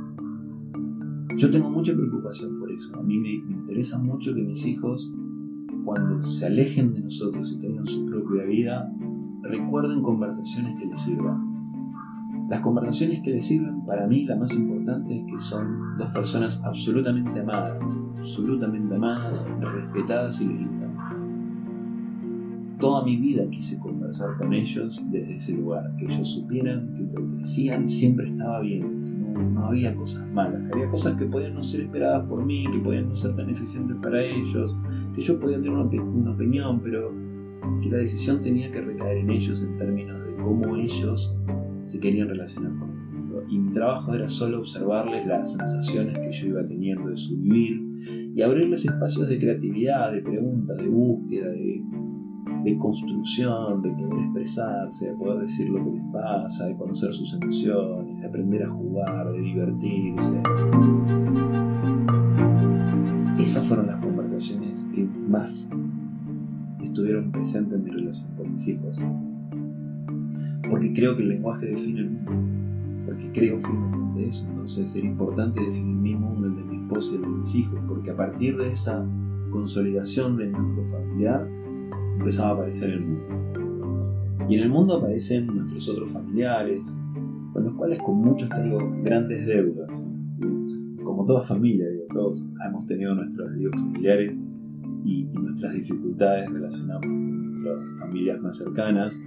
Yo 1.36 1.50
tengo 1.50 1.70
mucha 1.70 1.94
preocupación 1.94 2.58
por 2.58 2.72
eso. 2.72 2.96
A 2.96 3.02
mí 3.02 3.18
me 3.18 3.30
interesa 3.30 3.98
mucho 3.98 4.34
que 4.34 4.42
mis 4.42 4.66
hijos 4.66 5.10
cuando 5.88 6.22
se 6.22 6.44
alejen 6.44 6.92
de 6.92 7.00
nosotros 7.00 7.50
y 7.52 7.58
tengan 7.60 7.86
su 7.86 8.04
propia 8.04 8.44
vida, 8.44 8.92
recuerden 9.42 10.02
conversaciones 10.02 10.78
que 10.78 10.86
les 10.86 11.00
sirvan. 11.00 11.48
Las 12.50 12.60
conversaciones 12.60 13.20
que 13.20 13.30
les 13.30 13.46
sirven, 13.46 13.86
para 13.86 14.06
mí, 14.06 14.24
la 14.24 14.36
más 14.36 14.54
importante 14.54 15.16
es 15.16 15.24
que 15.24 15.40
son 15.40 15.96
dos 15.96 16.08
personas 16.10 16.60
absolutamente 16.62 17.40
amadas, 17.40 17.80
absolutamente 18.18 18.94
amadas, 18.94 19.46
respetadas 19.60 20.40
y 20.42 20.46
legítimas. 20.48 20.77
Toda 22.78 23.04
mi 23.04 23.16
vida 23.16 23.48
quise 23.50 23.76
conversar 23.78 24.36
con 24.38 24.54
ellos 24.54 25.00
desde 25.10 25.36
ese 25.36 25.52
lugar, 25.54 25.92
que 25.96 26.04
ellos 26.04 26.28
supieran 26.28 26.94
que 26.94 27.20
lo 27.20 27.28
que 27.28 27.42
decían 27.42 27.88
siempre 27.88 28.28
estaba 28.28 28.60
bien, 28.60 29.54
no 29.54 29.66
había 29.66 29.96
cosas 29.96 30.28
malas, 30.28 30.62
había 30.72 30.88
cosas 30.88 31.16
que 31.16 31.26
podían 31.26 31.54
no 31.54 31.64
ser 31.64 31.80
esperadas 31.80 32.26
por 32.28 32.44
mí, 32.44 32.64
que 32.70 32.78
podían 32.78 33.08
no 33.08 33.16
ser 33.16 33.34
tan 33.34 33.50
eficientes 33.50 33.96
para 34.00 34.22
ellos, 34.22 34.76
que 35.14 35.22
yo 35.22 35.40
podía 35.40 35.56
tener 35.56 35.72
una, 35.72 36.30
opinión, 36.30 36.80
pero 36.80 37.12
que 37.82 37.90
la 37.90 37.98
decisión 37.98 38.40
tenía 38.40 38.70
que 38.70 38.80
recaer 38.80 39.18
en 39.18 39.30
ellos 39.30 39.60
en 39.62 39.76
términos 39.76 40.24
de 40.24 40.36
cómo 40.36 40.76
ellos 40.76 41.34
se 41.86 41.98
querían 41.98 42.28
relacionar 42.28 42.72
con. 42.78 42.98
Y 43.48 43.58
mi 43.58 43.72
trabajo 43.72 44.14
era 44.14 44.28
solo 44.28 44.60
observarles 44.60 45.26
las 45.26 45.52
sensaciones 45.52 46.18
que 46.18 46.32
yo 46.32 46.48
iba 46.48 46.66
teniendo 46.66 47.10
de 47.10 47.16
su 47.16 47.36
vivir 47.38 47.82
y 48.34 48.42
abrirles 48.42 48.84
espacios 48.84 49.28
de 49.28 49.38
creatividad, 49.38 50.12
de 50.12 50.22
preguntas, 50.22 50.76
de 50.76 50.88
búsqueda, 50.88 51.48
de 51.48 51.82
de 52.64 52.76
construcción, 52.76 53.82
de 53.82 53.90
poder 53.90 54.24
expresarse, 54.24 55.10
de 55.10 55.14
poder 55.14 55.40
decir 55.40 55.68
lo 55.70 55.84
que 55.84 55.90
les 55.92 56.04
pasa, 56.12 56.66
de 56.66 56.76
conocer 56.76 57.14
sus 57.14 57.32
emociones, 57.34 58.20
de 58.20 58.26
aprender 58.26 58.62
a 58.64 58.68
jugar, 58.68 59.30
de 59.32 59.40
divertirse. 59.40 60.42
Esas 63.38 63.66
fueron 63.66 63.86
las 63.86 64.00
conversaciones 64.00 64.86
que 64.92 65.04
más 65.04 65.70
estuvieron 66.82 67.30
presentes 67.30 67.74
en 67.74 67.84
mi 67.84 67.90
relación 67.90 68.34
con 68.36 68.54
mis 68.54 68.68
hijos. 68.68 68.98
Porque 70.68 70.92
creo 70.92 71.16
que 71.16 71.22
el 71.22 71.28
lenguaje 71.30 71.66
define 71.66 72.00
el 72.00 72.10
mundo. 72.10 72.32
Porque 73.06 73.30
creo 73.32 73.58
firmemente 73.58 74.26
eso. 74.26 74.44
Entonces 74.50 74.94
era 74.94 75.06
importante 75.06 75.60
definir 75.60 75.96
mi 75.96 76.14
mundo, 76.14 76.48
el 76.48 76.56
de 76.56 76.64
mi 76.64 76.76
esposa 76.76 77.12
y 77.12 77.16
el 77.16 77.22
de 77.22 77.28
mis 77.28 77.54
hijos. 77.54 77.80
Porque 77.88 78.10
a 78.10 78.16
partir 78.16 78.56
de 78.56 78.70
esa 78.70 79.06
consolidación 79.50 80.36
del 80.36 80.52
mundo 80.52 80.82
familiar, 80.84 81.48
empezaba 82.18 82.50
a 82.50 82.52
aparecer 82.52 82.90
el 82.90 83.00
mundo. 83.00 84.46
Y 84.48 84.54
en 84.54 84.62
el 84.62 84.70
mundo 84.70 84.96
aparecen 84.96 85.46
nuestros 85.46 85.88
otros 85.88 86.10
familiares, 86.10 86.80
con 87.52 87.64
los 87.64 87.74
cuales 87.74 87.98
con 87.98 88.16
muchos 88.16 88.48
tengo 88.48 88.78
grandes 89.02 89.46
deudas. 89.46 89.90
Como 91.04 91.24
toda 91.24 91.42
familia, 91.42 91.88
digo, 91.90 92.06
todos 92.12 92.48
hemos 92.66 92.86
tenido 92.86 93.14
nuestros 93.14 93.50
líos 93.52 93.74
familiares 93.74 94.38
y, 95.04 95.24
nuestras 95.38 95.74
dificultades 95.74 96.50
relacionadas 96.50 97.02
con 97.02 97.52
nuestras 97.52 98.00
familias 98.00 98.40
más 98.40 98.56
cercanas. 98.56 99.20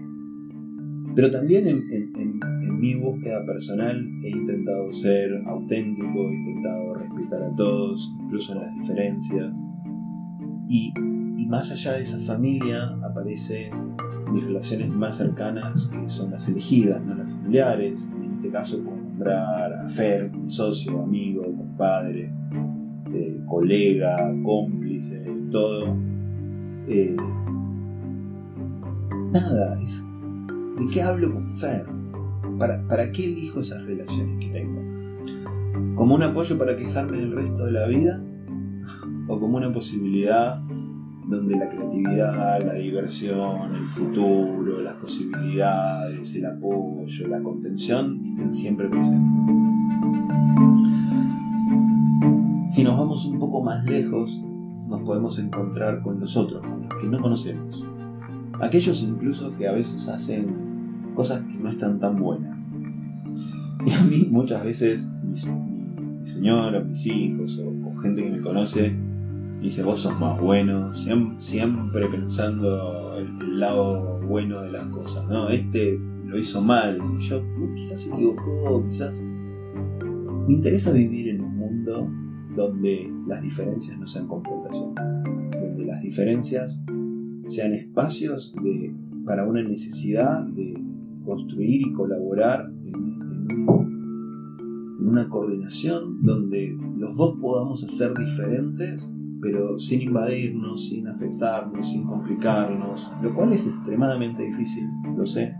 Pero 1.16 1.30
también 1.30 1.68
en, 1.68 1.84
en, 1.92 2.40
mi 2.80 2.96
búsqueda 2.96 3.46
personal 3.46 4.04
he 4.24 4.30
intentado 4.30 4.92
ser 4.94 5.32
auténtico, 5.46 6.30
he 6.30 6.34
intentado 6.34 6.96
respetar 6.96 7.44
a 7.44 7.56
todos, 7.56 8.12
incluso 8.24 8.56
las 8.56 8.74
diferencias. 8.74 9.56
Y 10.68 10.94
y 11.38 11.48
más 11.48 11.72
allá 11.72 11.94
de 11.94 12.04
esa 12.04 12.18
familia 12.20 12.96
aparecen 13.04 13.96
mis 14.32 14.44
relaciones 14.44 14.90
más 14.90 15.18
cercanas, 15.18 15.90
que 15.92 16.08
son 16.10 16.32
las 16.32 16.48
elegidas, 16.48 17.04
no 17.04 17.16
las 17.16 17.30
familiares. 17.30 18.08
en 18.16 18.34
este 18.34 18.50
caso 18.50 18.82
puedo 18.84 18.98
nombrar 18.98 19.74
a 19.74 19.90
Fer, 19.90 20.32
mi 20.32 20.50
socio, 20.50 21.02
amigo, 21.02 21.44
compadre, 21.44 22.32
eh, 23.14 23.42
colega, 23.46 24.34
cómplice, 24.44 25.30
todo. 25.52 25.96
Eh, 26.88 27.18
nada, 29.32 29.80
es 29.82 30.04
¿de 30.80 30.88
qué 30.94 31.02
hablo 31.02 31.34
con 31.34 31.48
Fer? 31.48 31.86
¿Para, 32.58 32.86
¿Para 32.88 33.12
qué 33.12 33.26
elijo 33.26 33.60
esas 33.60 33.84
relaciones 33.84 34.44
que 34.44 34.52
tengo? 34.52 34.82
¿Como 35.96 36.16
un 36.16 36.24
apoyo 36.24 36.58
para 36.58 36.76
quejarme 36.76 37.18
del 37.18 37.34
resto 37.34 37.66
de 37.66 37.72
la 37.72 37.88
vida? 37.88 38.24
¿O 39.28 39.40
como 39.40 39.58
una 39.58 39.72
posibilidad 39.72 40.62
donde 41.28 41.56
la 41.56 41.70
creatividad, 41.70 42.66
la 42.66 42.74
diversión, 42.74 43.76
el 43.76 43.86
futuro, 43.86 44.82
las 44.82 44.96
posibilidades, 44.96 46.36
el 46.36 46.46
apoyo, 46.46 47.28
la 47.28 47.42
contención 47.42 48.22
estén 48.24 48.54
siempre 48.54 48.90
presentes. 48.90 49.62
Si 52.70 52.84
nos 52.84 52.98
vamos 52.98 53.26
un 53.26 53.38
poco 53.38 53.62
más 53.62 53.84
lejos, 53.86 54.42
nos 54.88 55.02
podemos 55.02 55.38
encontrar 55.40 56.02
con 56.02 56.20
nosotros, 56.20 56.62
con 56.62 56.84
los 56.84 57.02
que 57.02 57.08
no 57.08 57.20
conocemos. 57.22 57.86
aquellos 58.62 59.02
incluso 59.02 59.56
que 59.58 59.68
a 59.68 59.72
veces 59.72 60.08
hacen 60.08 61.12
cosas 61.16 61.42
que 61.42 61.58
no 61.58 61.70
están 61.70 62.00
tan 62.00 62.16
buenas. 62.18 62.58
Y 63.86 63.92
a 63.92 64.04
mí 64.04 64.28
muchas 64.30 64.64
veces 64.64 65.10
mi, 65.24 65.38
señora, 66.26 66.80
mis 66.82 67.06
hijos 67.06 67.60
o, 67.60 68.00
gente 68.02 68.24
que 68.24 68.32
me 68.32 68.42
conoce 68.42 68.96
dice, 69.62 69.84
vos 69.84 70.02
sos 70.02 70.20
más 70.20 70.40
bueno, 70.42 70.94
siempre, 70.96 72.08
pensando 72.08 73.16
el, 73.18 73.60
lado 73.60 74.20
bueno 74.28 74.62
de 74.62 74.72
las 74.72 74.88
cosas, 74.88 75.28
¿no? 75.30 75.50
Este 75.50 76.00
lo 76.26 76.38
hizo 76.38 76.62
mal, 76.62 77.00
yo 77.20 77.44
quizás 77.76 78.02
se 78.02 78.10
equivocó, 78.10 78.86
quizás... 78.90 79.22
Me 79.22 80.56
interesa 80.56 80.92
vivir 80.92 81.30
en 81.30 81.42
un 81.42 81.56
mundo 81.56 82.10
donde 82.56 83.14
las 83.28 83.42
diferencias 83.42 83.98
no 84.00 84.08
sean 84.08 84.28
confrontaciones, 84.28 85.06
donde 85.52 85.86
las 85.86 86.02
diferencias 86.02 86.84
sean 87.46 87.74
espacios 87.74 88.54
de, 88.64 88.94
para 89.26 89.48
una 89.48 89.62
necesidad 89.62 90.46
de 90.48 90.82
construir 91.26 91.82
y 91.82 91.94
colaborar 91.94 92.72
en, 92.86 93.12
una 95.00 95.28
coordinación 95.28 96.22
donde 96.24 96.78
los 96.98 97.18
dos 97.18 97.38
podamos 97.42 97.84
hacer 97.84 98.14
diferentes, 98.18 99.12
pero 99.42 99.80
sin 99.80 100.02
invadirnos, 100.02 100.88
sin 100.88 101.08
afectarnos, 101.08 101.90
sin 101.90 102.04
complicarnos, 102.04 103.12
lo 103.22 103.34
cual 103.34 103.54
es 103.54 103.66
extremadamente 103.68 104.44
difícil, 104.44 104.88
lo 105.16 105.26
sé. 105.26 105.56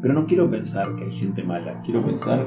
Pero 0.00 0.14
no 0.14 0.26
quiero 0.26 0.50
pensar 0.50 0.94
que 0.94 1.04
hay 1.04 1.10
gente 1.10 1.42
mala, 1.42 1.80
quiero 1.82 2.04
pensar 2.04 2.46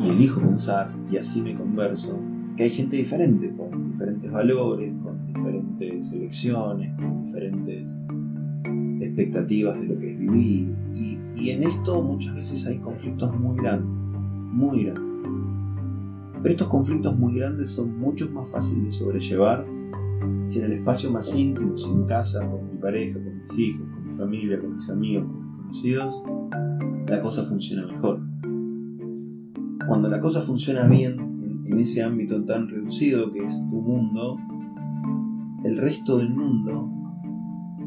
y 0.00 0.10
elijo 0.10 0.40
pensar, 0.40 0.90
y 1.10 1.16
así 1.16 1.40
me 1.42 1.54
converso, 1.54 2.18
que 2.56 2.64
hay 2.64 2.70
gente 2.70 2.96
diferente, 2.96 3.52
con 3.56 3.90
diferentes 3.90 4.30
valores, 4.30 4.92
con 5.02 5.26
diferentes 5.26 6.12
elecciones, 6.12 6.94
con 6.96 7.24
diferentes 7.24 8.00
expectativas 9.00 9.80
de 9.80 9.86
lo 9.86 9.98
que 9.98 10.12
es 10.12 10.18
vivir. 10.18 10.74
Y, 10.94 11.50
en 11.50 11.62
esto 11.62 12.00
muchas 12.00 12.34
veces 12.36 12.66
hay 12.66 12.78
conflictos 12.78 13.38
muy 13.38 13.56
grandes, 13.58 13.86
muy 14.52 14.84
grandes. 14.84 15.13
Pero 16.44 16.52
estos 16.52 16.68
conflictos 16.68 17.18
muy 17.18 17.36
grandes 17.36 17.70
son 17.70 17.98
mucho 17.98 18.30
más 18.30 18.46
fáciles 18.46 18.84
de 18.84 18.92
sobrellevar 18.92 19.64
si 20.44 20.58
en 20.58 20.66
el 20.66 20.72
espacio 20.72 21.10
más 21.10 21.34
íntimo, 21.34 21.78
si 21.78 21.90
en 21.90 22.04
casa, 22.04 22.46
con 22.46 22.70
mi 22.70 22.76
pareja, 22.76 23.14
con 23.14 23.40
mis 23.40 23.58
hijos, 23.58 23.88
con 23.88 24.06
mi 24.06 24.12
familia, 24.12 24.60
con 24.60 24.76
mis 24.76 24.90
amigos, 24.90 25.24
con 25.24 25.40
mis 25.40 25.56
conocidos, 25.56 26.22
la 27.06 27.22
cosa 27.22 27.44
funciona 27.44 27.86
mejor. 27.86 28.20
Cuando 29.88 30.10
la 30.10 30.20
cosa 30.20 30.42
funciona 30.42 30.84
bien 30.84 31.62
en, 31.64 31.78
ese 31.78 32.02
ámbito 32.02 32.44
tan 32.44 32.68
reducido 32.68 33.32
que 33.32 33.42
es 33.42 33.54
tu 33.70 33.80
mundo, 33.80 34.36
el 35.64 35.78
resto 35.78 36.18
del 36.18 36.28
mundo 36.28 36.92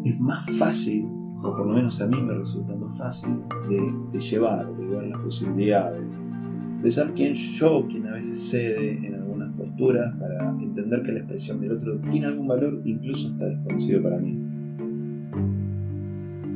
es 0.04 0.20
más 0.20 0.50
fácil, 0.58 1.06
o 1.44 1.56
por 1.56 1.68
lo 1.68 1.74
menos 1.74 2.02
a 2.02 2.08
mí 2.08 2.20
me 2.20 2.34
resulta 2.34 2.76
más 2.76 2.98
fácil, 2.98 3.38
de, 3.70 4.20
llevar, 4.20 4.76
de 4.78 4.88
ver 4.88 5.04
las 5.10 5.22
posibilidades, 5.22 6.27
de 6.82 6.92
ser 6.92 7.14
quien 7.14 7.34
yo, 7.34 7.88
quien 7.88 8.08
a 8.08 8.12
veces 8.14 8.50
cede 8.50 9.06
en 9.06 9.16
algunas 9.16 9.54
posturas 9.56 10.16
para 10.16 10.50
entender 10.62 11.02
que 11.04 11.12
la 11.12 11.20
expresión 11.20 11.60
del 11.60 11.74
otro 11.74 12.00
tiene 12.10 12.28
algún 12.28 12.48
valor, 12.48 12.82
incluso 12.86 13.30
está 13.30 13.46
desconocido 13.46 14.04
para 14.04 14.18
mí. 14.20 14.44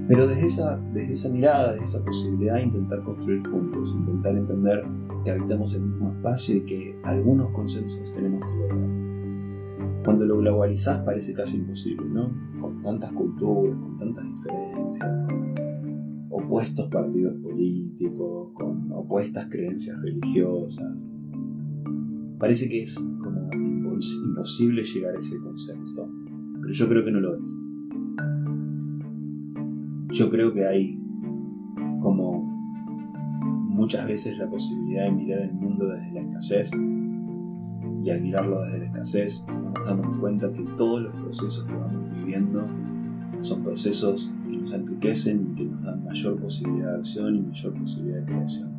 Pero 0.08 0.28
desde 0.28 0.48
esa, 0.48 0.80
desde 0.94 1.14
esa 1.14 1.30
mirada, 1.30 1.72
desde 1.72 1.86
esa 1.86 2.04
posibilidad, 2.04 2.60
intentar 2.60 3.02
construir 3.04 3.48
juntos, 3.48 3.96
intentar 3.98 4.36
entender 4.36 4.84
que 5.24 5.32
habitamos 5.32 5.74
el 5.74 5.84
mismo 5.84 6.12
espacio 6.12 6.58
y 6.58 6.62
que 6.62 7.00
algunos 7.04 7.50
consensos 7.52 8.12
tenemos 8.14 8.42
que 8.42 8.58
lograr. 8.58 9.02
Cuando 10.04 10.26
lo 10.26 10.38
globalizás 10.40 11.00
parece 11.00 11.34
casi 11.34 11.58
imposible, 11.58 12.06
¿no? 12.10 12.32
Con 12.60 12.82
tantas 12.82 13.12
culturas, 13.14 13.78
con 13.80 13.98
tantas 13.98 14.26
diferencias, 14.26 15.10
con 15.28 15.61
opuestos 16.52 16.90
partidos 16.90 17.34
políticos, 17.42 18.50
con 18.56 18.92
opuestas 18.92 19.48
creencias 19.50 19.98
religiosas. 20.02 21.08
Parece 22.38 22.68
que 22.68 22.84
es 22.84 22.96
como 23.24 23.50
imposible 23.54 24.84
llegar 24.84 25.16
a 25.16 25.20
ese 25.22 25.40
consenso, 25.40 26.10
pero 26.60 26.74
yo 26.74 26.90
creo 26.90 27.06
que 27.06 27.12
no 27.14 27.22
lo 27.22 27.36
es. 27.36 27.58
Yo 30.10 30.30
creo 30.30 30.54
que 30.54 30.66
hay 30.66 31.02
como 32.02 32.42
muchas 33.70 34.06
veces 34.06 34.38
la 34.38 34.50
posibilidad 34.50 35.06
de 35.06 35.12
mirar 35.14 35.40
el 35.44 35.54
mundo 35.54 35.88
desde 35.88 36.12
la 36.12 36.20
escasez 36.20 36.70
y 38.04 38.10
al 38.10 38.22
mirarlo 38.22 38.62
desde 38.64 38.80
la 38.80 38.86
escasez 38.88 39.46
nos 39.48 39.86
damos 39.86 40.20
cuenta 40.20 40.52
que 40.52 40.64
todos 40.78 41.02
los 41.02 41.14
procesos 41.14 41.64
que 41.64 41.74
vamos 41.76 42.14
viviendo 42.14 42.68
son 43.40 43.64
procesos 43.64 44.30
que 44.52 44.58
nos 44.58 44.74
enriquecen 44.74 45.52
y 45.52 45.56
que 45.56 45.66
nos 45.66 45.82
dan 45.82 46.04
mayor 46.04 46.40
posibilidad 46.40 46.94
de 46.94 46.98
acción 47.00 47.36
y 47.36 47.42
mayor 47.42 47.74
posibilidad 47.74 48.20
de 48.20 48.26
creación. 48.26 48.72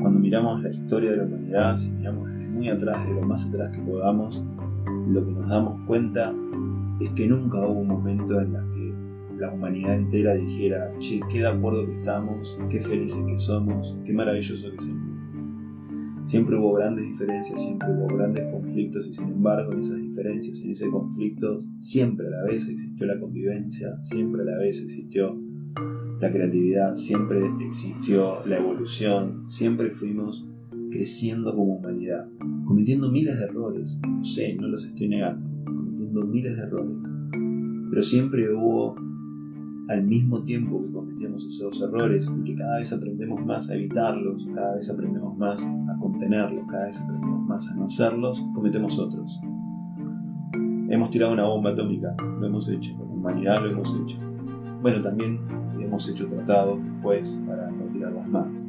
Cuando 0.00 0.18
miramos 0.18 0.62
la 0.62 0.70
historia 0.70 1.12
de 1.12 1.16
la 1.18 1.24
humanidad, 1.24 1.76
si 1.76 1.92
miramos 1.92 2.28
desde 2.28 2.48
muy 2.48 2.68
atrás, 2.68 3.08
de 3.08 3.14
lo 3.14 3.22
más 3.22 3.46
atrás 3.46 3.70
que 3.70 3.82
podamos, 3.82 4.42
lo 5.08 5.24
que 5.24 5.32
nos 5.32 5.48
damos 5.48 5.80
cuenta 5.86 6.34
es 7.00 7.10
que 7.10 7.28
nunca 7.28 7.58
hubo 7.66 7.80
un 7.80 7.88
momento 7.88 8.40
en 8.40 8.54
el 8.54 8.72
que 8.74 8.94
la 9.38 9.52
humanidad 9.52 9.94
entera 9.94 10.34
dijera, 10.34 10.92
che, 10.98 11.20
qué 11.30 11.40
de 11.40 11.48
acuerdo 11.48 11.86
que 11.86 11.96
estamos, 11.96 12.58
qué 12.68 12.80
felices 12.80 13.22
que 13.26 13.38
somos, 13.38 13.96
qué 14.04 14.12
maravilloso 14.12 14.68
que 14.70 14.76
es 14.76 14.88
el. 14.88 15.09
Siempre 16.26 16.56
hubo 16.56 16.74
grandes 16.74 17.06
diferencias, 17.06 17.60
siempre 17.60 17.88
hubo 17.90 18.06
grandes 18.16 18.44
conflictos 18.52 19.08
y 19.08 19.14
sin 19.14 19.28
embargo 19.28 19.72
en 19.72 19.80
esas 19.80 19.98
diferencias, 19.98 20.60
en 20.60 20.70
ese 20.70 20.88
conflicto, 20.88 21.60
siempre 21.78 22.26
a 22.28 22.30
la 22.30 22.44
vez 22.44 22.68
existió 22.68 23.06
la 23.06 23.18
convivencia, 23.18 23.98
siempre 24.04 24.42
a 24.42 24.44
la 24.44 24.58
vez 24.58 24.80
existió 24.80 25.36
la 26.20 26.30
creatividad, 26.30 26.96
siempre 26.96 27.40
existió 27.60 28.44
la 28.46 28.58
evolución, 28.58 29.44
siempre 29.48 29.90
fuimos 29.90 30.46
creciendo 30.90 31.54
como 31.54 31.76
humanidad, 31.76 32.28
cometiendo 32.66 33.10
miles 33.10 33.38
de 33.38 33.44
errores, 33.44 33.98
no 34.06 34.24
sé, 34.24 34.54
no 34.56 34.68
los 34.68 34.84
estoy 34.84 35.08
negando, 35.08 35.48
cometiendo 35.74 36.26
miles 36.26 36.56
de 36.56 36.62
errores, 36.62 36.96
pero 37.90 38.02
siempre 38.02 38.52
hubo 38.52 38.96
al 39.88 40.04
mismo 40.04 40.44
tiempo 40.44 40.82
que 40.82 40.92
cometíamos 40.92 41.44
esos 41.44 41.80
errores 41.82 42.30
y 42.36 42.44
que 42.44 42.54
cada 42.54 42.78
vez 42.78 42.92
aprendemos 42.92 43.44
más 43.44 43.70
a 43.70 43.74
evitarlos, 43.74 44.46
cada 44.54 44.76
vez 44.76 44.88
aprendemos 44.90 45.36
más 45.36 45.66
contenerlos, 46.00 46.66
cada 46.68 46.86
vez 46.86 47.00
aprendemos 47.00 47.40
más 47.42 47.70
a 47.70 47.74
no 47.74 47.84
hacerlos, 47.84 48.42
cometemos 48.54 48.98
otros. 48.98 49.40
Hemos 50.88 51.10
tirado 51.10 51.32
una 51.32 51.44
bomba 51.44 51.70
atómica, 51.70 52.16
lo 52.18 52.46
hemos 52.46 52.68
hecho, 52.68 52.96
como 52.96 53.14
humanidad 53.14 53.62
lo 53.62 53.70
hemos 53.70 53.94
hecho. 53.94 54.18
Bueno, 54.82 55.00
también 55.02 55.38
hemos 55.78 56.08
hecho 56.08 56.26
tratados 56.26 56.82
después 56.82 57.40
para 57.46 57.70
no 57.70 57.84
tirarlas 57.92 58.28
más. 58.28 58.68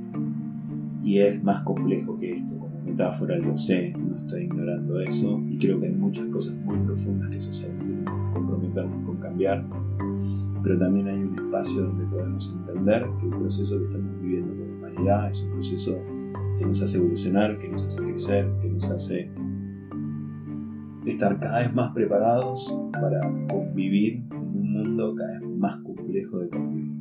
Y 1.03 1.17
es 1.17 1.43
más 1.43 1.63
complejo 1.63 2.15
que 2.17 2.35
esto, 2.35 2.59
como 2.59 2.79
metáfora 2.85 3.37
lo 3.37 3.57
sé, 3.57 3.93
no 3.97 4.17
estoy 4.17 4.43
ignorando 4.43 4.99
eso, 4.99 5.41
y 5.49 5.57
creo 5.57 5.79
que 5.79 5.87
hay 5.87 5.95
muchas 5.95 6.27
cosas 6.27 6.53
muy 6.63 6.77
profundas 6.85 7.29
que 7.29 7.41
socialmente 7.41 8.03
tenemos 8.03 8.33
comprometernos 8.33 9.05
con 9.05 9.17
cambiar 9.17 9.65
pero 10.63 10.77
también 10.77 11.07
hay 11.07 11.19
un 11.23 11.35
espacio 11.35 11.83
donde 11.83 12.05
podemos 12.05 12.53
entender 12.53 13.07
que 13.19 13.25
el 13.25 13.31
proceso 13.31 13.79
que 13.79 13.85
estamos 13.85 14.21
viviendo 14.21 14.53
como 14.53 14.73
humanidad 14.75 15.31
es 15.31 15.41
un 15.41 15.51
proceso 15.51 15.99
que 16.61 16.67
nos 16.67 16.81
hace 16.83 16.97
evolucionar, 16.97 17.57
que 17.57 17.69
nos 17.69 17.83
hace 17.85 18.03
crecer, 18.03 18.47
que 18.61 18.69
nos 18.69 18.87
hace 18.91 19.31
estar 21.07 21.39
cada 21.39 21.61
vez 21.61 21.73
más 21.73 21.91
preparados 21.91 22.71
para 22.91 23.19
convivir 23.49 24.23
en 24.29 24.37
un 24.37 24.73
mundo 24.73 25.15
cada 25.15 25.39
vez 25.39 25.49
más 25.57 25.77
complejo 25.77 26.37
de 26.37 26.49
convivir. 26.49 26.91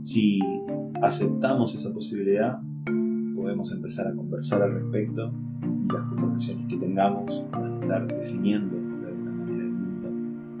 Si 0.00 0.40
aceptamos 1.02 1.74
esa 1.74 1.92
posibilidad, 1.92 2.58
podemos 3.36 3.70
empezar 3.70 4.06
a 4.06 4.14
conversar 4.14 4.62
al 4.62 4.72
respecto 4.72 5.34
y 5.82 5.92
las 5.92 6.02
conversaciones 6.04 6.68
que 6.68 6.78
tengamos 6.78 7.44
van 7.52 7.74
a 7.74 7.80
estar 7.80 8.06
definiendo 8.06 8.76
de 8.76 9.08
alguna 9.08 9.30
manera 9.30 9.62
el 9.62 9.72
mundo, 9.72 10.08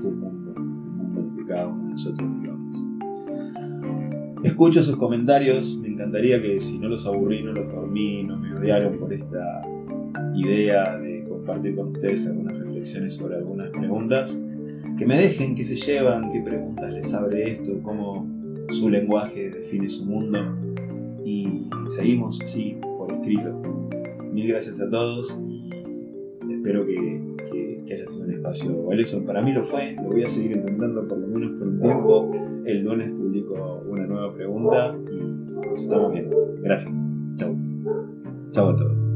tu 0.02 0.10
mundo 0.10 1.44
cada 1.48 1.68
uno 1.68 1.84
de 1.84 1.90
nosotros 1.92 2.30
Escucho 4.42 4.82
sus 4.82 4.96
comentarios, 4.96 5.78
me 5.82 5.89
encantaría 6.10 6.42
que 6.42 6.60
si 6.60 6.76
no 6.78 6.88
los 6.88 7.06
aburrí, 7.06 7.40
no 7.44 7.52
los 7.52 7.72
dormí, 7.72 8.24
no 8.24 8.36
me 8.36 8.52
odiaron 8.54 8.98
por 8.98 9.12
esta 9.12 9.62
idea 10.34 10.98
de 10.98 11.24
compartir 11.28 11.76
con 11.76 11.92
ustedes 11.92 12.26
algunas 12.26 12.58
reflexiones 12.58 13.14
sobre 13.14 13.36
algunas 13.36 13.70
preguntas, 13.70 14.36
que 14.98 15.06
me 15.06 15.16
dejen, 15.16 15.54
que 15.54 15.64
se 15.64 15.76
llevan, 15.76 16.32
qué 16.32 16.40
preguntas 16.40 16.92
les 16.92 17.14
abre 17.14 17.52
esto, 17.52 17.80
cómo 17.84 18.28
su 18.70 18.90
lenguaje 18.90 19.50
define 19.50 19.88
su 19.88 20.04
mundo 20.04 20.58
y 21.24 21.68
seguimos 21.86 22.40
así 22.40 22.76
por 22.82 23.12
escrito. 23.12 23.62
Mil 24.32 24.48
gracias 24.48 24.80
a 24.80 24.90
todos 24.90 25.40
y 25.40 25.70
espero 26.50 26.86
que 26.86 27.30
que, 27.50 27.94
haya 27.94 28.08
sido 28.08 28.24
un 28.24 28.32
espacio 28.32 28.84
valioso. 28.84 29.24
Para 29.24 29.42
mí 29.42 29.52
lo 29.52 29.64
fue, 29.64 29.96
lo 29.96 30.10
voy 30.10 30.22
a 30.22 30.28
seguir 30.28 30.52
intentando 30.52 31.06
por 31.06 31.18
lo 31.18 31.26
menos 31.26 31.52
por 31.52 31.68
un 31.68 31.80
tiempo. 31.80 32.30
El 32.64 32.82
lunes 32.82 33.10
publico 33.12 33.82
una 33.88 34.06
nueva 34.06 34.34
pregunta 34.34 34.96
y 35.10 35.29
estamos 35.74 36.12
viendo. 36.12 36.36
Gracias. 36.62 36.96
Chao. 37.36 37.56
Chao 38.52 38.68
a 38.70 38.76
todos. 38.76 39.09